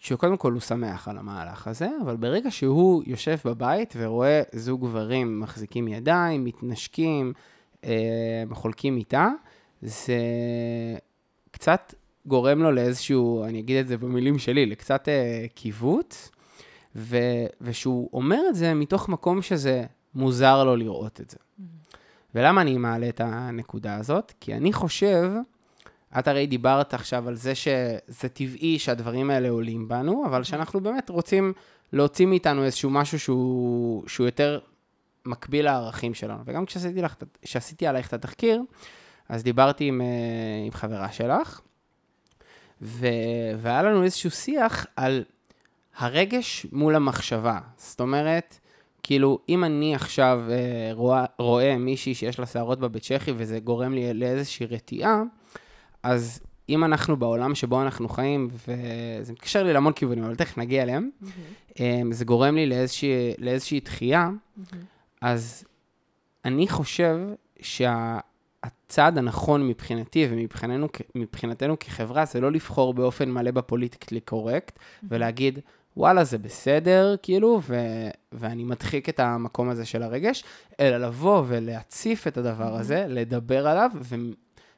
שקודם 0.00 0.36
כל 0.36 0.52
הוא 0.52 0.60
שמח 0.60 1.08
על 1.08 1.18
המהלך 1.18 1.66
הזה, 1.68 1.88
אבל 2.02 2.16
ברגע 2.16 2.50
שהוא 2.50 3.02
יושב 3.06 3.36
בבית 3.44 3.94
ורואה 3.96 4.42
זוג 4.52 4.80
גברים 4.80 5.40
מחזיקים 5.40 5.88
ידיים, 5.88 6.44
מתנשקים, 6.44 7.32
אה, 7.84 8.42
חולקים 8.52 8.94
מיטה, 8.94 9.30
זה 9.82 10.18
קצת 11.50 11.94
גורם 12.26 12.62
לו 12.62 12.72
לאיזשהו, 12.72 13.44
אני 13.44 13.60
אגיד 13.60 13.76
את 13.76 13.88
זה 13.88 13.98
במילים 13.98 14.38
שלי, 14.38 14.66
לקצת 14.66 15.08
אה, 15.08 15.46
קיווט, 15.54 16.16
ו, 16.96 17.18
ושהוא 17.60 18.10
אומר 18.12 18.40
את 18.48 18.54
זה 18.54 18.74
מתוך 18.74 19.08
מקום 19.08 19.42
שזה 19.42 19.84
מוזר 20.14 20.64
לו 20.64 20.76
לראות 20.76 21.20
את 21.20 21.30
זה. 21.30 21.38
ולמה 22.34 22.60
אני 22.60 22.78
מעלה 22.78 23.08
את 23.08 23.20
הנקודה 23.20 23.96
הזאת? 23.96 24.32
כי 24.40 24.54
אני 24.54 24.72
חושב, 24.72 25.30
את 26.18 26.28
הרי 26.28 26.46
דיברת 26.46 26.94
עכשיו 26.94 27.28
על 27.28 27.36
זה 27.36 27.54
שזה 27.54 28.28
טבעי 28.32 28.78
שהדברים 28.78 29.30
האלה 29.30 29.48
עולים 29.48 29.88
בנו, 29.88 30.24
אבל 30.26 30.42
שאנחנו 30.42 30.80
באמת 30.80 31.10
רוצים 31.10 31.52
להוציא 31.92 32.26
מאיתנו 32.26 32.64
איזשהו 32.64 32.90
משהו 32.90 33.18
שהוא, 33.18 34.08
שהוא 34.08 34.26
יותר 34.26 34.58
מקביל 35.24 35.64
לערכים 35.64 36.14
שלנו. 36.14 36.42
וגם 36.46 36.64
כשעשיתי, 36.66 37.02
לך, 37.02 37.14
עלייך 37.88 38.08
את 38.08 38.12
התחקיר, 38.12 38.62
אז 39.28 39.42
דיברתי 39.42 39.84
עם, 39.84 40.00
אה, 40.00 40.06
עם 40.66 40.72
חברה 40.72 41.12
שלך, 41.12 41.60
ו... 42.82 43.06
והיה 43.58 43.82
לנו 43.82 44.02
איזשהו 44.02 44.30
שיח 44.30 44.86
על 44.96 45.24
הרגש 45.96 46.66
מול 46.72 46.94
המחשבה. 46.94 47.58
זאת 47.76 48.00
אומרת, 48.00 48.58
כאילו, 49.02 49.38
אם 49.48 49.64
אני 49.64 49.94
עכשיו 49.94 50.42
אה, 50.50 50.90
רואה, 50.92 51.24
רואה 51.38 51.78
מישהי 51.78 52.14
שיש 52.14 52.38
לה 52.38 52.46
שערות 52.46 52.80
בבית 52.80 53.02
צ'כי 53.02 53.32
וזה 53.36 53.58
גורם 53.58 53.92
לי 53.92 54.14
לאיזושהי 54.14 54.66
רתיעה, 54.66 55.22
אז 56.02 56.40
אם 56.68 56.84
אנחנו 56.84 57.16
בעולם 57.16 57.54
שבו 57.54 57.82
אנחנו 57.82 58.08
חיים, 58.08 58.48
וזה 58.52 59.32
מתקשר 59.32 59.62
לי 59.62 59.72
להמון 59.72 59.92
כיוונים, 59.92 60.24
אבל 60.24 60.34
תכף 60.34 60.58
נגיע 60.58 60.82
אליהם, 60.82 61.10
אה, 61.80 62.00
זה 62.10 62.24
גורם 62.24 62.54
לי 62.54 62.66
לאיזושהי, 62.66 63.34
לאיזושהי 63.38 63.80
דחייה, 63.80 64.30
אז 65.22 65.64
אני 66.44 66.68
חושב 66.68 67.18
שהצעד 68.66 69.18
הנכון 69.18 69.68
מבחינתי 69.68 70.28
ומבחינתנו 70.30 70.88
מבחינתנו 71.14 71.78
כחברה 71.78 72.24
זה 72.24 72.40
לא 72.40 72.52
לבחור 72.52 72.94
באופן 72.94 73.30
מלא 73.30 73.50
בפוליטיקלי 73.50 74.20
קורקט 74.20 74.78
ולהגיד, 75.08 75.58
וואלה, 75.96 76.24
זה 76.24 76.38
בסדר, 76.38 77.14
כאילו, 77.22 77.60
ו- 77.68 78.10
ואני 78.32 78.64
מדחיק 78.64 79.08
את 79.08 79.20
המקום 79.20 79.68
הזה 79.68 79.84
של 79.84 80.02
הרגש, 80.02 80.44
אלא 80.80 80.96
לבוא 80.96 81.42
ולהציף 81.46 82.26
את 82.26 82.36
הדבר 82.36 82.74
הזה, 82.74 83.06
לדבר 83.08 83.66
עליו, 83.68 83.90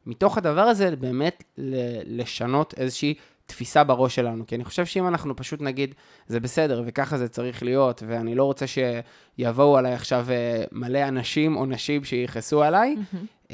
ומתוך 0.06 0.38
הדבר 0.38 0.60
הזה 0.60 0.96
באמת 0.96 1.44
לשנות 2.04 2.74
איזושהי 2.76 3.14
תפיסה 3.48 3.84
בראש 3.84 4.14
שלנו, 4.14 4.46
כי 4.46 4.54
אני 4.54 4.64
חושב 4.64 4.86
שאם 4.86 5.08
אנחנו 5.08 5.36
פשוט 5.36 5.60
נגיד, 5.60 5.94
זה 6.26 6.40
בסדר 6.40 6.82
וככה 6.86 7.18
זה 7.18 7.28
צריך 7.28 7.62
להיות, 7.62 8.02
ואני 8.06 8.34
לא 8.34 8.44
רוצה 8.44 8.64
שיבואו 8.66 9.76
עליי 9.76 9.92
עכשיו 9.92 10.26
אה, 10.30 10.64
מלא 10.72 11.08
אנשים 11.08 11.56
או 11.56 11.66
נשים 11.66 12.04
שיכעסו 12.04 12.62
עליי, 12.62 12.96
mm-hmm. 12.96 13.52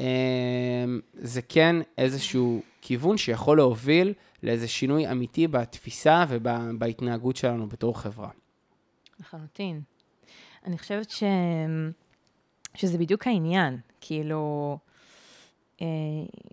זה 1.13 1.41
כן 1.41 1.75
איזשהו 1.97 2.61
כיוון 2.81 3.17
שיכול 3.17 3.57
להוביל 3.57 4.13
לאיזה 4.43 4.67
שינוי 4.67 5.11
אמיתי 5.11 5.47
בתפיסה 5.47 6.25
ובהתנהגות 6.29 7.35
שלנו 7.35 7.67
בתור 7.67 7.99
חברה. 7.99 8.29
לחלוטין. 9.19 9.81
אני 10.65 10.77
חושבת 10.77 11.09
ש... 11.09 11.23
שזה 12.75 12.97
בדיוק 12.97 13.27
העניין, 13.27 13.77
כאילו, 14.01 14.77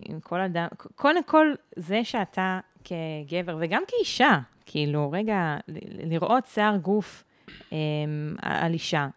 עם 0.09 0.20
כל 0.20 0.41
אדם, 0.41 0.66
קודם 0.95 1.25
כל, 1.25 1.55
זה 1.77 2.05
שאתה 2.05 2.61
כגבר 2.85 3.57
וגם 3.61 3.83
כאישה, 3.89 4.39
כאילו, 4.66 5.11
רגע, 5.11 5.57
לראות 6.05 6.47
שיער 6.47 6.77
גוף 6.77 7.25
um, 7.49 7.73
על 8.43 8.73
אישה, 8.73 9.09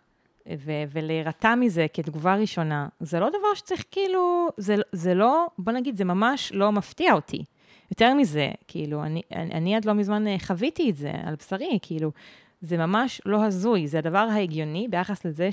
ולהירתע 0.91 1.55
מזה 1.55 1.85
כתגובה 1.93 2.35
ראשונה, 2.35 2.87
זה 2.99 3.19
לא 3.19 3.29
דבר 3.29 3.53
שצריך 3.55 3.83
כאילו, 3.91 4.47
זה, 4.57 4.75
זה 4.91 5.13
לא, 5.13 5.47
בוא 5.57 5.73
נגיד, 5.73 5.95
זה 5.95 6.05
ממש 6.05 6.51
לא 6.51 6.71
מפתיע 6.71 7.13
אותי. 7.13 7.43
יותר 7.91 8.13
מזה, 8.13 8.51
כאילו, 8.67 9.03
אני, 9.03 9.21
אני, 9.35 9.51
אני 9.51 9.75
עד 9.75 9.85
לא 9.85 9.93
מזמן 9.93 10.27
אה, 10.27 10.35
חוויתי 10.39 10.89
את 10.89 10.95
זה 10.95 11.11
על 11.23 11.35
בשרי, 11.35 11.79
כאילו, 11.81 12.11
זה 12.61 12.77
ממש 12.77 13.21
לא 13.25 13.43
הזוי, 13.43 13.87
זה 13.87 13.99
הדבר 13.99 14.27
ההגיוני 14.31 14.87
ביחס 14.87 15.25
לזה 15.25 15.49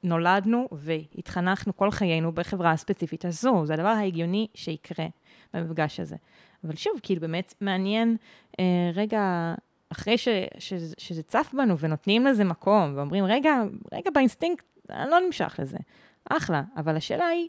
שנולדנו 0.00 0.68
והתחנכנו 0.72 1.76
כל 1.76 1.90
חיינו 1.90 2.32
בחברה 2.32 2.70
הספציפית 2.70 3.24
הזו, 3.24 3.66
זה 3.66 3.74
הדבר 3.74 3.88
ההגיוני 3.88 4.46
שיקרה 4.54 5.06
במפגש 5.54 6.00
הזה. 6.00 6.16
אבל 6.64 6.76
שוב, 6.76 6.92
כאילו 7.02 7.20
באמת 7.20 7.54
מעניין, 7.60 8.16
אה, 8.60 8.90
רגע, 8.94 9.54
אחרי 9.92 10.18
ש, 10.18 10.28
ש, 10.58 10.72
שזה 10.98 11.22
צף 11.22 11.54
בנו 11.56 11.78
ונותנים 11.78 12.26
לזה 12.26 12.44
מקום, 12.44 12.92
ואומרים, 12.96 13.24
רגע, 13.24 13.62
רגע 13.92 14.10
באינסטינקט, 14.10 14.64
אני 14.90 15.10
לא 15.10 15.20
נמשך 15.26 15.56
לזה. 15.58 15.78
אחלה, 16.30 16.62
אבל 16.76 16.96
השאלה 16.96 17.26
היא, 17.26 17.48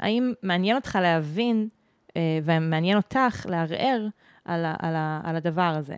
האם 0.00 0.32
מעניין 0.42 0.76
אותך 0.76 0.98
להבין, 1.02 1.68
אה, 2.16 2.38
ומעניין 2.44 2.96
אותך 2.96 3.46
לערער 3.48 4.06
על, 4.44 4.64
על, 4.78 4.94
על 5.22 5.36
הדבר 5.36 5.72
הזה. 5.76 5.96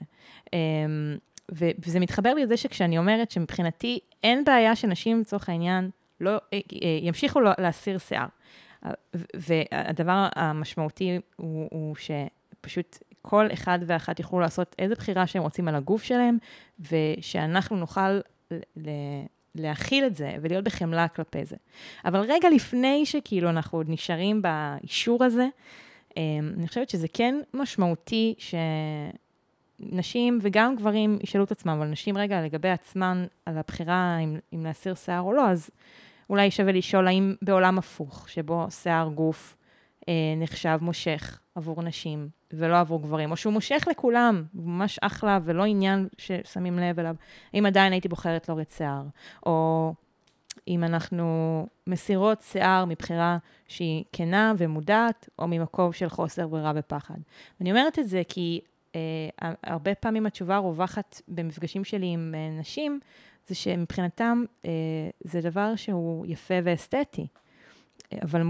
אה, 0.54 0.58
וזה 1.52 2.00
מתחבר 2.00 2.34
לי 2.34 2.42
לזה 2.42 2.56
שכשאני 2.56 2.98
אומרת 2.98 3.30
שמבחינתי 3.30 3.98
אין 4.22 4.44
בעיה 4.44 4.76
שנשים, 4.76 5.20
לצורך 5.20 5.48
העניין, 5.48 5.90
לא, 6.20 6.30
אה, 6.30 6.38
אה, 6.52 6.58
ימשיכו 7.02 7.40
להסיר 7.58 7.98
שיער. 7.98 8.26
והדבר 9.34 10.28
המשמעותי 10.36 11.18
הוא, 11.36 11.68
הוא 11.70 11.94
שפשוט 11.96 12.98
כל 13.22 13.46
אחד 13.52 13.78
ואחת 13.86 14.18
יוכלו 14.18 14.40
לעשות 14.40 14.76
איזה 14.78 14.94
בחירה 14.94 15.26
שהם 15.26 15.42
רוצים 15.42 15.68
על 15.68 15.74
הגוף 15.74 16.02
שלהם, 16.02 16.38
ושאנחנו 16.90 17.76
נוכל 17.76 18.20
להכיל 19.54 20.06
את 20.06 20.16
זה 20.16 20.34
ולהיות 20.40 20.64
בחמלה 20.64 21.08
כלפי 21.08 21.44
זה. 21.44 21.56
אבל 22.04 22.20
רגע 22.20 22.50
לפני 22.50 23.06
שכאילו 23.06 23.50
אנחנו 23.50 23.78
עוד 23.78 23.86
נשארים 23.88 24.42
באישור 24.42 25.24
הזה, 25.24 25.48
אמ, 26.16 26.52
אני 26.58 26.68
חושבת 26.68 26.90
שזה 26.90 27.06
כן 27.12 27.34
משמעותי 27.54 28.34
שנשים 29.88 30.38
וגם 30.42 30.76
גברים 30.76 31.18
ישאלו 31.22 31.44
את 31.44 31.52
עצמם, 31.52 31.72
אבל 31.72 31.86
נשים 31.86 32.18
רגע 32.18 32.42
לגבי 32.42 32.68
עצמן, 32.68 33.26
על 33.46 33.58
הבחירה 33.58 34.18
אם, 34.18 34.38
אם 34.54 34.64
להסיר 34.64 34.94
שיער 34.94 35.20
או 35.20 35.32
לא, 35.32 35.50
אז 35.50 35.70
אולי 36.30 36.50
שווה 36.50 36.72
לשאול 36.72 37.06
האם 37.06 37.34
בעולם 37.42 37.78
הפוך, 37.78 38.28
שבו 38.28 38.66
שיער 38.70 39.08
גוף 39.08 39.56
אה, 40.08 40.14
נחשב 40.36 40.78
מושך 40.80 41.40
עבור 41.54 41.82
נשים 41.82 42.28
ולא 42.52 42.80
עבור 42.80 43.02
גברים, 43.02 43.30
או 43.30 43.36
שהוא 43.36 43.52
מושך 43.52 43.84
לכולם, 43.90 44.44
ממש 44.54 44.98
אחלה 45.02 45.38
ולא 45.44 45.64
עניין 45.64 46.08
ששמים 46.18 46.78
לב 46.78 46.98
אליו, 46.98 47.14
האם 47.54 47.66
עדיין 47.66 47.92
הייתי 47.92 48.08
בוחרת 48.08 48.48
להוריד 48.48 48.68
שיער, 48.68 49.02
או 49.46 49.94
אם 50.68 50.84
אנחנו 50.84 51.66
מסירות 51.86 52.42
שיער 52.42 52.84
מבחירה 52.84 53.38
שהיא 53.68 54.04
כנה 54.12 54.52
ומודעת, 54.58 55.28
או 55.38 55.48
ממקום 55.48 55.92
של 55.92 56.08
חוסר 56.08 56.46
ברירה 56.46 56.72
ופחד. 56.76 57.14
ואני 57.60 57.70
אומרת 57.70 57.98
את 57.98 58.08
זה 58.08 58.22
כי 58.28 58.60
הרבה 59.62 59.94
פעמים 59.94 60.26
התשובה 60.26 60.56
הרווחת 60.56 61.20
במפגשים 61.28 61.84
שלי 61.84 62.06
עם 62.06 62.34
אה, 62.36 62.60
נשים, 62.60 63.00
זה 63.46 63.54
שמבחינתם 63.54 64.44
אה, 64.64 64.70
זה 65.20 65.40
דבר 65.40 65.76
שהוא 65.76 66.26
יפה 66.26 66.54
ואסתטי. 66.64 67.26
אבל, 68.22 68.42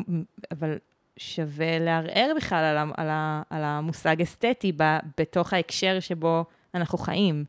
אבל 0.50 0.78
שווה 1.16 1.78
לערער 1.78 2.32
בכלל 2.36 2.64
על, 2.64 2.90
על, 2.96 3.08
על 3.50 3.64
המושג 3.64 4.22
אסתטי 4.22 4.72
ב, 4.76 4.82
בתוך 5.18 5.52
ההקשר 5.52 6.00
שבו 6.00 6.44
אנחנו 6.74 6.98
חיים. 6.98 7.44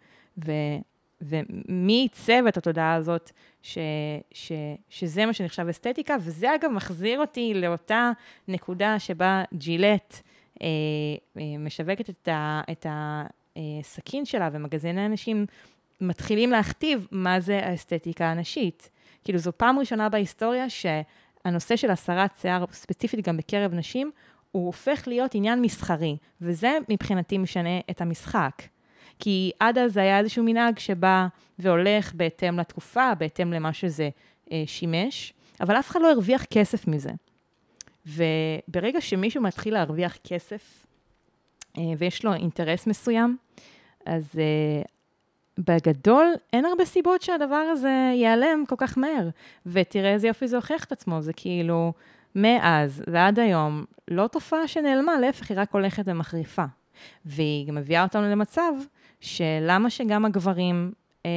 ו, 0.45 0.51
ומי 1.21 1.93
עיצב 1.93 2.43
את 2.47 2.57
התודעה 2.57 2.93
הזאת 2.93 3.31
ש, 3.61 3.77
ש, 4.33 4.51
שזה 4.89 5.25
מה 5.25 5.33
שנחשב 5.33 5.67
אסתטיקה, 5.69 6.15
וזה 6.21 6.55
אגב 6.55 6.71
מחזיר 6.71 7.19
אותי 7.19 7.53
לאותה 7.53 8.11
נקודה 8.47 8.99
שבה 8.99 9.43
ג'ילט 9.53 10.13
אה, 10.13 10.19
אה, 10.19 10.30
משווקת 11.59 12.09
את, 12.09 12.27
ה, 12.27 12.61
את 12.71 12.85
הסכין 12.89 14.25
שלה 14.25 14.49
ומגזיני 14.53 15.05
אנשים 15.05 15.45
מתחילים 16.01 16.51
להכתיב 16.51 17.07
מה 17.11 17.39
זה 17.39 17.59
האסתטיקה 17.63 18.25
הנשית. 18.25 18.89
כאילו, 19.23 19.39
זו 19.39 19.51
פעם 19.57 19.79
ראשונה 19.79 20.09
בהיסטוריה 20.09 20.65
שהנושא 20.69 21.75
של 21.75 21.91
הסרת 21.91 22.31
שיער, 22.41 22.65
ספציפית 22.71 23.27
גם 23.27 23.37
בקרב 23.37 23.73
נשים, 23.73 24.11
הוא 24.51 24.65
הופך 24.65 25.07
להיות 25.07 25.35
עניין 25.35 25.61
מסחרי, 25.61 26.17
וזה 26.41 26.77
מבחינתי 26.89 27.37
משנה 27.37 27.79
את 27.89 28.01
המשחק. 28.01 28.61
כי 29.19 29.51
עד 29.59 29.77
אז 29.77 29.97
היה 29.97 30.19
איזשהו 30.19 30.43
מנהג 30.43 30.79
שבא 30.79 31.27
והולך 31.59 32.13
בהתאם 32.13 32.59
לתקופה, 32.59 33.15
בהתאם 33.15 33.53
למה 33.53 33.73
שזה 33.73 34.09
אה, 34.51 34.63
שימש, 34.65 35.33
אבל 35.61 35.79
אף 35.79 35.89
אחד 35.89 36.01
לא 36.01 36.11
הרוויח 36.11 36.45
כסף 36.45 36.87
מזה. 36.87 37.11
וברגע 38.05 39.01
שמישהו 39.01 39.41
מתחיל 39.41 39.73
להרוויח 39.73 40.17
כסף, 40.23 40.85
אה, 41.77 41.83
ויש 41.97 42.25
לו 42.25 42.33
אינטרס 42.33 42.87
מסוים, 42.87 43.37
אז 44.05 44.31
אה, 44.37 44.81
בגדול 45.57 46.33
אין 46.53 46.65
הרבה 46.65 46.85
סיבות 46.85 47.21
שהדבר 47.21 47.55
הזה 47.55 48.11
ייעלם 48.15 48.63
כל 48.67 48.75
כך 48.77 48.97
מהר. 48.97 49.29
ותראה 49.65 50.13
איזה 50.13 50.27
יופי 50.27 50.47
זה 50.47 50.55
הוכיח 50.55 50.83
את 50.83 50.91
עצמו, 50.91 51.21
זה 51.21 51.33
כאילו, 51.33 51.93
מאז 52.35 53.03
ועד 53.07 53.39
היום, 53.39 53.85
לא 54.07 54.27
תופעה 54.27 54.67
שנעלמה, 54.67 55.19
להפך, 55.19 55.51
היא 55.51 55.57
רק 55.59 55.73
הולכת 55.73 56.03
ומחריפה. 56.05 56.65
והיא 57.25 57.67
גם 57.67 57.75
מביאה 57.75 58.03
אותנו 58.03 58.29
למצב 58.29 58.71
שלמה 59.19 59.89
שגם 59.89 60.25
הגברים 60.25 60.91
אה, 61.25 61.31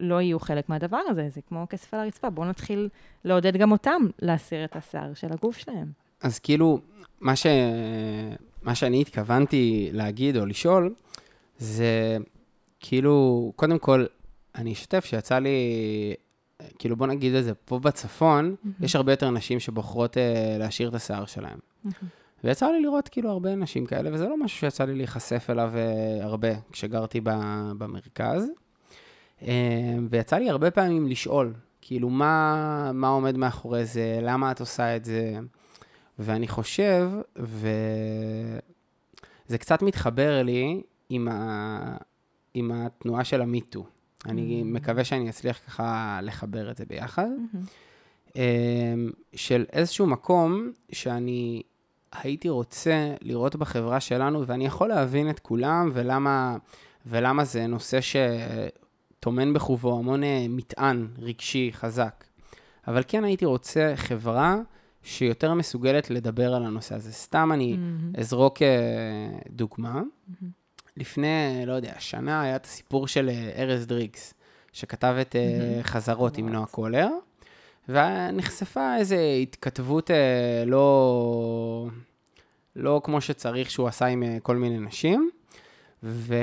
לא 0.00 0.20
יהיו 0.20 0.40
חלק 0.40 0.68
מהדבר 0.68 1.00
הזה, 1.08 1.28
זה 1.28 1.40
כמו 1.48 1.66
כסף 1.70 1.94
על 1.94 2.00
הרצפה, 2.00 2.30
בואו 2.30 2.48
נתחיל 2.48 2.88
לעודד 3.24 3.56
גם 3.56 3.72
אותם 3.72 4.02
להסיר 4.22 4.64
את 4.64 4.76
השיער 4.76 5.14
של 5.14 5.32
הגוף 5.32 5.58
שלהם. 5.58 5.92
אז 6.22 6.38
כאילו, 6.38 6.78
מה, 7.20 7.36
ש... 7.36 7.46
מה 8.62 8.74
שאני 8.74 9.00
התכוונתי 9.00 9.90
להגיד 9.92 10.36
או 10.36 10.46
לשאול, 10.46 10.94
זה 11.58 12.16
כאילו, 12.80 13.52
קודם 13.56 13.78
כל, 13.78 14.06
אני 14.54 14.72
אשתף 14.72 15.04
שיצא 15.04 15.38
לי, 15.38 15.58
כאילו 16.78 16.96
בוא 16.96 17.06
נגיד 17.06 17.34
את 17.34 17.44
זה, 17.44 17.54
פה 17.54 17.78
בצפון, 17.78 18.54
mm-hmm. 18.54 18.84
יש 18.84 18.96
הרבה 18.96 19.12
יותר 19.12 19.30
נשים 19.30 19.60
שבוחרות 19.60 20.18
אה, 20.18 20.56
להשאיר 20.58 20.88
את 20.88 20.94
השיער 20.94 21.26
שלהן. 21.26 21.58
Mm-hmm. 21.58 22.04
ויצא 22.44 22.66
לי 22.66 22.82
לראות 22.82 23.08
כאילו 23.08 23.30
הרבה 23.30 23.54
נשים 23.54 23.86
כאלה, 23.86 24.10
וזה 24.12 24.28
לא 24.28 24.36
משהו 24.36 24.58
שיצא 24.58 24.84
לי 24.84 24.94
להיחשף 24.94 25.46
אליו 25.50 25.72
אה, 25.74 26.24
הרבה 26.24 26.48
כשגרתי 26.72 27.20
ב, 27.20 27.30
במרכז. 27.78 28.50
אה, 29.42 29.96
ויצא 30.10 30.36
לי 30.36 30.50
הרבה 30.50 30.70
פעמים 30.70 31.06
לשאול, 31.06 31.54
כאילו, 31.80 32.10
מה, 32.10 32.90
מה 32.94 33.08
עומד 33.08 33.36
מאחורי 33.36 33.84
זה, 33.84 34.18
למה 34.22 34.50
את 34.50 34.60
עושה 34.60 34.96
את 34.96 35.04
זה, 35.04 35.38
ואני 36.18 36.48
חושב, 36.48 37.10
וזה 37.36 38.58
קצת 39.58 39.82
מתחבר 39.82 40.42
לי 40.42 40.82
עם, 41.08 41.28
ה... 41.28 41.96
עם 42.54 42.72
התנועה 42.72 43.24
של 43.24 43.42
המיטו. 43.42 43.80
Mm-hmm. 43.80 44.30
אני 44.30 44.62
מקווה 44.62 45.04
שאני 45.04 45.30
אצליח 45.30 45.60
ככה 45.66 46.20
לחבר 46.22 46.70
את 46.70 46.76
זה 46.76 46.84
ביחד. 46.88 47.28
Mm-hmm. 47.28 48.38
של 49.34 49.64
איזשהו 49.72 50.06
מקום 50.06 50.72
שאני 50.92 51.62
הייתי 52.12 52.48
רוצה 52.48 53.14
לראות 53.20 53.56
בחברה 53.56 54.00
שלנו, 54.00 54.46
ואני 54.46 54.66
יכול 54.66 54.88
להבין 54.88 55.30
את 55.30 55.38
כולם, 55.38 55.90
ולמה, 55.94 56.56
ולמה 57.06 57.44
זה 57.44 57.66
נושא 57.66 57.98
שטומן 59.20 59.54
בחובו 59.54 59.98
המון 59.98 60.24
אה, 60.24 60.46
מטען 60.48 61.08
רגשי 61.18 61.70
חזק. 61.72 62.24
אבל 62.88 63.02
כן 63.08 63.24
הייתי 63.24 63.44
רוצה 63.44 63.92
חברה 63.96 64.56
שיותר 65.02 65.54
מסוגלת 65.54 66.10
לדבר 66.10 66.54
על 66.54 66.64
הנושא 66.64 66.94
הזה. 66.94 67.12
סתם 67.12 67.50
אני 67.54 67.76
mm-hmm. 67.76 68.20
אזרוק 68.20 68.62
אה, 68.62 68.68
דוגמה. 69.50 70.00
Mm-hmm. 70.00 70.44
לפני, 70.96 71.62
לא 71.66 71.72
יודע, 71.72 71.92
שנה 71.98 72.42
היה 72.42 72.56
את 72.56 72.64
הסיפור 72.64 73.08
של 73.08 73.28
אה, 73.28 73.62
ארז 73.62 73.86
דריקס, 73.86 74.34
שכתב 74.72 75.16
את 75.20 75.34
mm-hmm. 75.34 75.82
חזרות 75.82 76.38
עם 76.38 76.48
נועה 76.48 76.66
קולר. 76.66 77.08
ונחשפה 77.88 78.96
איזו 78.96 79.16
התכתבות 79.42 80.10
לא, 80.66 81.88
לא 82.76 83.00
כמו 83.04 83.20
שצריך 83.20 83.70
שהוא 83.70 83.88
עשה 83.88 84.06
עם 84.06 84.22
כל 84.42 84.56
מיני 84.56 84.78
נשים, 84.78 85.30
ו, 86.02 86.34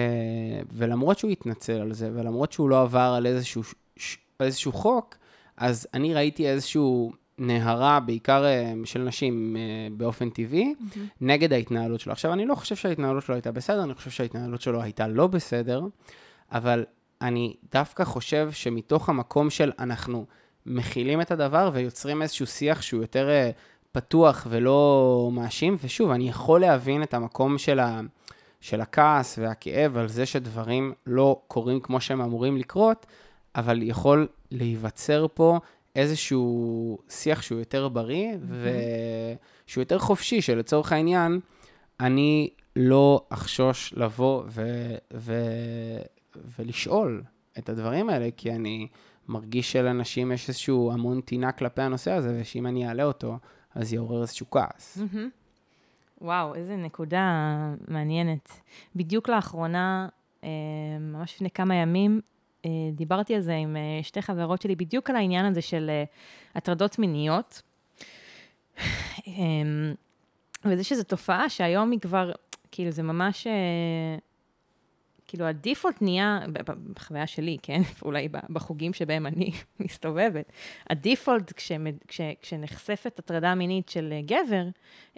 ולמרות 0.72 1.20
שהוא 1.20 1.32
התנצל 1.32 1.82
על 1.82 1.93
זה, 1.93 2.10
ולמרות 2.14 2.51
שהוא 2.51 2.70
לא 2.70 2.82
עבר 2.82 3.14
על 3.18 3.26
איזשהו, 3.26 3.64
ש, 3.97 4.18
איזשהו 4.39 4.72
חוק, 4.72 5.16
אז 5.58 5.88
אני 5.93 6.14
ראיתי 6.14 6.47
איזשהו 6.47 7.12
נהרה, 7.38 7.99
בעיקר 7.99 8.45
אה, 8.45 8.74
של 8.86 9.03
נשים 9.03 9.58
אה, 9.60 9.88
באופן 9.97 10.30
טבעי, 10.30 10.74
mm-hmm. 10.80 10.99
נגד 11.22 11.53
ההתנהלות 11.53 11.99
שלו. 11.99 12.12
עכשיו, 12.14 12.34
אני 12.34 12.45
לא 12.45 12.55
חושב 12.55 12.76
שההתנהלות 12.76 13.24
שלו 13.24 13.36
הייתה 13.36 13.51
בסדר, 13.51 13.84
אני 13.84 13.93
חושב 13.93 14.10
שההתנהלות 14.10 14.62
שלו 14.62 14.82
הייתה 14.82 15.08
לא 15.08 15.28
בסדר, 15.28 15.82
אבל 16.51 16.86
אני 17.22 17.55
דווקא 17.72 18.03
חושב 18.03 18.49
שמתוך 18.51 19.10
המקום 19.10 19.49
של 19.49 19.72
אנחנו... 19.80 20.26
מכילים 20.68 21.22
את 21.22 21.32
הדבר 21.32 21.70
ויוצרים 21.74 22.22
איזשהו 22.22 22.47
שיח 22.47 22.82
שהוא 22.82 23.01
יותר 23.01 23.28
uh, 23.28 23.55
פתוח 23.91 24.47
ולא 24.49 25.30
מאשים. 25.34 25.78
ושוב, 25.84 26.12
אני 26.12 26.30
יכול 26.30 26.62
להבין 26.62 27.03
את 27.03 27.14
המקום 27.14 27.58
של, 27.58 27.80
ה, 27.80 28.01
של 28.60 28.82
הכעס 28.82 29.39
והכאב 29.41 29.97
על 29.97 30.08
זה 30.08 30.26
שדברים 30.26 30.93
לא 31.05 31.41
קורים 31.47 31.80
כמו 31.80 32.01
שהם 32.01 32.22
אמורים 32.22 32.58
לקרות, 32.58 33.05
אבל 33.55 33.84
יכול 33.84 34.28
להיווצר 34.51 35.26
פה 35.34 35.60
איזשהו 35.95 36.97
שיח 37.10 37.41
שהוא 37.41 37.60
יותר 37.60 37.88
בריא 37.88 38.34
mm-hmm. 38.34 39.68
ושהוא 39.68 39.82
יותר 39.82 39.99
חופשי, 39.99 40.41
שלצורך 40.41 40.91
העניין, 40.91 41.39
אני 41.99 42.49
לא 42.76 43.26
אחשוש 43.30 43.93
לבוא 43.97 44.43
ו- 44.47 44.95
ו- 45.14 46.01
ולשאול 46.58 47.24
את 47.58 47.70
הדברים 47.70 48.10
האלה, 48.10 48.30
כי 48.38 48.51
אני 48.51 48.88
מרגיש 49.28 49.72
שלאנשים 49.72 50.32
יש 50.32 50.49
איזשהו 50.49 50.91
המון 50.91 51.22
טינה 51.22 51.51
כלפי 51.51 51.82
הנושא 51.82 52.12
הזה, 52.12 52.38
ושאם 52.41 52.68
אני 52.68 52.88
אעלה 52.88 53.03
אותו, 53.03 53.38
אז 53.76 53.93
יעורר 53.93 54.22
איזשהו 54.22 54.49
כעס. 54.49 54.97
Mm-hmm. 54.97 55.36
וואו, 56.22 56.55
איזה 56.55 56.76
נקודה 56.76 57.57
מעניינת. 57.88 58.61
בדיוק 58.95 59.30
לאחרונה, 59.30 60.07
אה, 60.43 60.49
ממש 60.99 61.36
לפני 61.36 61.49
כמה 61.49 61.76
ימים, 61.76 62.22
אה, 62.65 62.70
דיברתי 62.93 63.36
על 63.36 63.41
זה 63.41 63.55
עם 63.55 63.78
אה, 63.78 64.03
שתי 64.03 64.22
חברות 64.22 64.61
שלי, 64.61 64.76
בדיוק 64.76 65.09
על 65.09 65.15
העניין 65.15 65.45
הזה 65.45 65.61
של 65.61 65.91
הטרדות 66.55 66.99
מיניות. 66.99 67.61
וזה 70.65 70.84
שזו 70.84 71.03
תופעה 71.03 71.49
שהיום 71.49 71.91
היא 71.91 71.99
כבר, 71.99 72.32
כאילו, 72.72 72.91
זה 72.91 73.03
ממש 73.03 73.47
כאילו 75.28 75.45
הדיפולט 75.45 76.01
נהיה, 76.01 76.39
בחוויה 76.93 77.28
שלי, 77.28 77.57
כן, 77.61 77.82
אולי 78.05 78.28
בחוגים 78.49 78.93
שבהם 78.93 79.25
אני 79.25 79.51
מסתובבת, 79.80 80.51
הדיפולט 80.89 81.53
כש, 81.55 81.71
כשנחשפת 82.41 83.19
הטרדה 83.19 83.55
מינית 83.55 83.89
של 83.89 84.13
גבר, 84.25 84.63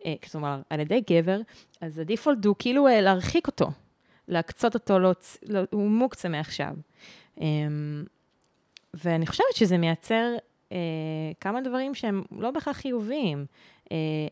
אה, 0.05 0.13
כלומר, 0.31 0.61
על 0.69 0.79
ידי 0.79 1.01
גבר, 1.09 1.39
אז 1.81 1.99
הדיפולט 1.99 2.45
הוא 2.45 2.55
כאילו 2.59 2.87
אה, 2.87 3.01
להרחיק 3.01 3.47
אותו, 3.47 3.67
להקצות 4.27 4.73
אותו, 4.73 4.99
לא, 4.99 5.11
לא, 5.43 5.59
הוא 5.71 5.89
מוקצה 5.89 6.29
מעכשיו. 6.29 6.73
אמ, 7.41 8.03
ואני 8.93 9.27
חושבת 9.27 9.55
שזה 9.55 9.77
מייצר 9.77 10.35
אה, 10.71 10.77
כמה 11.39 11.61
דברים 11.61 11.95
שהם 11.95 12.23
לא 12.31 12.51
בהכרח 12.51 12.77
חיוביים. 12.77 13.45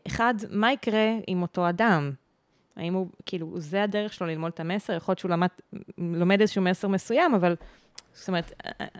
אחד, 0.06 0.34
מה 0.50 0.72
יקרה 0.72 1.16
עם 1.26 1.42
אותו 1.42 1.68
אדם? 1.68 2.12
האם 2.78 2.94
הוא, 2.94 3.06
כאילו, 3.26 3.60
זה 3.60 3.82
הדרך 3.82 4.12
שלו 4.12 4.26
ללמוד 4.26 4.52
את 4.54 4.60
המסר? 4.60 4.92
יכול 4.92 5.12
להיות 5.12 5.18
שהוא 5.18 5.30
למד, 5.30 5.48
לומד 5.98 6.40
איזשהו 6.40 6.62
מסר 6.62 6.88
מסוים, 6.88 7.34
אבל, 7.34 7.56
זאת 8.12 8.28
אומרת, 8.28 8.52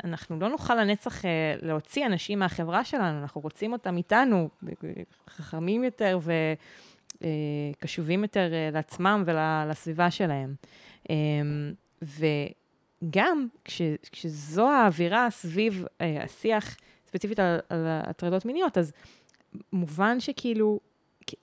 אנחנו 0.05 0.41
לא 0.41 0.49
נוכל 0.49 0.74
לנצח 0.74 1.24
אה, 1.24 1.55
להוציא 1.62 2.07
אנשים 2.07 2.39
מהחברה 2.39 2.85
שלנו, 2.85 3.22
אנחנו 3.22 3.41
רוצים 3.41 3.72
אותם 3.72 3.97
איתנו, 3.97 4.49
חכמים 5.29 5.85
יותר 5.85 6.18
וקשובים 7.81 8.20
אה, 8.20 8.24
יותר 8.24 8.53
אה, 8.53 8.70
לעצמם 8.72 9.22
ולסביבה 9.26 10.11
שלהם. 10.11 10.55
אמ, 11.11 11.72
וגם 12.03 13.47
כש, 13.64 13.83
כשזו 14.12 14.68
האווירה 14.68 15.31
סביב 15.31 15.85
השיח, 16.01 16.76
ספציפית 17.07 17.39
על, 17.39 17.59
על 17.68 17.85
הטרדות 17.89 18.45
מיניות, 18.45 18.79
אז 18.79 18.93
מובן 19.72 20.20
שכאילו, 20.20 20.81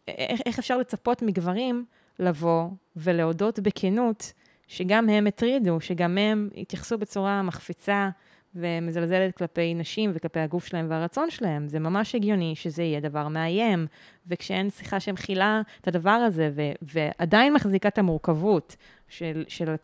איך 0.08 0.60
אפשר 0.60 0.78
לצפות 0.78 1.22
מגברים 1.22 1.86
לבוא 2.20 2.70
ולהודות 2.96 3.60
בכנות 3.60 4.34
שגם 4.68 5.10
הם 5.10 5.28
הטרידו, 5.28 5.82
שגם 5.82 6.18
הם 6.18 6.50
התייחסו 6.58 6.98
בצורה 6.98 7.42
מחפיצה 7.42 8.10
ומזלזלת 8.56 9.38
כלפי 9.38 9.74
נשים 9.74 10.12
וכלפי 10.14 10.40
הגוף 10.40 10.66
שלהם 10.66 10.86
והרצון 10.90 11.30
שלהם. 11.30 11.68
זה 11.68 11.80
ממש 11.80 12.16
הגיוני 12.16 12.56
שזה 12.56 12.84
יהיה 12.84 13.00
דבר 13.00 13.28
מאיים, 13.28 13.88
וכשאין 14.28 14.70
שיחה 14.70 15.00
שמכילה 15.00 15.62
את 15.82 15.88
הדבר 15.88 16.10
הזה, 16.10 16.52
ו- 16.56 16.72
ועדיין 16.82 17.54
מחזיקה 17.54 17.90
את 17.90 17.98
המורכבות 17.98 18.76
של, 19.08 19.44
של, 19.48 19.76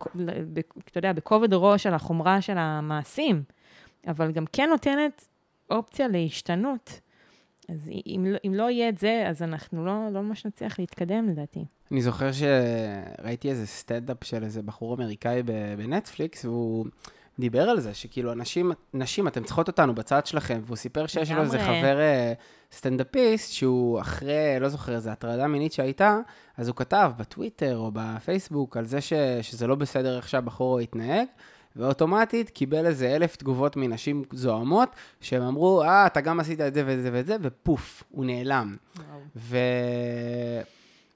אתה 0.92 0.98
יודע, 0.98 1.14
בכובד 1.14 1.54
ראש 1.54 1.88
על 1.88 1.94
החומרה 1.94 2.42
של 2.42 2.58
המעשים, 2.58 3.44
אבל 4.08 4.32
גם 4.32 4.46
כן 4.54 4.70
נותנת 4.70 5.28
אופציה 5.70 6.08
להשתנות. 6.08 7.00
אז 7.72 7.90
אם, 8.06 8.26
לא, 8.30 8.38
אם 8.48 8.54
לא 8.54 8.70
יהיה 8.70 8.90
את 8.90 8.98
זה, 8.98 9.26
אז 9.30 9.42
אנחנו 9.42 9.86
לא, 9.86 10.10
לא 10.12 10.22
ממש 10.22 10.46
נצליח 10.46 10.80
להתקדם, 10.80 11.28
לדעתי. 11.30 11.66
אני 11.92 12.02
זוכר 12.02 12.30
שראיתי 12.32 13.50
איזה 13.50 13.68
סטנדאפ 13.68 14.24
של 14.24 14.44
איזה 14.44 14.62
בחור 14.62 14.96
אמריקאי 14.96 15.44
בנטפליקס, 15.78 16.46
והוא 16.46 16.86
דיבר 17.40 17.70
על 17.70 17.80
זה, 17.80 17.94
שכאילו, 17.94 18.32
אנשים, 18.32 18.72
נשים, 18.94 19.28
אתן 19.28 19.44
צריכות 19.44 19.68
אותנו 19.68 19.96
בצד 19.96 20.26
שלכם, 20.26 20.62
והוא 20.64 20.76
סיפר 20.78 21.08
שיש 21.08 21.32
לו 21.32 21.42
איזה 21.42 21.60
חבר 21.60 22.00
אה, 22.00 22.34
סטנדאפיסט 22.72 23.54
שהוא 23.54 24.02
אחרי, 24.02 24.60
לא 24.60 24.70
זוכר, 24.70 24.96
איזה 24.96 25.12
הטרדה 25.12 25.48
מינית 25.48 25.74
שהייתה, 25.74 26.20
אז 26.58 26.68
הוא 26.68 26.76
כתב 26.76 27.12
בטוויטר 27.18 27.78
או 27.78 27.92
בפייסבוק 27.94 28.78
על 28.78 28.86
זה 28.86 29.02
ש, 29.02 29.14
שזה 29.42 29.68
לא 29.68 29.76
בסדר 29.76 30.18
איך 30.18 30.30
שהבחור 30.30 30.80
התנהג, 30.80 31.28
ואוטומטית 31.76 32.50
קיבל 32.50 32.86
איזה 32.86 33.16
אלף 33.16 33.36
תגובות 33.36 33.78
מנשים 33.78 34.24
זוהמות, 34.32 34.90
שהם 35.22 35.42
אמרו, 35.42 35.84
אה, 35.84 36.06
אתה 36.06 36.22
גם 36.22 36.40
עשית 36.40 36.62
את 36.62 36.74
זה 36.74 36.84
ואת 36.86 37.02
זה 37.02 37.10
ואת 37.14 37.26
זה, 37.26 37.36
ופוף, 37.42 38.04
הוא 38.10 38.26
נעלם. 38.26 38.76
ו... 39.36 39.58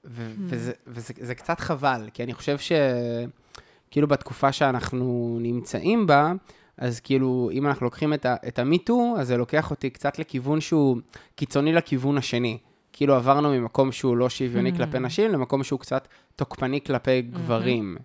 ו... 0.04 0.32
וזה, 0.38 0.72
וזה 0.86 1.14
זה 1.20 1.34
קצת 1.34 1.60
חבל, 1.60 2.08
כי 2.14 2.22
אני 2.24 2.34
חושב 2.34 2.56
שכאילו 2.58 4.08
בתקופה 4.08 4.52
שאנחנו 4.52 5.38
נמצאים 5.40 6.06
בה, 6.06 6.32
אז 6.78 7.00
כאילו, 7.00 7.50
אם 7.52 7.66
אנחנו 7.66 7.84
לוקחים 7.84 8.14
את, 8.14 8.26
ה... 8.26 8.36
את 8.48 8.58
המיטו, 8.58 9.14
אז 9.18 9.26
זה 9.26 9.36
לוקח 9.36 9.70
אותי 9.70 9.90
קצת 9.90 10.18
לכיוון 10.18 10.60
שהוא 10.60 10.96
קיצוני 11.34 11.72
לכיוון 11.72 12.18
השני. 12.18 12.58
כאילו 12.92 13.14
עברנו 13.14 13.50
ממקום 13.50 13.92
שהוא 13.92 14.16
לא 14.16 14.28
שוויוני 14.28 14.70
Mm. 14.70 14.76
כלפי 14.76 14.98
נשים, 14.98 15.32
למקום 15.32 15.64
שהוא 15.64 15.80
קצת 15.80 16.08
תוקפני 16.36 16.80
כלפי 16.86 17.22
גברים. 17.22 17.96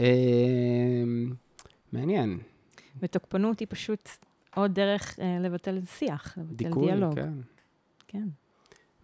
אה, 0.00 0.04
מעניין. 1.94 2.38
ותוקפנות 3.00 3.60
היא 3.60 3.68
פשוט 3.70 4.08
עוד 4.54 4.74
דרך 4.74 5.18
אה, 5.20 5.38
לבטל 5.40 5.80
שיח, 5.84 6.38
לבטל 6.38 6.54
דיכוי, 6.54 6.86
דיאלוג. 6.86 7.14
כן, 7.14 7.32
כן. 8.08 8.28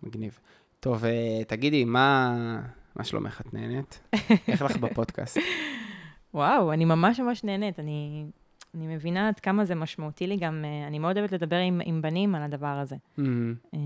מגניב. 0.02 0.38
טוב, 0.80 1.04
אה, 1.04 1.44
תגידי, 1.46 1.84
מה, 1.84 2.36
מה 2.96 3.04
שלומך? 3.04 3.40
את 3.40 3.54
נהנית? 3.54 4.00
איך 4.48 4.62
לך 4.62 4.76
בפודקאסט? 4.76 5.38
וואו, 6.34 6.72
אני 6.72 6.84
ממש 6.84 7.20
ממש 7.20 7.44
נהנית. 7.44 7.80
אני, 7.80 8.24
אני 8.74 8.94
מבינה 8.96 9.28
עד 9.28 9.40
כמה 9.40 9.64
זה 9.64 9.74
משמעותי 9.74 10.26
לי 10.26 10.36
גם, 10.36 10.64
אה, 10.64 10.86
אני 10.86 10.98
מאוד 10.98 11.18
אוהבת 11.18 11.32
לדבר 11.32 11.56
עם, 11.56 11.80
עם 11.84 12.02
בנים 12.02 12.34
על 12.34 12.42
הדבר 12.42 12.66
הזה. 12.66 12.96
מהמם. 13.16 13.54
אה, 13.74 13.78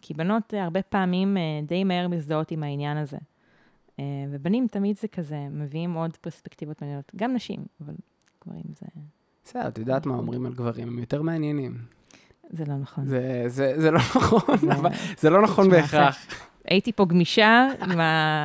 כי 0.00 0.14
בנות 0.14 0.54
אה, 0.54 0.64
הרבה 0.64 0.82
פעמים 0.82 1.36
אה, 1.36 1.60
די 1.66 1.84
מהר 1.84 2.08
מזדהות 2.08 2.50
עם 2.50 2.62
העניין 2.62 2.96
הזה. 2.96 3.18
אה, 3.98 4.04
ובנים 4.30 4.66
תמיד 4.70 4.96
זה 4.96 5.08
כזה, 5.08 5.46
מביאים 5.50 5.94
עוד 5.94 6.16
פרספקטיבות 6.16 6.82
מעניינות. 6.82 7.12
גם 7.16 7.34
נשים, 7.34 7.60
אבל 7.80 7.94
גברים 8.46 8.64
זה, 8.80 8.86
בסדר, 9.44 9.68
את 9.68 9.78
יודעת 9.78 10.06
מה 10.06 10.14
אומרים 10.14 10.46
על 10.46 10.52
גברים, 10.54 10.88
הם 10.88 10.98
יותר 10.98 11.22
מעניינים. 11.22 11.78
זה 12.50 12.64
לא 12.64 12.74
נכון. 12.74 13.04
זה, 13.06 13.44
זה, 13.46 13.72
זה 13.76 13.90
לא 13.90 13.98
נכון, 13.98 14.56
זה- 14.58 14.72
אבל 14.72 14.90
זה 15.18 15.30
לא 15.30 15.42
נכון 15.42 15.70
בהכרח. 15.70 16.26
הייתי 16.64 16.92
פה 16.92 17.04
גמישה 17.04 17.68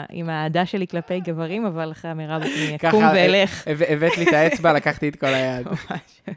עם, 0.10 0.30
האהדה 0.30 0.66
שלי 0.66 0.88
כלפי 0.88 1.20
גברים, 1.20 1.66
אבל 1.66 1.92
אחרי 1.92 2.12
אמירה 2.12 2.36
אני 2.36 2.76
אקום 2.76 3.04
אה, 3.04 3.12
ואלך. 3.16 3.68
הבא- 3.68 3.86
הבאת 3.90 4.18
לי 4.18 4.24
את 4.28 4.34
האצבע, 4.34 4.74
לקחתי 4.74 5.10
את 5.10 5.16
כל 5.16 5.26
היד. 5.28 5.68
את 5.68 6.30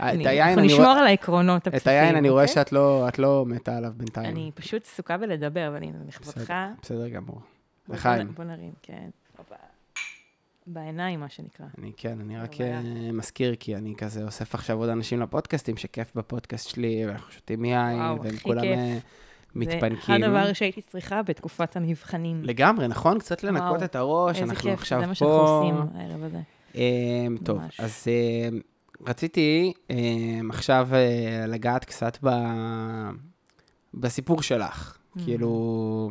היין 0.00 0.48
אנחנו 0.48 0.62
נשמור 0.62 0.86
על 0.90 1.06
העקרונות 1.06 1.62
את 1.62 1.66
הבסיסיים. 1.66 2.02
היין 2.04 2.16
אני 2.16 2.28
רואה 2.30 2.42
אוקיי? 2.42 2.54
שאת 2.54 2.72
לא 2.72 3.08
את 3.08 3.18
לא 3.18 3.44
מתה 3.46 3.76
עליו 3.76 3.92
בינתיים. 3.96 4.26
אני 4.36 4.50
פשוט 4.54 4.82
עסוקה 4.92 5.16
בלדבר, 5.18 5.68
אבל 5.68 5.82
הנה, 5.82 5.98
לכבודך. 6.08 6.54
בסדר, 6.82 7.08
גמור. 7.08 7.40
לחיים. 7.88 8.28
בוא 8.34 8.44
נרים, 8.44 8.72
כן. 8.82 9.08
בעיניים, 10.66 11.20
מה 11.20 11.28
שנקרא. 11.28 11.66
אני 11.78 11.92
כן, 11.96 12.20
אני 12.20 12.38
רק. 12.38 12.60
אה, 12.60 12.80
מזכיר, 13.12 13.54
כי 13.60 13.76
אני 13.76 13.94
כזה 13.96 14.24
אוסף 14.24 14.54
עכשיו 14.54 14.78
עוד 14.78 14.88
אנשים 14.88 15.20
לפודקאסטים, 15.20 15.76
שכיף 15.76 16.12
בפודקאסט 16.14 16.68
שלי, 16.68 17.06
ואנחנו 17.06 17.32
שותים 17.32 17.64
יין, 17.64 17.98
והם 17.98 18.36
כולם 18.42 18.60
כיף. 18.60 18.78
אה, 18.78 18.98
מתפנקים. 19.54 20.20
זה 20.20 20.26
הדבר 20.26 20.52
שהייתי 20.52 20.82
צריכה 20.82 21.22
בתקופת 21.22 21.76
המבחנים. 21.76 22.42
לגמרי, 22.42 22.88
נכון? 22.88 23.18
קצת 23.18 23.44
לנקות 23.44 23.82
את 23.82 23.96
הראש, 23.96 24.36
איזה 24.36 24.50
אנחנו 24.52 24.70
כיף, 24.70 24.78
עכשיו 24.78 25.00
זה 25.00 25.06
מה 25.06 25.14
שאנחנו 25.14 25.36
פה. 25.36 25.58
עושים 25.58 25.74
הערב 25.94 26.22
הזה. 26.24 26.40
אמ, 26.74 27.36
טוב. 27.44 27.60
אז 27.78 28.06
אמ, 28.08 28.60
רציתי 29.06 29.72
אמ, 29.90 30.50
עכשיו 30.50 30.88
אה, 30.92 31.46
לגעת 31.46 31.84
קצת. 31.84 32.18
בסיפור 33.94 34.42
שלך. 34.42 34.98
Mm. 35.16 35.24
כאילו, 35.24 36.10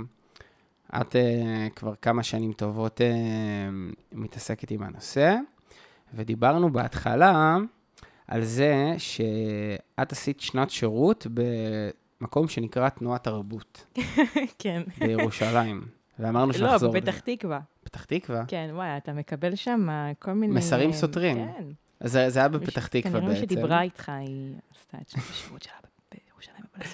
את 0.95 1.15
אה, 1.15 1.67
כבר 1.75 1.93
כמה 2.01 2.23
שנים 2.23 2.53
טובות 2.53 3.01
אה, 3.01 3.07
מתעסקת 4.11 4.71
עם 4.71 4.83
הנושא, 4.83 5.35
ודיברנו 6.13 6.71
בהתחלה 6.73 7.57
על 8.27 8.43
זה 8.43 8.95
שאת 8.97 10.11
עשית 10.11 10.39
שנת 10.39 10.69
שירות 10.69 11.27
במקום 12.21 12.47
שנקרא 12.47 12.89
תנועת 12.89 13.23
תרבות 13.23 13.85
כן. 14.59 14.81
בירושלים, 14.99 15.81
ואמרנו 16.19 16.47
לא, 16.51 16.57
שנחזור. 16.57 16.93
בפתח 16.93 17.13
לזה. 17.13 17.21
תקווה. 17.21 17.59
פתח 17.83 18.03
תקווה? 18.03 18.43
כן, 18.47 18.69
וואי, 18.73 18.97
אתה 18.97 19.13
מקבל 19.13 19.55
שם 19.55 19.87
כל 20.19 20.33
מיני... 20.33 20.53
מסרים 20.53 20.93
סותרים. 20.93 21.37
כן. 21.37 21.63
אז 21.99 22.11
זה 22.11 22.29
זה 22.29 22.39
היה 22.39 22.47
בפתח 22.47 22.87
תקווה 22.87 23.11
כנראה 23.11 23.27
בעצם. 23.27 23.41
מי 23.41 23.47
שדיברה 23.47 23.81
איתך, 23.81 24.09
היא 24.09 24.55
עשתה 24.75 24.97
את 25.01 25.09
שנת 25.09 25.23
השירות 25.29 25.61
שלה 25.61 25.73
בירושלים, 26.11 26.63
אבל 26.75 26.85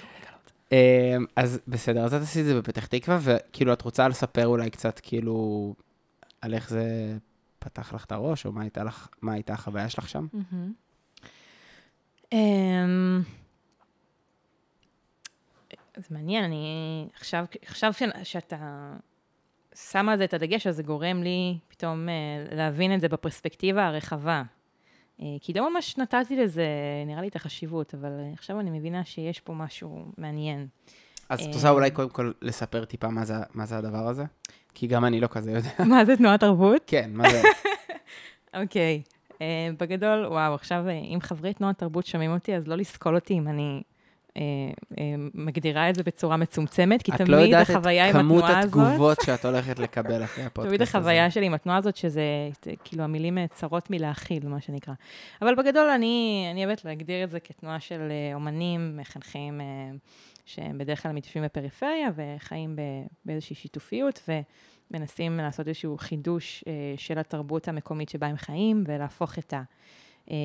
אז 1.36 1.60
בסדר, 1.68 2.04
אז 2.04 2.14
את 2.14 2.22
עשית 2.22 2.40
את 2.40 2.46
זה 2.46 2.58
בפתח 2.58 2.86
תקווה, 2.86 3.18
וכאילו 3.22 3.72
את 3.72 3.82
רוצה 3.82 4.08
לספר 4.08 4.46
אולי 4.46 4.70
קצת 4.70 5.00
כאילו 5.02 5.74
על 6.40 6.54
איך 6.54 6.70
זה 6.70 7.16
פתח 7.58 7.94
לך 7.94 8.04
את 8.04 8.12
הראש, 8.12 8.46
או 8.46 8.52
מה 8.52 8.62
הייתה, 8.62 8.84
לך, 8.84 9.08
מה 9.22 9.32
הייתה 9.32 9.52
החוויה 9.52 9.88
שלך 9.88 10.08
שם? 10.08 10.26
מהמם. 10.32 10.72
אמ, 12.32 13.22
זה 15.96 16.06
מעניין, 16.10 16.44
אני 16.44 17.06
עכשיו, 17.14 17.44
עכשיו 17.62 17.92
שאתה 18.22 18.92
שמה 19.74 20.12
על 20.12 20.18
זה 20.18 20.24
את 20.24 20.34
הדגש, 20.34 20.66
אז 20.66 20.76
זה 20.76 20.82
גורם 20.82 21.22
לי 21.22 21.58
פתאום 21.68 22.08
אה, 22.08 22.56
להבין 22.56 22.94
את 22.94 23.00
זה 23.00 23.08
בפרספקטיבה 23.08 23.86
הרחבה. 23.86 24.42
אה, 25.22 25.26
כי 25.40 25.52
לא 25.52 25.70
ממש 25.70 25.98
נתתי 25.98 26.36
לזה, 26.36 26.66
נראה 27.06 27.20
לי, 27.20 27.28
את 27.28 27.36
החשיבות, 27.36 27.94
אבל 27.94 28.10
אה, 28.10 28.30
עכשיו 28.32 28.60
אני 28.60 28.78
מבינה 28.78 29.04
שיש 29.04 29.40
פה 29.40 29.52
משהו 29.52 30.04
מעניין. 30.18 30.66
אז 31.28 31.40
את 31.40 31.46
אמ. 31.46 31.52
רוצה 31.52 31.70
אולי 31.70 31.90
קודם 31.90 32.08
כל 32.08 32.32
לספר 32.42 32.84
טיפה 32.84 33.08
מה 33.08 33.24
זה, 33.24 33.34
מה 33.54 33.66
זה 33.66 33.78
הדבר 33.78 34.08
הזה? 34.08 34.24
כי 34.74 34.86
גם 34.86 35.04
אני 35.04 35.20
לא 35.20 35.26
כזה 35.26 35.52
יודע. 35.52 35.70
מה 35.86 36.04
זה 36.04 36.16
תנועת 36.16 36.40
תרבות? 36.40 36.82
כן, 36.86 37.10
מה 37.14 37.30
זה? 37.30 37.42
אוקיי. 38.62 39.02
Uh, 39.30 39.40
בגדול, 39.78 40.26
וואו, 40.26 40.54
עכשיו 40.54 40.84
אם 41.14 41.18
חברי 41.20 41.54
תנועת 41.54 41.78
תרבות 41.78 42.06
שומעים 42.06 42.30
אותי, 42.30 42.56
אז 42.56 42.68
לא 42.68 42.76
לסקול 42.76 43.14
אותי 43.14 43.38
אם 43.38 43.48
אני 43.48 43.82
מגדירה 45.34 45.90
את 45.90 45.94
זה 45.94 46.02
בצורה 46.02 46.36
מצומצמת, 46.36 47.02
כי 47.02 47.12
את 47.12 47.16
תמיד 47.16 47.30
לא 47.30 47.36
יודעת 47.36 47.70
החוויה 47.70 48.10
את 48.10 48.14
עם 48.14 48.20
כמות 48.20 48.44
התנועה 48.44 48.60
הזאת... 48.60 48.74
התגובות 48.74 49.18
שאת 49.26 49.44
הולכת 49.44 49.78
לקבל 49.78 50.24
אחרי 50.24 50.44
הפודקאסט 50.44 50.58
הזה. 50.58 50.68
תמיד 50.68 50.82
החוויה 50.82 51.30
שלי 51.30 51.46
עם 51.46 51.54
התנועה 51.54 51.78
הזאת, 51.78 51.96
שזה, 51.96 52.22
ת- 52.60 52.68
כאילו, 52.84 53.04
המילים 53.04 53.38
אה, 53.38 53.46
צרות 53.46 53.90
מלהכיל, 53.90 54.48
מה 54.48 54.60
שנקרא. 54.60 54.94
אבל 55.42 55.54
בגדול, 55.54 55.88
אני, 55.88 56.48
אני 56.50 56.64
אוהבת 56.64 56.84
להגדיר 56.84 57.24
את 57.24 57.30
זה 57.30 57.40
כתנועה 57.40 57.80
של 57.80 58.08
אה, 58.10 58.34
אומנים, 58.34 58.96
מחנכים, 58.96 59.60
אה, 59.60 59.66
שהם 60.44 60.78
בדרך 60.78 61.02
כלל 61.02 61.12
מתיישבים 61.12 61.44
בפריפריה 61.44 62.08
וחיים 62.16 62.76
באיזושהי 63.24 63.56
שיתופיות, 63.56 64.28
ומנסים 64.90 65.36
לעשות 65.36 65.68
איזשהו 65.68 65.98
חידוש 65.98 66.64
אה, 66.66 66.72
של 66.96 67.18
התרבות 67.18 67.68
המקומית 67.68 68.08
שבה 68.08 68.26
הם 68.26 68.36
חיים, 68.36 68.84
ולהפוך 68.86 69.38
את 69.38 69.52
ה... 69.52 69.62
אה, 70.30 70.36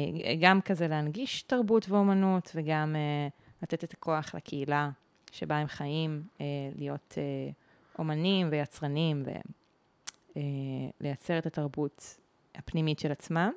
גם 0.42 0.62
כזה 0.62 0.88
להנגיש 0.88 1.42
תרבות 1.42 1.90
ואומנות, 1.90 2.52
וגם 2.56 2.96
אה, 2.96 3.28
לתת 3.64 3.84
את 3.84 3.94
הכוח 3.94 4.36
לקהילה 4.36 4.90
שבה 5.32 5.58
הם 5.58 5.68
חיים, 5.68 6.24
אה, 6.42 6.46
להיות 6.76 7.16
אה, 7.18 7.52
אומנים 8.00 8.48
ויצרנים, 8.52 9.24
ו... 9.26 9.32
אה, 10.38 11.38
את 11.38 11.46
התרבות 11.46 12.18
הפנימית 12.56 13.00
של 13.00 13.12
עצמם. 13.12 13.52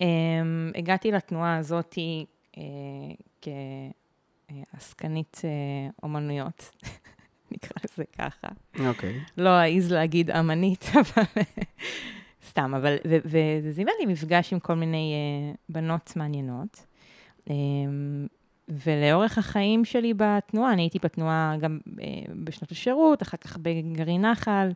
אה, 0.00 0.06
הגעתי 0.74 1.10
לתנועה 1.10 1.56
הזאת 1.56 1.98
אה, 2.58 2.62
כעסקנית 4.72 5.40
אה, 5.44 5.90
אומנויות, 6.02 6.70
נקרא 7.52 7.82
לזה 7.84 8.04
ככה. 8.18 8.48
אוקיי. 8.88 9.20
לא 9.36 9.60
אעז 9.60 9.92
להגיד 9.92 10.30
אמנית, 10.30 10.84
אבל 11.00 11.42
סתם, 12.48 12.74
אבל, 12.74 12.96
וזה 13.04 13.72
זימן 13.72 13.92
לי 14.00 14.06
מפגש 14.06 14.52
עם 14.52 14.60
כל 14.60 14.74
מיני 14.74 15.14
uh, 15.52 15.56
בנות 15.68 16.12
מעניינות. 16.16 16.86
Um, 17.48 17.50
ולאורך 18.70 19.38
החיים 19.38 19.84
שלי 19.84 20.14
בתנועה, 20.16 20.72
אני 20.72 20.82
הייתי 20.82 20.98
בתנועה 20.98 21.54
גם 21.60 21.78
uh, 21.86 21.92
בשנות 22.44 22.70
השירות, 22.70 23.22
אחר 23.22 23.36
כך 23.36 23.56
בגרעין 23.56 24.24
נחל, 24.24 24.68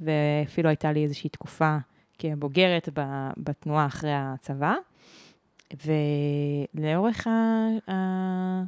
ואפילו 0.00 0.68
הייתה 0.68 0.92
לי 0.92 1.02
איזושהי 1.04 1.30
תקופה 1.30 1.76
כבוגרת 2.18 2.88
בתנועה 3.36 3.86
אחרי 3.86 4.12
הצבא. 4.14 4.74
ולאורך 6.74 7.26
ה... 7.26 7.68
ה- 7.90 8.62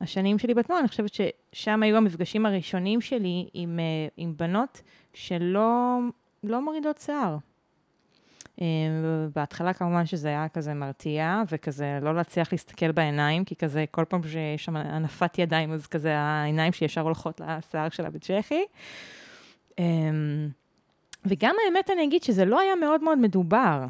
השנים 0.00 0.38
שלי 0.38 0.54
בתנועה, 0.54 0.80
אני 0.80 0.88
חושבת 0.88 1.10
ששם 1.14 1.82
היו 1.82 1.96
המפגשים 1.96 2.46
הראשונים 2.46 3.00
שלי 3.00 3.48
עם, 3.54 3.80
אה, 3.80 4.08
עם 4.16 4.34
בנות 4.36 4.82
שלא 5.14 5.98
לא 6.44 6.64
מורידות 6.64 6.98
שיער. 6.98 7.36
אה, 8.60 8.66
בהתחלה 9.34 9.72
כמובן 9.72 10.06
שזה 10.06 10.28
היה 10.28 10.48
כזה 10.48 10.74
מרתיע, 10.74 11.42
וכזה 11.50 11.98
לא 12.02 12.14
להצליח 12.14 12.52
להסתכל 12.52 12.92
בעיניים, 12.92 13.44
כי 13.44 13.56
כזה 13.56 13.84
כל 13.90 14.04
פעם 14.08 14.22
שיש 14.22 14.64
שם 14.64 14.76
הנפת 14.76 15.38
ידיים, 15.38 15.72
אז 15.72 15.86
כזה 15.86 16.16
העיניים 16.16 16.72
שלי 16.72 16.84
ישר 16.84 17.00
הולכות 17.00 17.40
לשיער 17.40 17.88
שלה 17.88 18.10
בצ'כי. 18.10 18.64
אה, 19.78 19.84
וגם 21.24 21.54
האמת, 21.66 21.90
אני 21.90 22.04
אגיד 22.04 22.22
שזה 22.22 22.44
לא 22.44 22.60
היה 22.60 22.74
מאוד 22.74 23.02
מאוד 23.02 23.18
מדובר. 23.18 23.84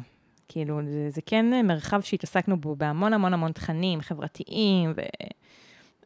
כאילו, 0.47 0.79
זה, 0.85 1.09
זה 1.09 1.21
כן 1.25 1.67
מרחב 1.67 2.01
שהתעסקנו 2.01 2.57
בו 2.57 2.75
בהמון 2.75 3.13
המון 3.13 3.33
המון 3.33 3.51
תכנים 3.51 4.01
חברתיים, 4.01 4.93
ו... 4.95 5.01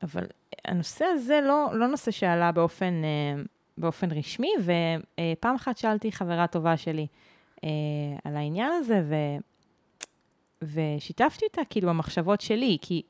אבל 0.03 0.23
הנושא 0.65 1.05
הזה 1.05 1.39
לא, 1.43 1.69
לא 1.73 1.87
נושא 1.87 2.11
שעלה 2.11 2.51
באופן, 2.51 3.01
אה, 3.03 3.43
באופן 3.77 4.11
רשמי, 4.11 4.51
ופעם 4.59 5.55
אחת 5.55 5.77
שאלתי 5.77 6.11
חברה 6.11 6.47
טובה 6.47 6.77
שלי 6.77 7.01
אה, 7.01 7.28
על 8.23 8.35
העניין 8.35 8.71
הזה, 8.71 9.01
ו, 9.09 9.15
ושיתפתי 10.61 11.45
אותה 11.45 11.61
כאילו 11.69 11.89
במחשבות 11.89 12.41
שלי, 12.41 12.77
כי 12.81 13.01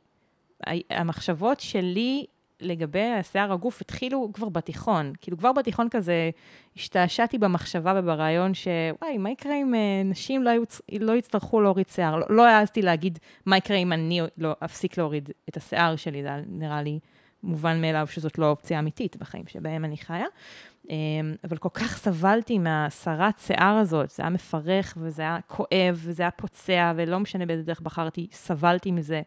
המחשבות 0.90 1.60
שלי 1.60 2.26
לגבי 2.62 3.06
השיער 3.06 3.54
הגוף 3.54 3.82
התחילו 3.82 4.30
כבר 4.34 4.50
בתיכון. 4.50 5.14
כאילו, 5.22 5.38
כבר 5.38 5.52
בתיכון 5.52 5.90
כזה 5.90 6.30
השתעשעתי 6.76 7.38
במחשבה 7.38 7.94
וברעיון 7.96 8.54
שוואי, 8.54 9.18
מה 9.18 9.30
יקרה 9.30 9.56
אם 9.56 9.76
אה, 9.76 10.02
נשים 10.06 10.44
לא, 10.44 10.50
היו, 10.50 10.66
צ- 10.66 10.82
לא 11.00 11.12
יצטרכו 11.12 11.62
להוריד 11.62 11.88
שיער? 11.88 12.16
לא, 12.16 12.26
לא 12.30 12.48
העזתי 12.48 12.82
להגיד 12.82 13.20
מה 13.46 13.58
יקרה 13.58 13.78
אם 13.78 13.94
אני 13.94 14.22
לא 14.38 14.56
אפסיק 14.66 14.98
להוריד 14.98 15.30
את 15.50 15.58
השיער 15.58 15.96
שלי, 15.96 16.24
זה 16.24 16.30
נראה 16.48 16.82
לי 16.82 17.00
מובן 17.44 17.82
מאליו 17.82 18.08
שזאת 18.08 18.38
לא 18.38 18.50
אופציה 18.50 18.80
אמיתית 18.80 19.18
בחיים 19.18 19.48
שבהם 19.48 19.86
אני 19.86 19.98
חיה. 19.98 20.26
אה, 20.90 20.96
אבל 21.44 21.58
כל 21.58 21.70
כך 21.74 21.98
סבלתי 21.98 22.58
מהסרת 22.58 23.40
שיער 23.40 23.78
הזאת, 23.78 24.10
זה 24.10 24.24
היה 24.24 24.30
מפרך 24.30 24.98
וזה 25.02 25.22
היה 25.22 25.40
כואב 25.48 26.00
וזה 26.04 26.24
היה 26.24 26.32
פוצע, 26.32 26.94
ולא 26.96 27.20
משנה 27.20 27.46
באיזה 27.46 27.64
דרך 27.64 27.82
בחרתי, 27.82 28.28
סבלתי 28.32 28.92
מזה 28.92 29.22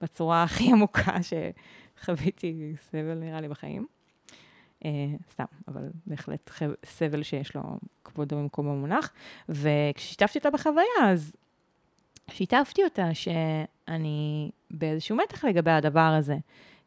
בצורה 0.00 0.42
הכי 0.42 0.72
עמוקה 0.72 1.16
שחוויתי 1.22 2.74
סבל 2.90 3.14
נראה 3.14 3.40
לי 3.40 3.48
בחיים. 3.48 3.86
Uh, 4.80 4.84
סתם, 5.32 5.44
אבל 5.68 5.90
בהחלט 6.06 6.50
סבל 6.84 7.22
שיש 7.22 7.54
לו 7.54 7.62
כבודו 8.04 8.36
במקום 8.36 8.68
המונח. 8.68 9.12
וכששיתפתי 9.48 10.38
אותה 10.38 10.50
בחוויה, 10.50 10.84
אז 11.04 11.36
שיתפתי 12.30 12.84
אותה 12.84 13.14
שאני 13.14 14.50
באיזשהו 14.70 15.16
מתח 15.16 15.44
לגבי 15.44 15.70
הדבר 15.70 16.14
הזה. 16.18 16.36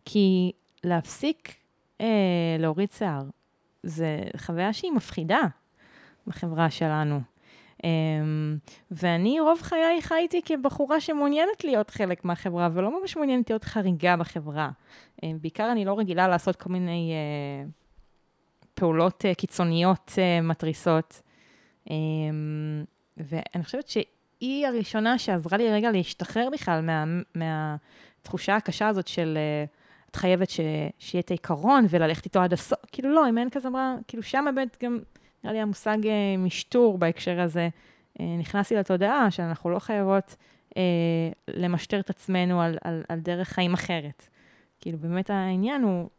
כי 0.05 0.51
להפסיק 0.83 1.55
uh, 1.99 2.03
להוריד 2.59 2.91
שיער, 2.91 3.23
זה 3.85 4.19
חוויה 4.37 4.73
שהיא 4.73 4.91
מפחידה 4.91 5.41
בחברה 6.27 6.69
שלנו. 6.69 7.21
Um, 7.77 7.87
ואני 8.91 9.39
רוב 9.39 9.61
חיי 9.61 10.01
חייתי 10.01 10.41
כבחורה 10.45 10.99
שמעוניינת 10.99 11.63
להיות 11.63 11.89
חלק 11.89 12.25
מהחברה, 12.25 12.69
ולא 12.73 12.99
ממש 13.01 13.15
מעוניינת 13.15 13.49
להיות 13.49 13.63
חריגה 13.63 14.17
בחברה. 14.17 14.69
Um, 15.15 15.25
בעיקר 15.41 15.71
אני 15.71 15.85
לא 15.85 15.99
רגילה 15.99 16.27
לעשות 16.27 16.55
כל 16.55 16.69
מיני 16.69 17.13
uh, 17.13 17.71
פעולות 18.73 19.25
uh, 19.25 19.35
קיצוניות 19.35 20.11
uh, 20.15 20.43
מתריסות. 20.43 21.21
Um, 21.87 21.91
ואני 23.17 23.63
חושבת 23.63 23.87
שהיא 23.87 24.67
הראשונה 24.67 25.17
שעזרה 25.17 25.57
לי 25.57 25.71
רגע 25.71 25.91
להשתחרר 25.91 26.49
בכלל 26.53 26.81
מה, 26.81 27.05
מהתחושה 27.35 28.55
הקשה 28.55 28.87
הזאת 28.87 29.07
של 29.07 29.37
uh, 29.37 29.84
את 30.15 30.19
חייבת 30.19 30.49
ש, 30.49 30.59
שיהיה 30.99 31.19
את 31.21 31.31
העיקרון 31.31 31.85
וללכת 31.89 32.25
איתו 32.25 32.39
עד 32.39 32.53
הסוף. 32.53 32.79
כאילו 32.91 33.13
לא, 33.13 33.29
אם 33.29 33.37
אין 33.37 33.49
כזה 33.49 33.67
אמרה, 33.67 33.95
כאילו 34.07 34.23
שם 34.23 34.45
באמת 34.45 34.77
גם 34.83 34.99
נראה 35.43 35.53
לי 35.53 35.59
המושג 35.59 36.07
אה, 36.07 36.37
משטור 36.37 36.97
בהקשר 36.97 37.41
הזה, 37.41 37.69
אה, 38.19 38.35
נכנס 38.39 38.71
לי 38.71 38.77
לתודעה 38.77 39.31
שאנחנו 39.31 39.69
לא 39.69 39.79
חייבות 39.79 40.35
אה, 40.77 40.81
למשטר 41.47 41.99
את 41.99 42.09
עצמנו 42.09 42.61
על, 42.61 42.77
על, 42.83 43.03
על 43.09 43.19
דרך 43.19 43.49
חיים 43.49 43.73
אחרת. 43.73 44.27
כאילו, 44.81 44.97
באמת 44.97 45.29
העניין 45.29 45.81
הוא 45.81 46.09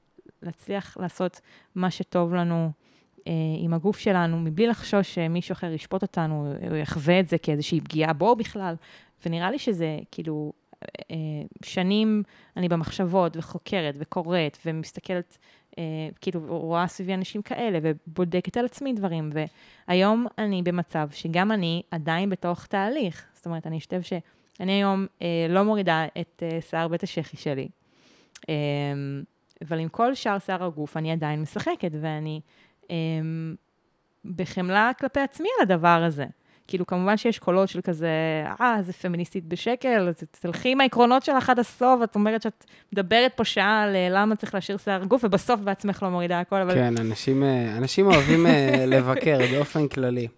להצליח 0.43 0.97
לעשות 1.01 1.41
מה 1.75 1.91
שטוב 1.91 2.35
לנו 2.35 2.71
אה, 3.27 3.33
עם 3.59 3.75
הגוף 3.75 3.99
שלנו, 3.99 4.41
מבלי 4.41 4.67
לחשוש 4.67 5.15
שמישהו 5.15 5.53
אחר 5.53 5.73
ישפוט 5.73 6.03
אותנו, 6.03 6.55
או 6.71 6.77
יחווה 6.77 7.21
את 7.21 7.29
זה 7.29 7.39
כאיזושהי 7.39 7.81
פגיעה 7.81 8.13
בו 8.13 8.37
בכלל. 8.37 8.75
ונראה 9.27 9.51
לי 9.51 9.59
שזה, 9.59 9.99
כאילו, 10.11 10.53
שנים 11.65 12.23
אני 12.57 12.69
במחשבות 12.69 13.37
וחוקרת 13.37 13.95
וקוראת 13.99 14.59
ומסתכלת, 14.67 15.39
אה, 15.79 15.85
כאילו 16.21 16.41
רואה 16.49 16.87
סביבי 16.87 17.15
אנשים 17.15 17.43
כאלה 17.43 17.79
ובודקת 17.83 18.57
על 18.57 18.65
עצמי 18.65 18.93
דברים. 18.93 19.33
והיום 19.89 20.27
אני 20.39 20.63
במצב 20.63 21.09
שגם 21.13 21.53
אני 21.53 21.83
עדיין 21.91 22.31
בתוך 22.31 22.67
תהליך. 22.67 23.27
זאת 23.35 23.47
אומרת, 23.47 23.67
אני 23.67 23.81
חושב 23.81 24.03
שאני 24.03 24.73
היום 24.73 25.07
אה, 25.23 25.47
לא 25.49 25.63
מורידה 25.63 26.07
את 26.21 26.43
אה, 26.43 26.61
שיער 26.61 26.89
בית 26.89 27.03
השחי 27.03 27.37
שלי. 27.37 27.69
אה, 28.49 28.55
אבל 29.69 29.79
עם 29.79 29.89
כל 29.89 30.15
שאר 30.15 30.39
שיער 30.39 30.65
הגוף 30.65 30.97
אני 30.97 31.13
עדיין 31.13 31.43
משחקת, 31.43 31.91
ואני 32.01 32.41
אה, 32.91 32.97
בחמלה 34.25 34.91
כלפי 34.99 35.21
עצמי 35.21 35.49
על 35.59 35.63
הדבר 35.63 36.03
הזה. 36.07 36.27
כאילו, 36.69 36.87
כמובן 36.87 37.17
שיש 37.17 37.39
קולות 37.39 37.69
של 37.69 37.81
כזה, 37.81 38.09
אה, 38.61 38.77
זה 38.83 38.93
פמיניסטית 38.93 39.45
בשקל, 39.45 40.09
אז 40.09 40.23
תלכי 40.41 40.73
עם 40.73 40.81
העקרונות 40.81 41.23
שלך 41.23 41.51
עד 41.51 41.59
הסוף, 41.59 42.03
את 42.05 42.15
אומרת 42.15 42.43
שאת 42.43 42.65
מדברת 42.93 43.33
פה 43.37 43.45
שעה 43.45 43.83
על 43.83 43.97
אה, 43.97 44.09
למה 44.11 44.37
צריך 44.37 44.55
להשאיר 44.55 44.79
שיער 44.79 45.05
גוף, 45.05 45.25
ובסוף 45.25 45.61
בעצמך 45.61 46.03
לא 46.03 46.11
מורידה 46.11 46.41
הכל, 46.41 46.61
אבל... 46.61 46.75
כן, 46.75 46.95
אנשים, 47.01 47.43
אה, 47.43 47.77
אנשים 47.77 48.07
אוהבים 48.07 48.47
אה, 48.47 48.85
לבקר 48.97 49.39
באופן 49.53 49.89
כללי. 49.89 50.29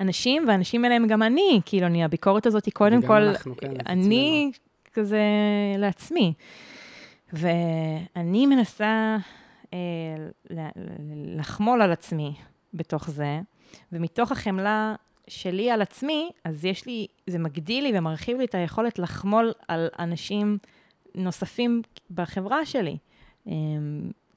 אנשים, 0.00 0.44
ואנשים 0.48 0.84
אלה 0.84 0.94
הם 0.94 1.06
גם 1.06 1.22
אני, 1.22 1.60
כאילו, 1.64 1.86
אני, 1.86 2.04
הביקורת 2.04 2.46
הזאת 2.46 2.64
היא 2.64 2.74
קודם 2.74 3.02
כל, 3.02 3.22
אנחנו, 3.22 3.56
כן, 3.56 3.72
אני 3.86 4.50
כזה 4.94 5.20
לעצמי. 5.78 6.32
ואני 7.32 8.46
מנסה 8.46 9.16
אה, 9.74 9.78
לחמול 11.36 11.82
על 11.82 11.92
עצמי 11.92 12.34
בתוך 12.74 13.10
זה, 13.10 13.40
ומתוך 13.92 14.32
החמלה 14.32 14.94
שלי 15.30 15.70
על 15.70 15.82
עצמי, 15.82 16.30
אז 16.44 16.64
יש 16.64 16.86
לי, 16.86 17.06
זה 17.26 17.38
מגדיל 17.38 17.84
לי 17.84 17.98
ומרחיב 17.98 18.38
לי 18.38 18.44
את 18.44 18.54
היכולת 18.54 18.98
לחמול 18.98 19.52
על 19.68 19.88
אנשים 19.98 20.58
נוספים 21.14 21.82
בחברה 22.10 22.66
שלי. 22.66 22.96
אה, 23.48 23.52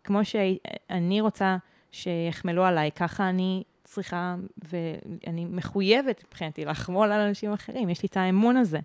כמו 0.03 0.25
שאני 0.25 1.21
רוצה 1.21 1.57
שיחמלו 1.91 2.65
עליי, 2.65 2.91
ככה 2.91 3.29
אני 3.29 3.63
צריכה, 3.83 4.35
ואני 4.69 5.45
מחויבת 5.45 6.23
מבחינתי 6.27 6.65
לחמול 6.65 7.11
על 7.11 7.19
אנשים 7.19 7.53
אחרים, 7.53 7.89
יש 7.89 8.03
לי 8.03 8.07
את 8.07 8.17
האמון 8.17 8.57
הזה. 8.57 8.79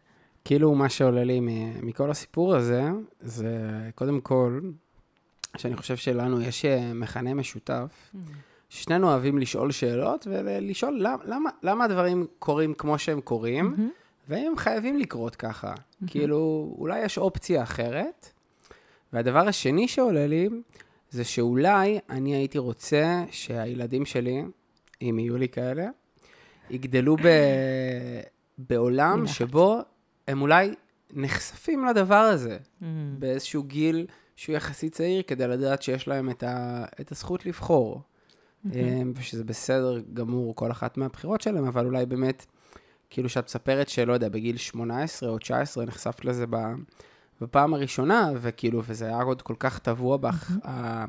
כאילו, 0.45 0.75
מה 0.75 0.89
שעולה 0.89 1.25
לי 1.25 1.41
מכל 1.83 2.11
הסיפור 2.11 2.55
הזה, 2.55 2.83
זה 3.21 3.59
קודם 3.95 4.21
כל, 4.21 4.61
שאני 5.57 5.77
חושב 5.77 5.97
שלנו 5.97 6.41
יש 6.41 6.65
אה, 6.65 6.93
מכנה 6.95 7.35
משותף, 7.35 8.11
ששנינו 8.69 9.09
אוהבים 9.09 9.39
לשאול 9.39 9.71
שאלות 9.71 10.27
ולשאול 10.31 10.99
למה, 11.01 11.25
למה, 11.25 11.51
למה 11.63 11.85
הדברים 11.85 12.27
קורים 12.39 12.75
כמו 12.75 12.99
שהם 12.99 13.21
קורים, 13.21 13.65
מהמם. 13.65 13.91
והאם 14.29 14.47
הם 14.47 14.57
חייבים 14.57 14.97
לקרות 14.99 15.37
ככה. 15.37 15.75
כאילו, 16.07 16.75
אולי 16.79 17.01
יש 17.05 17.19
אופציה 17.19 17.63
אחרת. 17.63 18.31
והדבר 19.13 19.49
השני 19.49 19.89
שעולה 19.89 20.27
לי, 20.27 20.49
זה 21.11 21.25
שאולי 21.25 21.99
אני 22.11 22.35
הייתי 22.35 22.59
רוצה 22.59 23.25
שהילדים 23.31 24.05
שלי, 24.07 24.43
אם 25.03 25.19
יהיו 25.19 25.37
לי 25.37 25.49
כאלה, 25.49 25.87
יגדלו 26.71 27.17
ב... 27.17 27.29
בעולם. 28.59 29.27
שבו 29.27 29.79
הם 30.29 30.43
אולי 30.43 30.75
נחשפים 31.13 31.85
לדבר 31.85 32.15
הזה, 32.15 32.57
Mm. 32.81 32.85
באיזשהו 33.19 33.63
גיל 33.63 34.07
שהוא 34.37 34.57
יחסית 34.57 34.93
צעיר, 34.93 35.23
כדי 35.23 35.49
לדעת 35.49 35.83
שיש 35.83 36.09
להם 36.09 36.31
את, 36.31 36.43
ה... 36.43 36.85
את 37.01 37.13
הזכות 37.13 37.47
לבחור. 37.47 38.03
אמ, 38.75 39.13
ושזה 39.17 39.45
בסדר 39.45 40.01
גמור, 40.15 40.55
כל 40.55 40.71
אחת 40.71 40.97
מהבחירות 40.97 41.41
שלהם, 41.41 41.65
אבל 41.65 41.87
אולי 41.87 42.07
באמת, 42.07 42.47
כאילו 43.11 43.29
שאת 43.29 43.45
מספרת 43.45 43.89
שלא 43.89 44.13
יודע, 44.13 44.29
בגיל 44.29 44.57
18 44.57 45.29
או 45.29 45.39
19 45.39 45.85
נחשפת 45.85 46.25
לזה. 46.25 46.45
בפעם 47.41 47.75
הראשונה, 47.75 48.31
וכאילו, 48.41 48.83
וזה 48.87 49.07
היה 49.07 49.23
עוד 49.23 49.43
כל 49.43 49.55
כך 49.59 49.79
טבוע 49.79 50.17
בך, 50.17 50.53
ה- 50.65 51.05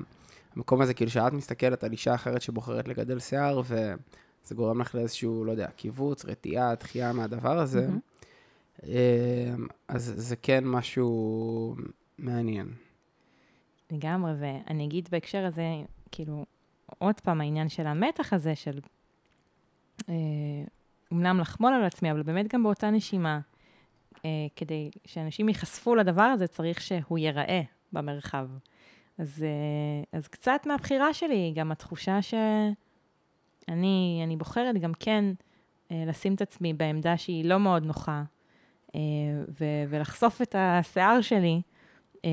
המקום 0.55 0.81
הזה, 0.81 0.93
כאילו, 0.93 1.11
שאת 1.11 1.33
מסתכלת 1.33 1.83
על 1.83 1.91
אישה 1.91 2.15
אחרת 2.15 2.41
שבוחרת 2.41 2.87
לגדל 2.87 3.19
שיער, 3.19 3.61
וזה 3.65 4.55
גורם 4.55 4.81
לך 4.81 4.95
לאיזשהו, 4.95 5.45
לא 5.45 5.51
יודע, 5.51 5.67
קיבוץ, 5.75 6.25
רתיעה, 6.25 6.75
דחייה 6.75 7.13
מהדבר 7.13 7.59
הזה. 7.59 7.87
אמ, 8.83 8.89
אז 9.87 10.13
זה 10.15 10.35
כן 10.35 10.63
משהו 10.65 11.75
מעניין. 12.17 12.67
לגמרי, 13.91 14.31
ואני 14.39 14.85
אגיד 14.85 15.09
בהקשר 15.11 15.45
הזה, 15.45 15.63
כאילו, 16.11 16.45
עוד 16.97 17.19
פעם, 17.19 17.41
העניין 17.41 17.69
של 17.69 17.87
המתח 17.87 18.33
הזה, 18.33 18.55
של 18.55 18.79
אה, 20.09 20.13
אומנם 21.11 21.39
לחמול 21.39 21.73
על 21.73 21.83
עצמי, 21.83 22.11
אבל 22.11 22.21
באמת 22.21 22.53
גם 22.53 22.63
באותה 22.63 22.89
נשימה, 22.89 23.39
אה, 24.25 24.29
כדי 24.55 24.89
שאנשים 25.05 25.49
ייחשפו 25.49 25.95
לדבר 25.95 26.23
הזה, 26.23 26.47
צריך 26.47 26.81
שהוא 26.81 27.17
ייראה 27.17 27.61
במרחב. 27.93 28.47
אז, 29.17 29.43
אה, 29.43 30.19
אז 30.19 30.27
קצת 30.27 30.61
מהבחירה 30.65 31.13
שלי, 31.13 31.53
גם 31.55 31.71
התחושה 31.71 32.21
שאני 32.21 34.21
אני 34.23 34.37
בוחרת 34.37 34.77
גם 34.77 34.91
כן 34.99 35.25
אה, 35.91 36.03
לשים 36.07 36.33
את 36.33 36.41
עצמי 36.41 36.73
בעמדה 36.73 37.17
שהיא 37.17 37.45
לא 37.45 37.59
מאוד 37.59 37.85
נוחה, 37.85 38.23
אה, 38.95 38.99
ו- 39.59 39.83
ולחשוף 39.89 40.41
את 40.41 40.55
השיער 40.57 41.21
שלי. 41.21 41.61
אה, 42.25 42.29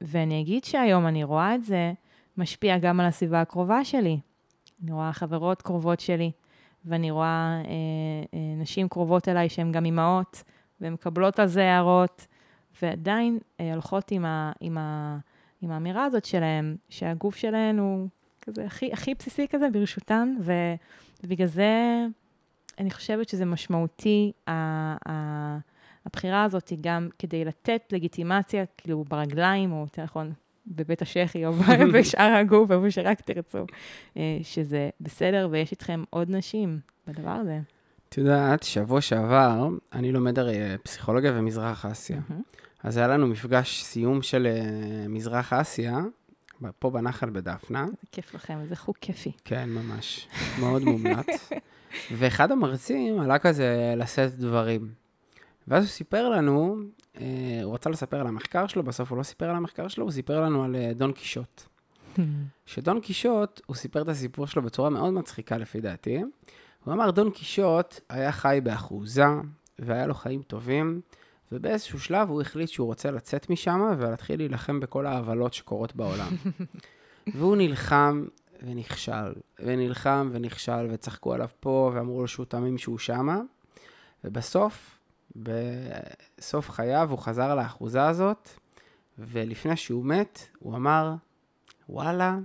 ואני 0.00 0.40
אגיד 0.40 0.64
שהיום 0.64 1.06
אני 1.06 1.24
רואה 1.24 1.54
את 1.54 1.64
זה 1.64 1.92
משפיע 2.38 2.78
גם 2.78 3.00
על 3.00 3.06
הסביבה 3.06 3.40
הקרובה 3.40 3.84
שלי. 3.84 4.18
אני 4.82 4.92
רואה 4.92 5.12
חברות 5.12 5.62
קרובות 5.62 6.00
שלי, 6.00 6.30
ואני 6.84 7.10
רואה 7.10 7.62
אה, 7.64 7.64
אה, 8.34 8.54
נשים 8.56 8.88
קרובות 8.88 9.28
אליי 9.28 9.48
שהן 9.48 9.72
גם 9.72 9.84
אימהות, 9.84 10.42
והן 10.80 10.92
מקבלות 10.92 11.38
על 11.38 11.46
זה 11.46 11.64
הערות, 11.64 12.26
ועדיין 12.82 13.38
אה, 13.60 13.72
הולכות 13.72 14.10
עם, 14.10 14.24
ה, 14.24 14.52
עם 14.60 14.78
עם 15.62 15.70
האמירה 15.70 16.04
הזאת 16.04 16.24
שלהם, 16.24 16.76
שהגוף 16.88 17.36
שלהן 17.36 17.78
הוא 17.78 18.08
כזה 18.40 18.64
הכי, 18.64 18.92
הכי 18.92 19.14
בסיסי 19.14 19.48
כזה 19.48 19.70
ברשותן, 19.72 20.36
ו, 20.40 20.52
ובגלל 21.24 21.46
זה 21.46 22.06
אני 22.78 22.90
חושבת 22.90 23.28
שזה 23.28 23.44
משמעותי, 23.44 24.32
ה, 24.46 24.52
ה, 25.10 25.58
הבחירה 26.06 26.44
הזאת 26.44 26.68
היא 26.68 26.78
גם 26.80 27.08
כדי 27.18 27.44
לתת 27.44 27.82
לגיטימציה, 27.92 28.64
כאילו 28.76 29.04
ברגליים, 29.08 29.72
או 29.72 29.80
יותר 29.80 30.04
נכון, 30.04 30.32
בבית 30.70 31.02
השחי, 31.02 31.46
או 31.46 31.52
בשאר 31.94 32.32
הגוף, 32.40 32.70
איפה 32.70 32.90
שרק 32.90 33.20
תרצו, 33.20 33.66
אה, 34.16 34.38
שזה 34.42 34.90
בסדר, 35.00 35.48
ויש 35.50 35.72
איתכם 35.72 36.04
עוד 36.10 36.30
נשים 36.30 36.78
בדבר 37.06 37.30
הזה. 37.30 37.60
את 38.08 38.18
יודעת, 38.18 38.62
שבוע 38.62 39.00
שעבר, 39.00 39.68
אני 39.92 40.12
לומד 40.12 40.38
הרי 40.38 40.58
אה, 40.58 40.76
פסיכולוגיה 40.82 41.32
ומזרח 41.34 41.86
אסיה. 41.86 42.20
אז 42.82 42.96
היה 42.96 43.08
לנו 43.08 43.26
מפגש 43.26 43.82
סיום 43.82 44.22
של 44.22 44.46
אה, 44.46 45.08
מזרח 45.08 45.52
אסיה, 45.52 45.98
פה 46.78 46.90
בנחל 46.90 47.30
בדפנה. 47.30 47.82
איזה 47.84 47.96
כיף 48.12 48.34
לכם, 48.34 48.58
איזה 48.60 48.76
חוג 48.76 48.94
כיפי. 49.00 49.32
כן, 49.44 49.68
ממש. 49.70 50.28
מאוד 50.60 50.82
מומלץ. 50.92 51.50
ואחד 52.12 52.52
המרצים 52.52 53.20
עלה 53.20 53.38
כזה 53.38 53.94
לשאת 53.96 54.34
דברים. 54.34 54.88
ואז 55.68 55.84
הוא 55.84 55.90
סיפר 55.90 56.28
לנו, 56.28 56.76
אה, 57.20 57.60
הוא 57.62 57.74
רצה 57.74 57.90
לספר 57.90 58.20
על 58.20 58.26
המחקר 58.26 58.66
שלו, 58.66 58.82
בסוף 58.82 59.10
הוא 59.10 59.18
לא 59.18 59.22
סיפר 59.22 59.50
על 59.50 59.56
המחקר 59.56 59.88
שלו, 59.88 60.04
הוא 60.04 60.12
סיפר 60.12 60.40
לנו 60.40 60.64
על 60.64 60.76
אה, 60.76 60.92
דון 60.94 61.12
קישוט. 61.12 61.62
שדון 62.66 63.00
קישוט, 63.00 63.60
הוא 63.66 63.76
סיפר 63.76 64.02
את 64.02 64.08
הסיפור 64.08 64.46
שלו 64.46 64.62
בצורה 64.62 64.90
מאוד 64.90 65.12
מצחיקה 65.12 65.58
לפי 65.58 65.80
דעתי. 65.80 66.22
הוא 66.84 66.94
אמר, 66.94 67.10
דון 67.10 67.30
קישוט 67.30 68.00
היה 68.08 68.32
חי 68.32 68.60
באחוזה, 68.62 69.24
והיה 69.78 70.06
לו 70.06 70.14
חיים 70.14 70.42
טובים, 70.42 71.00
ובאיזשהו 71.52 72.00
שלב 72.00 72.28
הוא 72.28 72.40
החליט 72.40 72.68
שהוא 72.68 72.86
רוצה 72.86 73.10
לצאת 73.10 73.50
משם 73.50 73.80
ולהתחיל 73.98 74.40
להילחם 74.40 74.80
בכל 74.80 75.06
העוולות 75.06 75.54
שקורות 75.54 75.96
בעולם. 75.96 76.28
והוא 77.34 77.56
נלחם 77.56 78.24
ונכשל, 78.62 79.32
ונלחם 79.58 80.30
ונכשל, 80.32 80.86
וצחקו 80.90 81.34
עליו 81.34 81.48
פה, 81.60 81.90
ואמרו 81.94 82.20
לו 82.20 82.28
שהוא 82.28 82.46
תמים 82.46 82.78
שהוא 82.78 82.98
שמה, 82.98 83.40
ובסוף, 84.24 84.97
בסוף 85.42 86.70
חייו, 86.70 87.10
הוא 87.10 87.18
חזר 87.18 87.54
לאחוזה 87.54 88.06
הזאת, 88.06 88.48
ולפני 89.18 89.76
שהוא 89.76 90.04
מת, 90.04 90.48
הוא 90.58 90.76
אמר, 90.76 91.14
וואלה, 91.88 92.36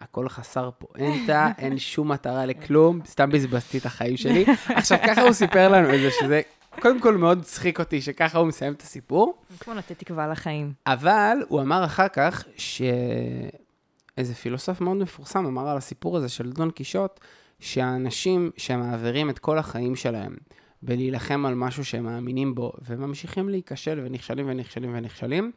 הכל 0.00 0.28
חסר 0.28 0.70
פואנטה, 0.78 1.50
אין 1.58 1.78
שום 1.78 2.12
מטרה 2.12 2.46
לכלום, 2.46 3.00
סתם 3.06 3.30
בזבזתי 3.30 3.78
את 3.78 3.86
החיים 3.86 4.16
שלי. 4.16 4.44
עכשיו, 4.68 4.98
ככה 5.06 5.20
הוא 5.22 5.32
סיפר 5.32 5.68
לנו 5.68 5.94
את 5.94 6.00
זה, 6.00 6.10
שזה 6.20 6.40
קודם 6.80 7.00
כל 7.00 7.16
מאוד 7.16 7.42
צחיק 7.42 7.80
אותי, 7.80 8.02
שככה 8.02 8.38
הוא 8.38 8.46
מסיים 8.46 8.72
את 8.72 8.82
הסיפור. 8.82 9.42
כמו 9.60 9.74
לתת 9.74 9.98
תקווה 9.98 10.28
לחיים. 10.28 10.72
אבל 10.86 11.38
הוא 11.48 11.60
אמר 11.60 11.84
אחר 11.84 12.08
כך, 12.08 12.44
שאיזה 12.56 14.34
פילוסוף 14.34 14.80
מאוד 14.80 14.96
מפורסם 14.96 15.46
אמר 15.46 15.68
על 15.68 15.76
הסיפור 15.76 16.16
הזה 16.16 16.28
של 16.28 16.52
דון 16.52 16.70
קישוט, 16.70 17.20
שהאנשים 17.60 18.50
שמעבירים 18.56 19.30
את 19.30 19.38
כל 19.38 19.58
החיים 19.58 19.96
שלהם 19.96 20.36
בלהילחם 20.82 21.46
על 21.46 21.54
משהו 21.54 21.84
שהם 21.84 22.04
מאמינים 22.04 22.54
בו, 22.54 22.72
וממשיכים 22.88 23.48
להיכשל 23.48 24.00
ונכשלים 24.04 24.46
ונכשלים 24.48 24.90
ונכשלים, 24.94 25.52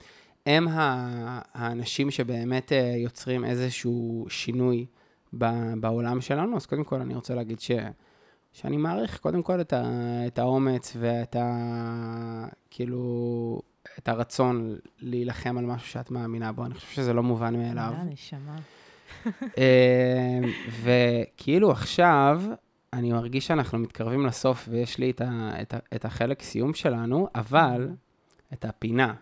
הם 0.45 0.67
האנשים 1.53 2.11
שבאמת 2.11 2.71
אה, 2.71 2.93
יוצרים 2.97 3.45
איזשהו 3.45 4.25
שינוי 4.29 4.85
בעולם 5.79 6.21
שלנו. 6.21 6.55
אז 6.55 6.65
קודם 6.65 6.83
כל 6.83 7.01
אני 7.01 7.15
רוצה 7.15 7.35
להגיד 7.35 7.59
ש... 7.59 7.71
שאני 8.53 8.77
מעריך 8.77 9.17
קודם 9.17 9.41
כל 9.41 9.61
את, 9.61 9.73
ה, 9.73 9.83
את 10.27 10.39
האומץ 10.39 10.95
ואת 10.99 11.35
ה... 11.35 12.47
כאילו, 12.69 13.61
את 13.99 14.09
הרצון 14.09 14.75
להילחם 14.99 15.57
על 15.57 15.65
משהו 15.65 15.87
שאת 15.87 16.11
מאמינה 16.11 16.51
בו. 16.51 16.65
אני 16.65 16.73
חושב 16.73 16.87
שזה 16.87 17.13
לא 17.13 17.23
מובן 17.23 17.55
מאליו. 17.55 17.93
נשמה. 18.05 18.55
אה, 19.57 20.39
וכאילו 20.81 21.71
עכשיו, 21.71 22.43
אני 22.93 23.11
מרגיש 23.11 23.47
שאנחנו 23.47 23.79
מתקרבים 23.79 24.25
לסוף 24.25 24.67
ויש 24.71 24.97
לי 24.97 25.11
את, 25.11 25.21
ה, 25.21 25.51
את, 25.61 25.73
ה, 25.73 25.77
את 25.95 26.05
החלק 26.05 26.41
סיום 26.41 26.73
שלנו, 26.73 27.27
אבל 27.35 27.89
את 28.53 28.65
הפינה. 28.65 29.13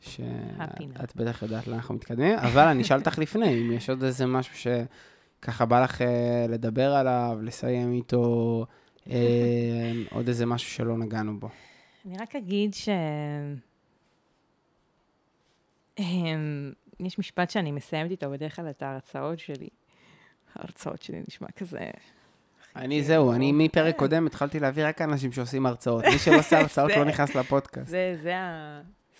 שאת 0.00 1.16
בטח 1.16 1.42
יודעת 1.42 1.66
לאן 1.66 1.76
אנחנו 1.76 1.94
מתקדמים, 1.94 2.38
אבל 2.38 2.66
אני 2.66 2.82
אשאל 2.82 2.98
אותך 2.98 3.18
לפני, 3.18 3.60
אם 3.60 3.72
יש 3.72 3.90
עוד 3.90 4.04
איזה 4.04 4.26
משהו 4.26 4.54
שככה 5.40 5.64
בא 5.64 5.84
לך 5.84 6.02
אה, 6.02 6.46
לדבר 6.48 6.94
עליו, 6.94 7.38
לסיים 7.42 7.92
איתו, 7.92 8.66
אה, 9.10 9.92
עוד 10.10 10.28
איזה 10.28 10.46
משהו 10.46 10.70
שלא 10.70 10.98
נגענו 10.98 11.40
בו. 11.40 11.48
אני 12.06 12.16
רק 12.18 12.36
אגיד 12.36 12.74
ש... 12.74 12.88
אמ, 15.98 16.72
יש 17.00 17.18
משפט 17.18 17.50
שאני 17.50 17.72
מסיימת 17.72 18.10
איתו 18.10 18.30
בדרך 18.30 18.56
כלל 18.56 18.70
את 18.70 18.82
ההרצאות 18.82 19.38
שלי. 19.38 19.68
ההרצאות 20.54 21.02
שלי 21.02 21.22
נשמע 21.28 21.48
כזה... 21.56 21.90
אני 22.76 23.02
זהו, 23.02 23.32
אני 23.32 23.52
מפרק 23.52 23.94
כן. 23.94 23.98
קודם 23.98 24.26
התחלתי 24.26 24.60
להביא 24.60 24.86
רק 24.86 25.02
אנשים 25.02 25.32
שעושים 25.32 25.66
הרצאות. 25.66 26.04
מי 26.04 26.18
שלא 26.18 26.38
עושה 26.38 26.58
הרצאות 26.60 26.90
לא 26.96 27.04
נכנס 27.04 27.34
לפודקאסט. 27.34 27.88
זה, 27.90 28.34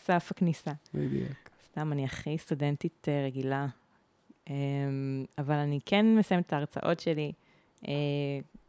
הסף 0.04 0.30
הכניסה. 0.30 0.70
בדיוק. 0.94 1.32
סתם, 1.64 1.92
אני 1.92 2.04
הכי 2.04 2.38
סטודנטית 2.38 3.06
אה, 3.08 3.26
רגילה. 3.26 3.66
אמ, 4.50 5.24
אבל 5.38 5.54
אני 5.54 5.78
כן 5.86 6.06
מסיימת 6.16 6.46
את 6.46 6.52
ההרצאות 6.52 7.00
שלי. 7.00 7.32
אה, 7.88 7.92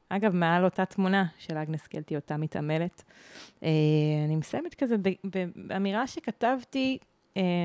אגב, 0.09 0.35
מעל 0.35 0.65
אותה 0.65 0.85
תמונה 0.85 1.25
של 1.37 1.57
אגנס 1.57 1.87
קלטי, 1.87 2.15
אותה 2.15 2.37
מתעמלת. 2.37 3.03
אה, 3.63 3.69
אני 4.25 4.35
מסיימת 4.35 4.73
כזה 4.73 4.95
באמירה 5.55 6.07
שכתבתי, 6.07 6.97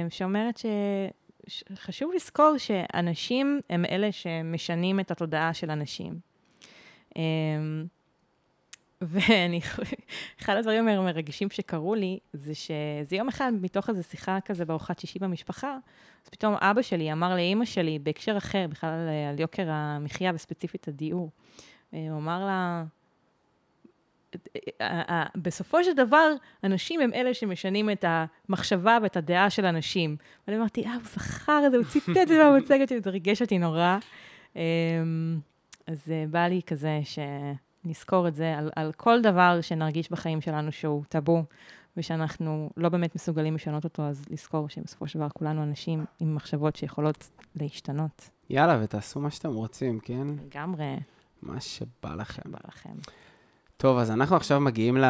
שאומרת 0.09 0.59
ש... 0.59 0.67
חשוב 1.75 2.13
לזכור 2.15 2.55
שאנשים 2.59 3.61
הם 3.71 3.85
אלה 3.85 4.13
שמשנים 4.13 5.01
את 5.01 5.11
התודעה 5.11 5.55
של 5.55 5.71
אנשים. 5.71 6.30
אמ, 7.17 7.87
ואני, 9.03 9.61
אחד 10.41 10.57
הדברים 10.57 10.89
המרגשים 10.89 11.51
שקרו 11.51 11.95
לי, 11.95 12.19
זה 12.33 12.55
שזה 12.55 13.17
יום 13.17 13.29
אחד, 13.29 13.53
מתוך 13.61 13.89
איזו 13.91 14.03
שיחה 14.03 14.39
כזה 14.45 14.65
בארוחת 14.65 14.99
שישי 14.99 15.19
במשפחה, 15.19 15.77
אז 16.25 16.29
פתאום 16.29 16.55
אבא 16.55 16.83
שלי 16.83 17.13
אמר 17.13 17.35
לאימא 17.35 17.65
שלי, 17.65 17.99
בהקשר 17.99 18.37
אחר, 18.37 18.67
בכלל 18.71 18.91
על, 18.91 19.09
על 19.33 19.41
יוקר 19.41 19.67
המחיה 19.71 20.33
וספציפית 20.35 20.89
הדיור, 20.89 21.31
אה, 21.95 21.99
הוא 22.11 22.19
אמר 22.19 22.47
לה, 22.47 22.85
"אה, 24.81 25.03
אה, 25.09 25.27
בסופו 25.37 25.85
של 25.85 25.93
דבר, 25.93 26.33
אנשים 26.65 27.01
הם 27.01 27.15
אלה 27.15 27.35
שמשנים 27.35 27.91
את 27.91 28.05
המחשבה 28.09 28.99
ואת 29.03 29.17
הדעה 29.17 29.51
של 29.51 29.65
אנשים. 29.65 30.17
ואני 30.47 30.59
אמרתי, 30.59 30.85
אה, 30.85 30.95
הוא 30.95 31.03
זכר 31.05 31.63
את 31.67 31.71
זה, 31.71 31.77
הוא 31.77 31.85
ציטט 31.85 32.17
את 32.23 32.29
זה 32.29 32.45
במצגת 32.45 32.89
שלי, 32.89 33.01
זה 33.05 33.11
ריגש 33.11 33.43
אותי 33.43 33.59
נורא. 33.59 33.99
אז 35.91 36.11
אה, 36.11 36.25
בא 36.31 36.47
לי 36.47 36.61
כזה 36.67 37.01
שנזכור 37.05 38.29
את 38.29 38.35
זה 38.35 38.59
על, 38.59 38.71
על 38.77 38.93
כל 38.97 39.23
דבר 39.23 39.59
שנרגיש 39.61 40.11
בחיים 40.11 40.41
שלנו 40.41 40.73
שהוא 40.73 41.05
טאבו, 41.09 41.45
ושאנחנו 41.97 42.71
לא 42.77 42.89
באמת 42.89 43.15
מסוגלים 43.15 43.55
לשנות 43.55 43.85
אותו, 43.85 44.03
אז 44.03 44.25
לזכור 44.31 44.69
שבסופו 44.69 45.09
של 45.09 45.19
דבר 45.19 45.29
כולנו 45.29 45.63
אנשים 45.63 46.05
עם 46.21 46.35
מחשבות 46.35 46.77
שיכולות 46.77 47.31
להשתנות. 47.57 48.31
יאללה, 48.51 48.79
ותעשו 48.83 49.21
מה 49.21 49.31
שאתם 49.31 49.55
רוצים, 49.55 50.01
כן? 50.01 50.27
לגמרי, 50.47 50.97
מה 51.43 51.61
שבא 51.61 52.15
לכם. 52.15 52.43
בא 52.47 52.59
לכם. 52.69 52.95
טוב, 53.77 53.99
אז 53.99 54.11
אנחנו 54.11 54.37
עכשיו 54.37 54.61
מגיעים 54.61 54.97
ל... 54.97 55.05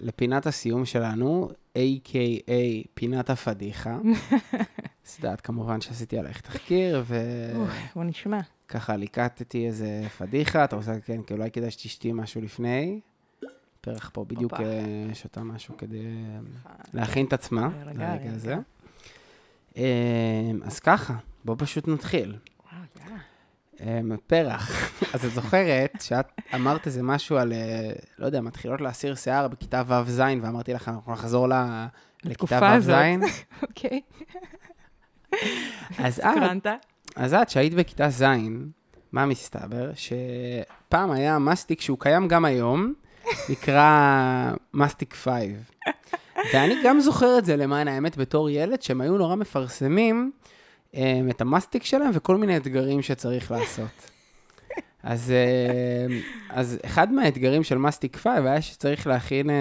לפינת 0.00 0.46
הסיום 0.46 0.84
שלנו, 0.84 1.48
A.K.A. 1.78 2.86
פינת 2.94 3.30
הפדיחה. 3.30 3.98
אז 5.06 5.16
יודעת, 5.18 5.40
כמובן 5.40 5.80
שעשיתי 5.80 6.18
עלייך 6.18 6.40
תחקיר, 6.40 7.04
אוח, 7.56 7.70
בוא 7.96 8.04
נשמע. 8.04 8.40
וככה 8.66 8.96
ליקטתי 8.96 9.66
איזה 9.66 10.02
פדיחה. 10.18 10.64
אתה 10.64 10.76
רוצה, 10.76 11.00
כן, 11.00 11.22
כי 11.22 11.34
אולי 11.34 11.50
כדאי 11.50 11.70
שתשתי 11.70 12.12
משהו 12.12 12.40
לפני. 12.40 13.00
פרח 13.80 14.10
פה 14.12 14.24
בדיוק. 14.24 14.52
אה, 14.52 15.14
שותה 15.14 15.40
משהו 15.42 15.76
כדי 15.76 15.98
אה, 15.98 16.38
להכין 16.94 17.26
את 17.26 17.32
עצמה 17.32 17.68
רגע, 17.68 17.84
לרגע 17.84 18.12
רגע. 18.12 18.30
הזה. 18.30 18.56
אה, 19.76 20.50
אז 20.62 20.80
ככה, 20.80 21.14
בואו 21.44 21.58
פשוט 21.58 21.88
נתחיל. 21.88 22.36
פרח. 24.26 24.90
אז 25.14 25.24
את 25.24 25.30
זוכרת 25.30 26.00
שאת 26.00 26.26
אמרת 26.54 26.86
איזה 26.86 27.02
משהו 27.02 27.36
על, 27.36 27.52
אה, 27.52 27.92
לא 28.18 28.26
יודע, 28.26 28.40
מתחילות 28.40 28.80
להסיר 28.80 29.14
שיער 29.14 29.48
בכיתה 29.48 29.82
ו'-ז', 29.86 30.20
ואמרתי 30.42 30.74
לך, 30.74 30.88
אנחנו 30.88 31.12
נחזור 31.12 31.48
לכיתה. 32.24 32.76
ו'-ז'. 32.78 32.90
אוקיי, 33.62 34.00
אז 35.98 36.20
את? 36.20 36.66
אז 37.16 37.34
את, 37.34 37.50
שהיית 37.50 37.74
בכיתה 37.74 38.08
ז', 38.08 38.24
מה 39.12 39.26
מסתבר? 39.26 39.90
שפעם 39.94 41.10
היה 41.10 41.38
מסטיק 41.38 41.80
שהוא 41.80 41.98
קיים 42.00 42.28
גם 42.28 42.44
היום, 42.44 42.92
נקרא 43.48 44.52
מסטיק 44.74 45.14
5. 45.14 45.32
ואני 46.52 46.74
גם 46.84 47.00
זוכר 47.00 47.38
את 47.38 47.44
זה, 47.44 47.56
למען 47.56 47.88
האמת, 47.88 48.16
בתור 48.16 48.50
ילד, 48.50 48.82
שהם 48.82 49.00
היו 49.00 49.18
נורא 49.18 49.36
מפרסמים 49.36 50.32
um, 50.92 50.96
את 51.30 51.40
המסטיק 51.40 51.84
שלהם 51.84 52.10
וכל 52.14 52.36
מיני 52.36 52.56
אתגרים 52.56 53.02
שצריך 53.02 53.50
לעשות. 53.50 54.10
אז, 55.02 55.32
uh, 55.32 56.12
אז 56.50 56.78
אחד 56.86 57.12
מהאתגרים 57.12 57.64
של 57.64 57.78
מסטיק 57.78 58.16
5 58.16 58.26
היה 58.44 58.62
שצריך 58.62 59.06
להכין 59.06 59.50
uh, 59.50 59.52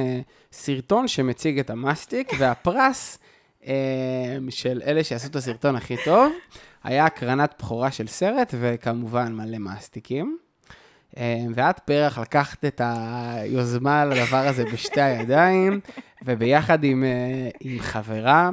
סרטון 0.52 1.08
שמציג 1.08 1.60
את 1.60 1.70
המסטיק, 1.70 2.32
והפרס 2.40 3.18
אה, 3.18 3.23
של 4.50 4.82
אלה 4.86 5.04
שעשו 5.04 5.28
את 5.28 5.36
הסרטון 5.36 5.76
הכי 5.76 5.96
טוב, 6.06 6.34
היה 6.84 7.06
הקרנת 7.06 7.54
בכורה 7.60 7.92
של 7.92 8.08
סרט, 8.08 8.54
וכמובן 8.60 9.34
מלא 9.34 9.58
מסטיקים. 9.58 10.38
אה, 11.18 11.46
ואת 11.56 11.80
פרח 11.80 12.18
לקחת 12.18 12.66
את 12.66 12.82
היוזמה 12.84 14.06
לדבר 14.06 14.48
הזה 14.48 14.66
בשתי 14.66 15.02
הידיים, 15.02 15.80
וביחד 16.26 16.84
עם, 16.84 17.04
אה, 17.04 17.50
עם 17.60 17.80
חברה, 17.80 18.50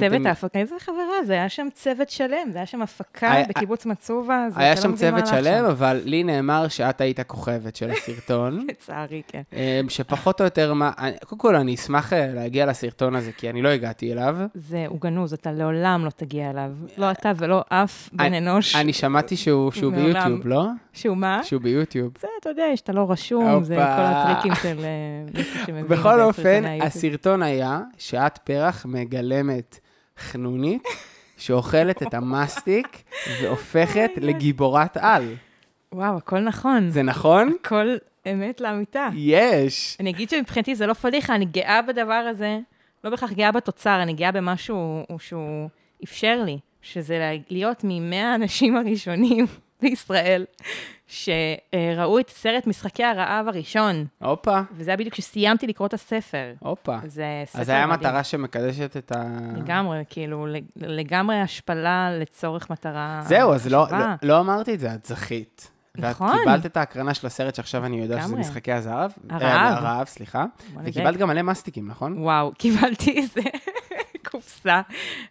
צוות 0.00 0.26
ההפקה, 0.26 0.58
איזה 0.58 0.74
חברה, 0.78 0.96
זה 1.26 1.32
היה 1.32 1.48
שם 1.48 1.66
צוות 1.74 2.10
שלם, 2.10 2.50
זה 2.52 2.58
היה 2.58 2.66
שם 2.66 2.82
הפקה 2.82 3.32
היה- 3.32 3.46
בקיבוץ 3.48 3.86
מצובה, 3.86 4.46
זה 4.54 4.60
היה 4.60 4.74
לא 4.74 4.80
שם 4.80 4.94
צוות 4.96 5.26
שלם. 5.26 5.64
אבל 5.64 6.00
לי 6.04 6.24
נאמר 6.24 6.68
שאת 6.68 7.00
היית 7.00 7.18
הכוכבת 7.18 7.76
של 7.76 7.90
הסרטון. 7.90 8.66
לצערי, 8.70 9.22
כן. 9.28 9.42
אה, 9.52 9.80
שפחות 9.88 10.40
או 10.40 10.44
יותר 10.44 10.74
מה, 10.74 10.90
אני- 10.98 11.16
קודם 11.26 11.38
כל 11.40 11.56
אני 11.56 11.74
אשמח 11.74 12.12
אה, 12.12 12.26
להגיע 12.34 12.66
לסרטון 12.66 13.14
הזה, 13.16 13.32
כי 13.32 13.50
אני 13.50 13.62
לא 13.62 13.68
הגעתי 13.68 14.12
אליו. 14.12 14.36
זה, 14.54 14.84
הוא 14.88 15.00
גנוז, 15.00 15.32
אתה 15.32 15.52
לעולם 15.52 16.04
לא 16.04 16.10
תגיע 16.10 16.50
אליו. 16.50 16.70
לא 16.98 17.10
אתה 17.10 17.32
ולא 17.36 17.64
אף 17.68 18.08
בן 18.12 18.34
אנוש. 18.34 18.76
אני 18.76 18.92
שמעתי 18.92 19.36
שהוא 19.36 19.72
שהוא. 19.72 19.92
ביוטיוב, 19.92 20.46
לא? 20.46 20.66
שהוא 20.92 21.16
מה? 21.16 21.40
שהוא 21.44 21.62
ביוטיוב. 21.62 22.12
זה, 22.20 22.28
אתה 22.40 22.48
יודע, 22.48 22.64
שאתה 22.74 22.92
לא 22.92 23.10
רשום, 23.10 23.64
זה 23.64 23.74
כל. 23.74 23.80
הטריקים 23.84 24.52
של 24.62 24.78
אה, 24.84 24.84
מישהו 25.38 25.54
שמבין 25.66 25.86
בכל 25.86 26.20
אופן. 26.20 26.64
הסרטון 26.82 27.42
היה 27.42 27.80
שאת 27.98 28.38
פרח 28.38 28.86
מגלמת 28.86 29.67
חנונית 30.18 30.82
שאוכלת 31.36 32.02
את 32.02 32.14
המסטיק 32.14 33.02
והופכת 33.42 34.10
לגיבורת 34.16 34.96
על. 34.96 35.34
וואו, 35.92 36.16
הכל 36.16 36.40
נכון. 36.40 36.90
זה 36.90 37.02
נכון? 37.02 37.52
הכל 37.64 37.96
אמת 38.32 38.60
לאמיתה. 38.60 39.08
יש. 39.14 39.96
אני 40.00 40.10
אגיד 40.10 40.30
שמבחינתי 40.30 40.74
זה 40.74 40.86
לא 40.86 40.92
פדיחה, 40.94 41.34
אני 41.34 41.44
גאה 41.44 41.82
בדבר 41.82 42.12
הזה, 42.30 42.58
לא 43.04 43.10
בהכרח 43.10 43.32
גאה 43.32 43.52
בתוצר, 43.52 44.02
אני 44.02 44.12
גאה 44.12 44.32
במשהו 44.32 45.04
שהוא 45.18 45.68
אפשר 46.04 46.42
לי, 46.46 46.58
שזה 46.82 47.18
לה- 47.18 47.42
להיות 47.50 47.80
ממאה 47.84 48.32
האנשים 48.32 48.76
הראשונים 48.76 49.46
בישראל 49.82 50.44
שראו 51.06 52.18
את 52.18 52.30
סרט 52.30 52.66
משחקי 52.66 53.04
הרעב 53.04 53.48
הראשון, 53.48 54.04
הופה, 54.18 54.60
וזה 54.72 54.90
היה 54.90 54.96
בדיוק 54.96 55.14
כשסיימתי 55.14 55.66
לקרוא 55.66 55.86
את 55.88 55.94
הספר. 55.94 56.52
הופה. 56.58 56.96
זה 57.06 57.24
ספר 57.46 57.60
אז 57.60 57.66
זה 57.66 57.72
היה 57.72 57.86
מדהים. 57.86 58.00
מטרה 58.00 58.24
שמקדשת 58.24 58.96
את 58.96 59.12
ה... 59.12 59.24
לגמרי, 59.56 60.02
כאילו, 60.10 60.46
לג- 60.46 60.64
לגמרי 60.76 61.40
השפלה 61.40 62.10
לצורך 62.20 62.70
מטרה 62.70 63.20
זהו, 63.24 63.52
אז 63.54 63.66
לא. 63.66 63.86
לא, 63.90 63.96
לא 64.22 64.40
אמרתי 64.40 64.74
את 64.74 64.80
זה, 64.80 64.94
את 64.94 65.04
זכית. 65.06 65.70
נכון. 65.98 66.28
ואת 66.30 66.38
קיבלת 66.38 66.66
את 66.66 66.76
ההקרנה 66.76 67.14
של 67.14 67.26
הסרט 67.26 67.54
שעכשיו 67.54 67.84
אני 67.84 68.00
יודע 68.00 68.22
שזה. 68.22 68.36
משחקי 68.36 68.72
הזהב. 68.72 69.10
הרעב. 69.30 69.42
אה, 69.42 69.68
הרעב, 69.68 70.06
סליחה. 70.06 70.44
בוא 70.74 70.82
וקיבלת. 70.84 71.16
גם 71.16 71.28
מלא 71.28 71.42
מסטיקים, 71.42 71.88
נכון? 71.88 72.18
וואו, 72.18 72.52
קיבלתי 72.58 73.16
איזה 73.16 73.40
קופסה, 74.30 74.80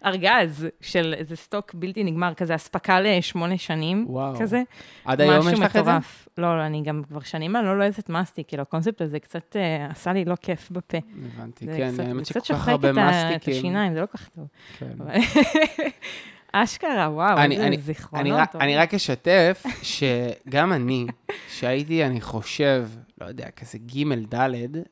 ארגז 0.06 0.68
של 0.82 1.14
איזה 1.18 1.36
סטוק 1.36 1.74
בלתי 1.74 2.04
נגמר, 2.04 2.34
כזה 2.34 2.56
אספקה 2.56 3.00
לשמונה 3.00 3.58
שנים, 3.58 4.06
וואו. 4.10 4.40
כזה. 4.40 4.62
עד 5.06 5.22
היום 5.22 5.50
יש 5.54 5.60
לך 5.60 5.76
את 5.76 5.86
זה? 5.86 5.92
לא, 6.38 6.58
לא, 6.58 6.66
אני 6.66 6.82
גם 6.84 7.02
כבר 7.08 7.20
שנים 7.20 7.56
אני 7.56 7.66
לא 7.66 7.78
לועזת 7.78 8.10
מסטיק, 8.10 8.48
כאילו, 8.48 8.62
הקונספט 8.62 9.02
הזה 9.02 9.20
קצת 9.20 9.56
אה, 9.56 9.88
עשה 9.92 10.14
לי 10.14 10.26
לא 10.26 10.36
כיף 10.36 10.72
בפה. 10.72 10.98
הבנתי, 11.36 11.66
זה 11.66 11.78
כן, 11.78 11.92
קצת- 11.94 12.00
האמת 12.00 12.26
זה 12.26 12.34
קצת 12.34 12.46
שכל 12.46 12.54
כך 12.56 12.60
שוחק 12.60 12.70
הרבה 12.70 12.92
את 12.92 12.98
ה- 12.98 13.30
את 13.30 13.36
מסטיקים. 13.36 13.58
השיניים, 13.60 13.94
זה 13.94 14.02
לא 14.02 14.06
כל 14.06 14.18
כך 14.18 14.30
טוב. 14.30 14.48
כן. 14.80 14.88
אשכרה, 16.54 17.10
וואו, 17.12 17.38
אני- 17.38 17.56
איזה 17.56 17.68
אני- 17.68 17.76
אני 17.76 17.82
זיכרונות. 17.84 18.40
רק- 18.40 18.56
אני 18.56 18.78
רק 18.78 18.94
אשתף 18.94 19.64
שגם 19.82 20.74
אני, 20.74 21.08
שהייתי, 21.50 22.06
אני 22.06 22.22
חושב, 22.22 22.88
לא 23.22 23.26
יודע, 23.26 23.46
כזה 23.56 23.78
ג' 23.78 24.04
ד', 24.36 24.46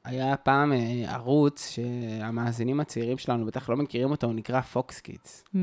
היה 0.06 0.36
פעם 0.38 0.74
אה, 0.74 0.78
ערוץ 1.14 1.70
שהמאזינים 1.70 2.80
הצעירים 2.80 3.18
שלנו 3.18 3.46
בטח 3.46 3.70
לא 3.70 3.76
מכירים 3.78 4.12
אותו, 4.12 4.28
הוא 4.28 4.36
נקרא 4.36 4.62
פוקס 4.62 5.00
קידס. 5.00 5.44
Hmm, 5.48 5.58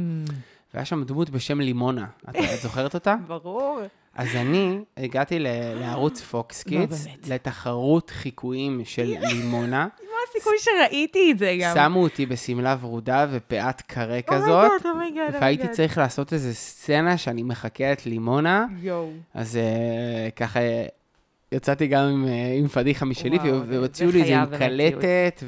והיה 0.75 0.85
שם 0.85 1.05
דמות 1.05 1.31
בשם 1.31 1.61
לימונה. 1.61 2.07
את 2.31 2.37
את 2.37 2.61
זוכרת 2.63 2.95
אותה? 2.95 3.15
ברור. 3.29 3.81
אז 4.15 4.29
אני 4.37 4.79
הגעתי 4.97 5.39
ל- 5.39 5.47
לערוץ 5.81 6.21
פוקס 6.21 6.67
לא, 6.67 6.71
קידס, 6.81 7.07
באמת. 7.07 7.29
לתחרות 7.29 8.11
חיקויים 8.11 8.81
של 8.85 9.15
לימונה. 9.21 9.87
הסיכוי 10.31 10.55
שראיתי 10.59 11.33
את 11.33 11.39
זה 11.39 11.57
גם? 11.61 11.75
שמו 11.75 12.03
אותי 12.03 12.27
בשמלה 12.27 12.77
ורודה 12.81 13.27
ופאה 13.31 13.81
קרה 13.81 14.19
Oh 14.19 14.23
כזאת, 14.23 14.71
God, 14.81 14.85
oh 14.85 14.87
oh 15.31 15.33
והייתי 15.41 15.65
God. 15.65 15.69
צריך 15.71 15.99
לעשות 15.99 16.33
איזה 16.33 16.55
סצנה 16.55 17.17
שאני 17.19 17.43
מחכה 17.43 17.93
את 17.93 18.07
לימונה, 18.07 18.67
יואו. 18.81 19.11
אז 19.35 19.57
אה, 19.57 20.31
ככה 20.37 20.61
יצאתי 21.53 21.87
גם 21.87 22.05
עם, 22.05 22.27
אה, 22.27 22.55
עם 22.59 22.69
פדיחה 22.69 23.05
משלי, 23.05 23.39
ו- 23.39 23.63
והוציאו 23.67 24.11
לי 24.11 24.21
את 24.23 24.27
זה 24.27 24.33
עם 24.39 24.47
חייב 24.47 24.51
באמת 24.51 24.95
קלטת, 24.95 25.43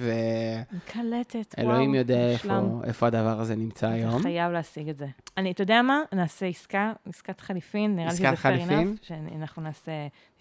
קלטת, 0.93 1.55
וואו. 1.59 1.68
ואלוהים 1.68 1.95
יודע. 1.95 2.29
איפה- 2.31 2.61
איפה 2.85 3.07
הדבר 3.07 3.41
הזה 3.41 3.57
נמצא 3.57 3.89
היום. 3.89 4.14
אתה 4.14 4.22
חייב 4.22 4.53
להשיג 4.53 4.89
את 4.89 4.99
זה. 4.99 5.07
אני, 5.39 5.51
אתה 5.51 5.62
יודע 5.62 5.83
מה? 5.83 6.01
נעשה 6.12 6.47
עסקה, 6.47 6.93
עסקת 7.09 7.41
חליפין, 7.41 7.97
נראה 7.97 8.09
לי 8.11 8.16
שזה 8.16 8.31
fair 8.33 8.68
enough, 8.70 9.07
שאנחנו 9.07 9.62
נעשה, 9.62 9.93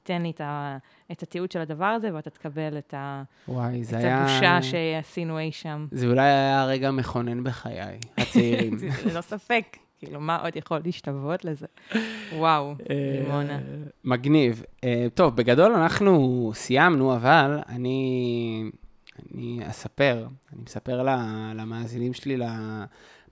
תיתן 0.04 0.22
לי 0.22 0.32
את, 0.32 0.42
ה, 0.42 0.78
את 1.12 1.24
התיעוד 1.24 1.52
של 1.52 1.62
הדבר 1.62 1.86
הזה, 1.86 2.14
ואתה 2.14 2.30
תקבל 2.30 2.78
את, 2.78 2.94
ה, 2.94 3.24
וואי, 3.48 3.82
את 3.82 3.94
היה... 3.94 4.18
הבושה 4.18 4.62
שעשינו 4.62 5.40
אי 5.40 5.52
שם. 5.52 5.88
זה 5.92 6.08
אולי 6.08 6.22
היה 6.22 6.66
רגע 6.66 6.92
מכונן 6.92 7.44
בחיי, 7.44 8.00
הצעירים. 8.18 8.78
ללא 9.06 9.22
ספק. 9.22 9.78
כאילו, 10.00 10.20
מה 10.20 10.36
עוד 10.36 10.56
יכול 10.56 10.82
להשתוות 10.86 11.46
לזה? 11.46 11.66
וואו, 12.36 12.76
לימונה. 12.90 13.54
אה, 13.54 13.60
מגניב. 14.04 14.64
אה, 14.84 15.08
טוב, 15.14 15.36
בגדול 15.36 15.72
אנחנו 15.72 16.52
סיימנו, 16.54 17.16
אבל 17.16 17.60
אני, 17.70 18.64
אני 19.34 19.60
אספר, 19.70 20.28
אני 20.54 20.62
מספר 20.62 21.04
למאזינים 21.56 22.14
שלי 22.14 22.38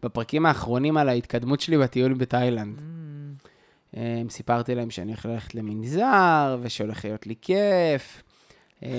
בפרקים 0.04 0.46
האחרונים 0.46 0.98
על 0.98 1.10
ההתקדמות 1.10 1.60
שלי 1.60 1.78
בטיול 1.78 2.14
בתאילנד. 2.14 2.78
Mm, 2.78 2.82
סיפרתי 4.30 4.76
להם 4.76 4.90
שאני 4.90 5.12
הולך 5.12 5.26
ללכת 5.26 5.56
למנזר, 5.56 6.58
ושהולך 6.62 7.06
להיות 7.06 7.28
לי 7.28 7.36
כיף. 7.42 8.24
אה, 8.84 8.90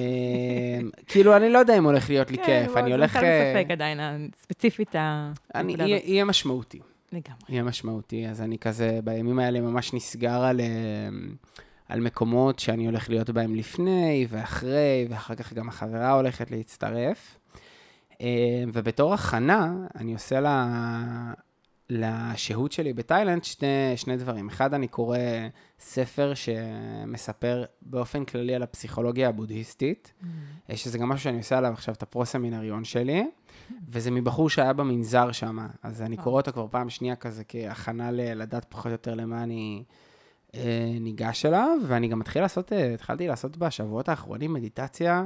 כאילו, 1.09 1.37
אני 1.37 1.51
לא 1.51 1.59
יודע 1.59 1.79
אם 1.79 1.85
הולך 1.85 2.11
להיות 2.11 2.31
לי 2.31 2.37
כן, 2.37 2.45
כיף, 2.67 2.77
אני 2.77 2.89
זה 2.89 2.95
הולך... 2.95 3.11
בכלל 3.11 3.25
אה, 3.25 3.55
בספק 3.55 3.71
עדיין, 3.71 4.01
ספציפית 4.43 4.97
אני, 4.97 5.33
הנקודה 5.55 5.85
יהיה, 5.85 5.97
הזאת. 5.97 6.09
יהיה 6.09 6.25
משמעותי. 6.25 6.81
לגמרי. 7.13 7.43
יהיה 7.49 7.63
משמעותי, 7.63 8.29
אז 8.29 8.41
אני 8.41 8.59
כזה 8.59 9.01
בימים 9.05 9.39
האלה 9.39 9.61
ממש 9.61 9.95
נסגר 9.95 10.43
על, 10.45 10.61
אה, 10.61 10.67
על 11.89 12.01
מקומות 12.01 12.59
שאני 12.59 12.87
הולך 12.87 13.11
להיות 13.11 13.31
בהם 13.31 13.55
לפני 13.55 14.27
ואחרי, 14.29 15.07
ואחר 15.11 15.35
כך 15.35 15.53
גם 15.53 15.69
החברה 15.69 16.13
הולכת 16.13 16.51
להצטרף. 16.51 17.39
ובתור 18.73 19.15
הכנה, 19.15 19.73
אני 19.97 20.13
עושה 20.13 20.41
לה, 20.41 20.67
לשהות 21.93 22.73
שלי 22.73 22.93
בתאילנד 22.93 23.45
שני, 23.45 23.97
שני 23.97 24.17
דברים. 24.17 24.49
אחד, 24.49 24.75
אני 24.75 24.89
קורא 24.89 25.19
ספר 25.81 26.33
שמספר 26.35 27.65
באופן 27.83 28.25
כללי 28.25 28.55
על 28.55 28.63
הפסיכולוגיה 28.63 29.29
הבודהיסטית, 29.29 30.13
אה, 30.71 30.77
שזה 30.77 30.99
גם 30.99 31.09
משהו 31.09 31.25
שאני 31.25 31.39
עושה 31.39 31.59
עליו 31.59 31.73
עכשיו 31.73 31.95
את 31.95 32.03
הפרו-סמינריון 32.03 32.85
שלי, 32.85 33.31
וזה 33.89 34.11
מבחור 34.11 34.51
שהיה 34.51 34.73
במנזר 34.73 35.33
שם, 35.33 35.59
אז 35.83 36.03
אני 36.03 36.17
קורא 36.17 36.41
אותו 36.41 36.53
כבר 36.53 36.67
פעם 36.71 36.91
שנייה 36.91 37.17
כזה 37.17 37.45
כהכנה 37.49 38.11
לדעת 38.11 38.67
פחות 38.69 38.87
או 38.87 38.93
יותר 38.93 39.15
למה 39.15 39.43
אני 39.43 39.85
אה, 40.55 40.97
ניגש 41.01 41.47
אליו, 41.47 41.79
ואני 41.87 42.09
גם 42.09 42.19
מתחיל 42.19 42.43
לעשות, 42.43 42.73
אה, 42.73 42.95
התחלתי 42.95 43.29
לעשות 43.29 43.57
בשבועות 43.57 44.09
האחרונים 44.09 44.53
מדיטציה 44.53 45.25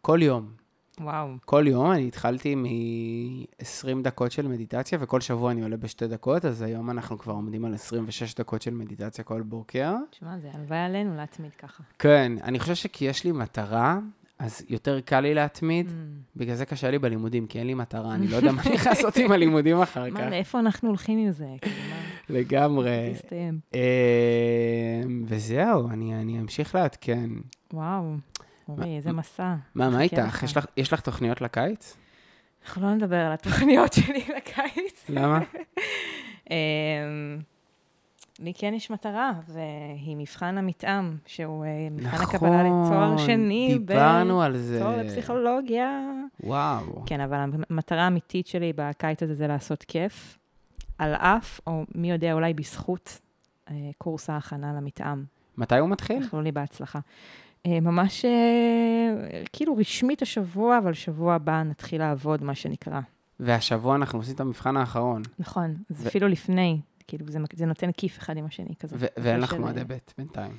כל 0.00 0.18
יום. 0.22 0.65
וואו. 1.00 1.28
כל 1.44 1.64
יום 1.68 1.92
אני 1.92 2.08
התחלתי 2.08 2.54
מ-20 2.54 4.02
דקות 4.02 4.32
של 4.32 4.48
מדיטציה, 4.48 4.98
וכל 5.00 5.20
שבוע 5.20 5.50
אני 5.52 5.62
עולה 5.62 5.76
בשתי 5.76 6.06
דקות, 6.06 6.44
אז 6.44 6.62
היום 6.62 6.90
אנחנו 6.90 7.18
כבר 7.18 7.32
עומדים 7.32 7.64
על 7.64 7.74
26 7.74 8.34
דקות 8.34 8.62
של 8.62 8.74
מדיטציה 8.74 9.24
כל 9.24 9.42
בוקר. 9.42 9.94
תשמע, 10.10 10.38
זה 10.38 10.48
הלוואי 10.54 10.78
עלינו 10.78 11.16
להתמיד 11.16 11.50
ככה. 11.58 11.82
כן, 11.98 12.32
אני 12.42 12.60
חושב 12.60 12.74
שכי 12.74 13.04
יש 13.04 13.24
לי 13.24 13.32
מטרה, 13.32 13.98
אז 14.38 14.62
יותר 14.68 15.00
קל 15.00 15.20
לי 15.20 15.34
להתמיד. 15.34 15.88
Mm. 15.88 15.92
בגלל 16.36 16.54
זה 16.54 16.66
קשה 16.66 16.90
לי 16.90 16.98
בלימודים, 16.98 17.46
כי 17.46 17.58
אין 17.58 17.66
לי 17.66 17.74
מטרה, 17.74 18.14
אני 18.14 18.28
לא 18.28 18.36
יודע 18.36 18.52
מה 18.52 18.62
אני 18.62 18.70
הולך 18.70 18.86
לעשות 18.86 19.16
עם 19.16 19.32
הלימודים 19.32 19.80
אחר 19.80 20.10
כך. 20.10 20.16
מה, 20.16 20.30
לאיפה 20.30 20.58
אנחנו 20.58 20.88
הולכים 20.88 21.18
עם 21.18 21.32
זה? 21.32 21.46
כאילו, 21.60 21.76
לגמרי. 22.28 22.90
זה 22.90 23.10
יסתיים. 23.14 23.58
אה, 23.74 23.80
וזהו, 25.24 25.88
אני 25.90 26.14
אני 26.14 26.40
אמשיך 26.40 26.74
לעדכן. 26.74 27.30
וואו, 27.72 28.14
אורי, 28.68 28.96
איזה 28.96 29.12
מסע. 29.12 29.54
מה, 29.74 29.90
מה 29.90 30.00
איתך? 30.00 30.42
יש 30.42 30.56
לך- 30.56 30.66
יש 30.76 30.92
לך 30.92 31.00
תוכניות 31.00 31.40
לקיץ? 31.40 31.96
אנחנו 32.64 32.82
לא 32.82 32.94
נדבר 32.94 33.16
על 33.16 33.32
התוכניות 33.32 33.92
שלי 33.96 34.24
לקיץ. 34.36 35.04
למה? 35.08 35.40
אמ, 36.50 36.54
לי 38.38 38.52
כן 38.54 38.74
יש 38.74 38.90
מטרה, 38.90 39.32
והיא 39.48 40.16
מבחן 40.16 40.58
המתאם, 40.58 41.16
שהוא 41.26 41.64
אה, 41.64 41.70
מבחן 41.90 42.22
הקבלה 42.22 42.62
לתואר 42.62 43.16
שני. 43.18 43.68
נכון, 43.74 43.86
דיברנו 43.86 44.42
על 44.42 44.56
זה. 44.56 44.76
בתואר 44.76 44.96
לפסיכולוגיה. 44.96 46.00
וואו. 46.40 47.02
כן, 47.06 47.20
אבל 47.20 47.36
המטרה 47.70 48.02
האמיתית 48.02 48.46
שלי 48.46 48.72
בקיץ 48.76 49.22
הזה 49.22 49.34
זה 49.34 49.46
לעשות 49.46 49.82
כיף, 49.82 50.38
על 50.98 51.14
אף, 51.14 51.60
או 51.66 51.84
מי 51.94 52.10
יודע, 52.10 52.32
אולי 52.32 52.54
בזכות 52.54 53.20
אה, 53.70 53.74
קורס 53.98 54.30
ההכנה 54.30 54.72
למתאם. 54.76 55.24
מתי 55.58 55.78
הוא 55.78 55.88
מתחיל? 55.88 56.22
איחלו 56.22 56.40
לי 56.42 56.52
בהצלחה. 56.52 56.98
אה, 57.66 57.80
ממש 57.80 58.24
אה, 58.24 58.30
כאילו 59.52 59.76
רשמית 59.76 60.22
השבוע, 60.22 60.78
אבל 60.78 60.92
שבוע 60.94 61.34
הבא 61.34 61.62
נתחיל 61.62 62.00
לעבוד, 62.00 62.42
מה 62.44 62.54
שנקרא. 62.54 63.00
והשבוע 63.40 63.96
אנחנו 63.96 64.18
עושים 64.18 64.34
את 64.34 64.40
המבחן 64.40 64.76
האחרון, 64.76 65.22
נכון, 65.38 65.74
אז 65.90 66.04
ו- 66.04 66.08
אפילו 66.08 66.28
לפני, 66.28 66.80
כאילו, 67.08 67.26
זה, 67.28 67.38
זה 67.54 67.66
נותן 67.66 67.90
כיף 67.92 68.18
אחד 68.18 68.36
עם 68.36 68.44
השני 68.46 68.74
כזה. 68.80 68.96
ו- 68.98 69.06
ואין 69.16 69.40
לך 69.40 69.52
מועדי 69.54 69.84
ב' 69.86 69.96
בינתיים. 70.18 70.52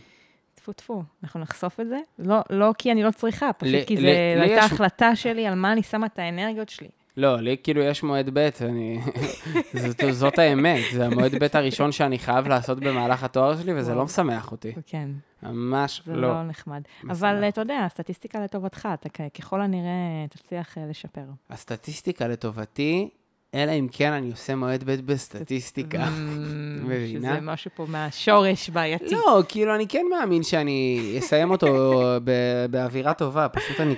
טפו 0.55 0.73
טפו, 0.73 1.03
אנחנו 1.23 1.39
נחשוף 1.39 1.79
את 1.79 1.87
זה. 1.87 1.99
לא, 2.19 2.37
לא 2.49 2.73
כי 2.77 2.91
אני 2.91 3.03
לא 3.03 3.11
צריכה, 3.11 3.53
פשוט 3.53 3.73
לי- 3.75 3.83
כי 3.87 3.95
זו 3.97 4.01
לי 4.01 4.09
הייתה 4.41 4.65
יש- 4.65 4.71
החלטה 4.71 5.15
שלי 5.15 5.47
על 5.47 5.55
מה 5.55 5.71
אני 5.73 5.83
שמה 5.83 6.05
את 6.05 6.19
האנרגיות 6.19 6.69
שלי. 6.69 6.87
לא, 7.17 7.41
לי 7.41 7.57
כאילו 7.63 7.81
יש 7.81 8.03
מועד 8.03 8.29
ב', 8.33 8.49
אני... 8.61 8.99
זאת, 9.87 10.01
זאת 10.11 10.39
האמת, 10.39 10.81
זה 10.93 11.05
המועד 11.05 11.43
ב' 11.43 11.47
הראשון 11.53 11.91
שאני 11.91 12.19
חייב 12.19 12.47
לעשות 12.47 12.79
במהלך 12.79 13.23
התואר 13.23 13.61
שלי, 13.61 13.73
וזה. 13.75 13.95
לא 13.95 14.05
משמח 14.05 14.51
אותי. 14.51 14.73
כן, 14.85 15.09
ממש 15.43 16.01
זה 16.05 16.15
לא. 16.15 16.27
לא 16.27 16.43
נחמד. 16.43 16.81
משמח. 17.03 17.17
אבל 17.17 17.43
אתה 17.49 17.61
יודע, 17.61 17.79
הסטטיסטיקה 17.85 18.43
לטובתך, 18.43 18.87
אתה 18.93 19.09
ככל 19.29 19.61
הנראה 19.61 20.25
תצליח 20.29 20.77
אה, 20.77 20.85
לשפר. 20.89 21.25
הסטטיסטיקה 21.49 22.27
לטובתי, 22.27 23.09
אלא 23.53 23.71
אם 23.71 23.87
כן 23.91 24.11
אני 24.11 24.31
עושה 24.31 24.55
מועד 24.55 24.83
ב' 24.83 24.91
בסטטיסטיקה. 25.05 26.09
מבינה? 26.83 27.33
שזה 27.33 27.41
משהו 27.41 27.71
פה 27.75 27.85
מהשורש 27.89 28.69
בעייתי. 28.69 29.15
לא, 29.15 29.41
כאילו, 29.49 29.75
אני 29.75 29.87
כן 29.87 30.05
מאמין 30.09 30.43
שאני 30.43 31.15
אסיים 31.19 31.51
אותו 31.51 32.01
באווירה 32.71 33.13
טובה, 33.13 33.49
פשוט 33.49 33.79
אני 33.79 33.95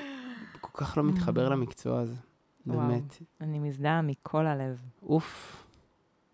כל 0.62 0.86
כך 0.86 0.98
לא 0.98 1.04
מתחבר 1.04 1.50
למקצוע 1.50 2.00
הזה. 2.00 2.29
באמת. 2.78 3.18
אני 3.42 3.60
מזדהה 3.60 4.02
מכל 4.02 4.48
הלב, 4.48 4.82
אוף. 5.04 5.64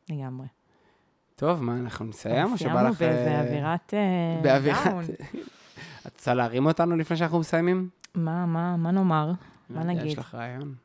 לגמרי. 0.10 0.48
טוב, 1.36 1.64
מה, 1.64 1.78
אנחנו 1.78 2.06
נסיים 2.06 2.52
או 2.52 2.58
שבא 2.58 2.70
לך... 2.70 2.76
סיימנו 2.76 2.94
באיזה 2.94 3.32
אה, 3.32 3.42
אווירת 3.42 3.94
אה, 3.94 4.42
באווירת... 4.44 4.78
את 6.08 6.14
רוצה 6.14 6.34
להרים 6.34 6.66
אותנו 6.66 6.96
לפני 6.96 7.18
שאנחנו 7.18 7.40
מסיימים? 7.40 7.90
מה, 8.16 8.46
מה, 8.46 8.78
מה 8.78 8.92
נאמר? 8.92 9.32
מה 9.70 9.84
נגיד? 9.84 10.06
יש 10.06 10.18
לך 10.18 10.36
רעיון? 10.36 10.76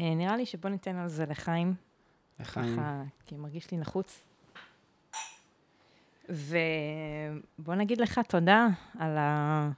אה, 0.00 0.14
נראה 0.14 0.36
לי 0.36 0.46
שבוא 0.46 0.70
ניתן 0.70 0.96
על 0.96 1.08
זה 1.08 1.26
לחיים, 1.26 1.74
לחיים. 2.40 2.78
כי 3.26 3.36
מרגיש 3.36 3.70
לי 3.70 3.78
נחוץ. 3.78 4.24
ובוא 6.28 7.74
נגיד 7.74 8.00
לך 8.00 8.20
תודה 8.28 8.66
על 8.98 9.18
ה... 9.18 9.70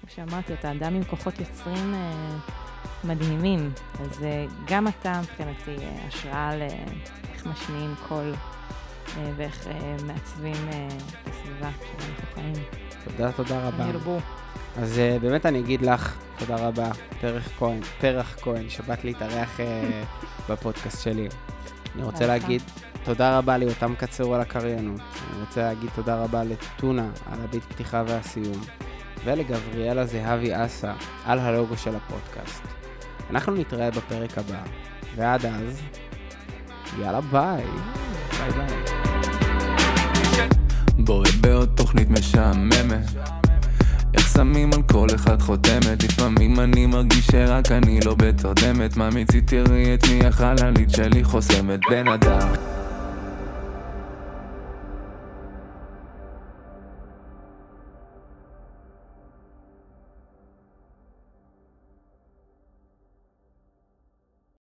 כמו 0.00 0.10
שאמרתי, 0.10 0.54
אתה 0.54 0.72
אדם 0.72 0.94
עם 0.94 1.04
כוחות 1.04 1.38
יוצרים 1.40 1.94
מדהימים. 3.04 3.72
אז 4.00 4.22
אה, 4.22 4.46
גם 4.66 4.88
אתה 4.88 5.20
מבחינתי 5.20 5.84
אה, 5.84 6.06
השראה 6.08 6.56
לאיך 6.56 7.46
משמיעים 7.46 7.94
קול 8.08 8.34
אה, 9.16 9.30
ואיך 9.36 9.66
אה, 9.66 9.96
מעצבים 10.06 10.68
אה, 10.72 10.88
את 11.22 11.28
הסביבה 11.28 11.70
שבה 11.70 12.06
אנחנו 12.08 12.34
חיים. 12.34 12.54
תודה, 13.04 13.32
תודה 13.32 13.68
רבה. 13.68 13.84
ירבו. 13.88 14.18
אז 14.76 15.00
באמת 15.20 15.46
אני 15.46 15.60
אגיד 15.60 15.82
לך, 15.82 16.16
תודה 16.38 16.56
רבה, 16.56 16.90
פרח 17.20 17.48
כהן, 17.58 17.80
פרח 18.00 18.36
כהן, 18.40 18.70
שבאת 18.70 19.04
להתארח 19.04 19.60
בפודקאסט 20.48 21.02
שלי. 21.02 21.28
אני 21.94 22.02
רוצה. 22.02 22.26
להגיד 22.26 22.62
תודה 23.04 23.38
רבה 23.38 23.56
ליותם 23.56 23.94
קצור 23.98 24.34
על 24.34 24.40
הקריינות. 24.40 25.00
אני 25.00 25.40
רוצה 25.40 25.62
להגיד 25.62 25.90
תודה 25.94 26.22
רבה 26.22 26.44
לטונה 26.44 27.08
על 27.32 27.40
הביט 27.44 27.64
פתיחה 27.64 28.02
והסיום, 28.06 28.60
ולגבריאלה 29.24 30.06
זהבי 30.06 30.50
אסה 30.64 30.92
על 31.24 31.38
הלוגו 31.38 31.76
של 31.76 31.96
הפודקאסט. 31.96 32.83
אנחנו 33.30 33.54
נתראה 33.54 33.90
בפרק 33.90 34.38
הבא, 34.38 34.62
ועד 35.16 35.46
אז, 35.46 35.82
יאללה 37.00 37.20
ביי. 37.20 37.64
ביי 38.38 38.50
ביי. 38.50 39.04
בועט 40.98 41.34
בעוד 41.40 41.68
תוכנית 41.74 42.10
משעממת. 42.10 43.06
איך 44.14 44.28
שמים 44.28 44.70
על 44.74 44.82
כל 44.82 45.06
אחד 45.14 45.42
חותמת? 45.42 46.02
לפעמים 46.02 46.60
אני 46.60 46.86
מרגיש 46.86 47.26
שרק 47.26 47.72
אני 47.72 48.00
לא 48.04 48.14
בתרדמת. 48.14 48.96
מה 48.96 49.10
מציתי 49.10 49.40
תראי 49.64 49.94
את 49.94 50.06
מי 50.08 50.26
החללית 50.26 50.90
שלי 50.90 51.24
חוסמת. 51.24 51.80
בן 51.90 52.08
אדם 52.08 52.48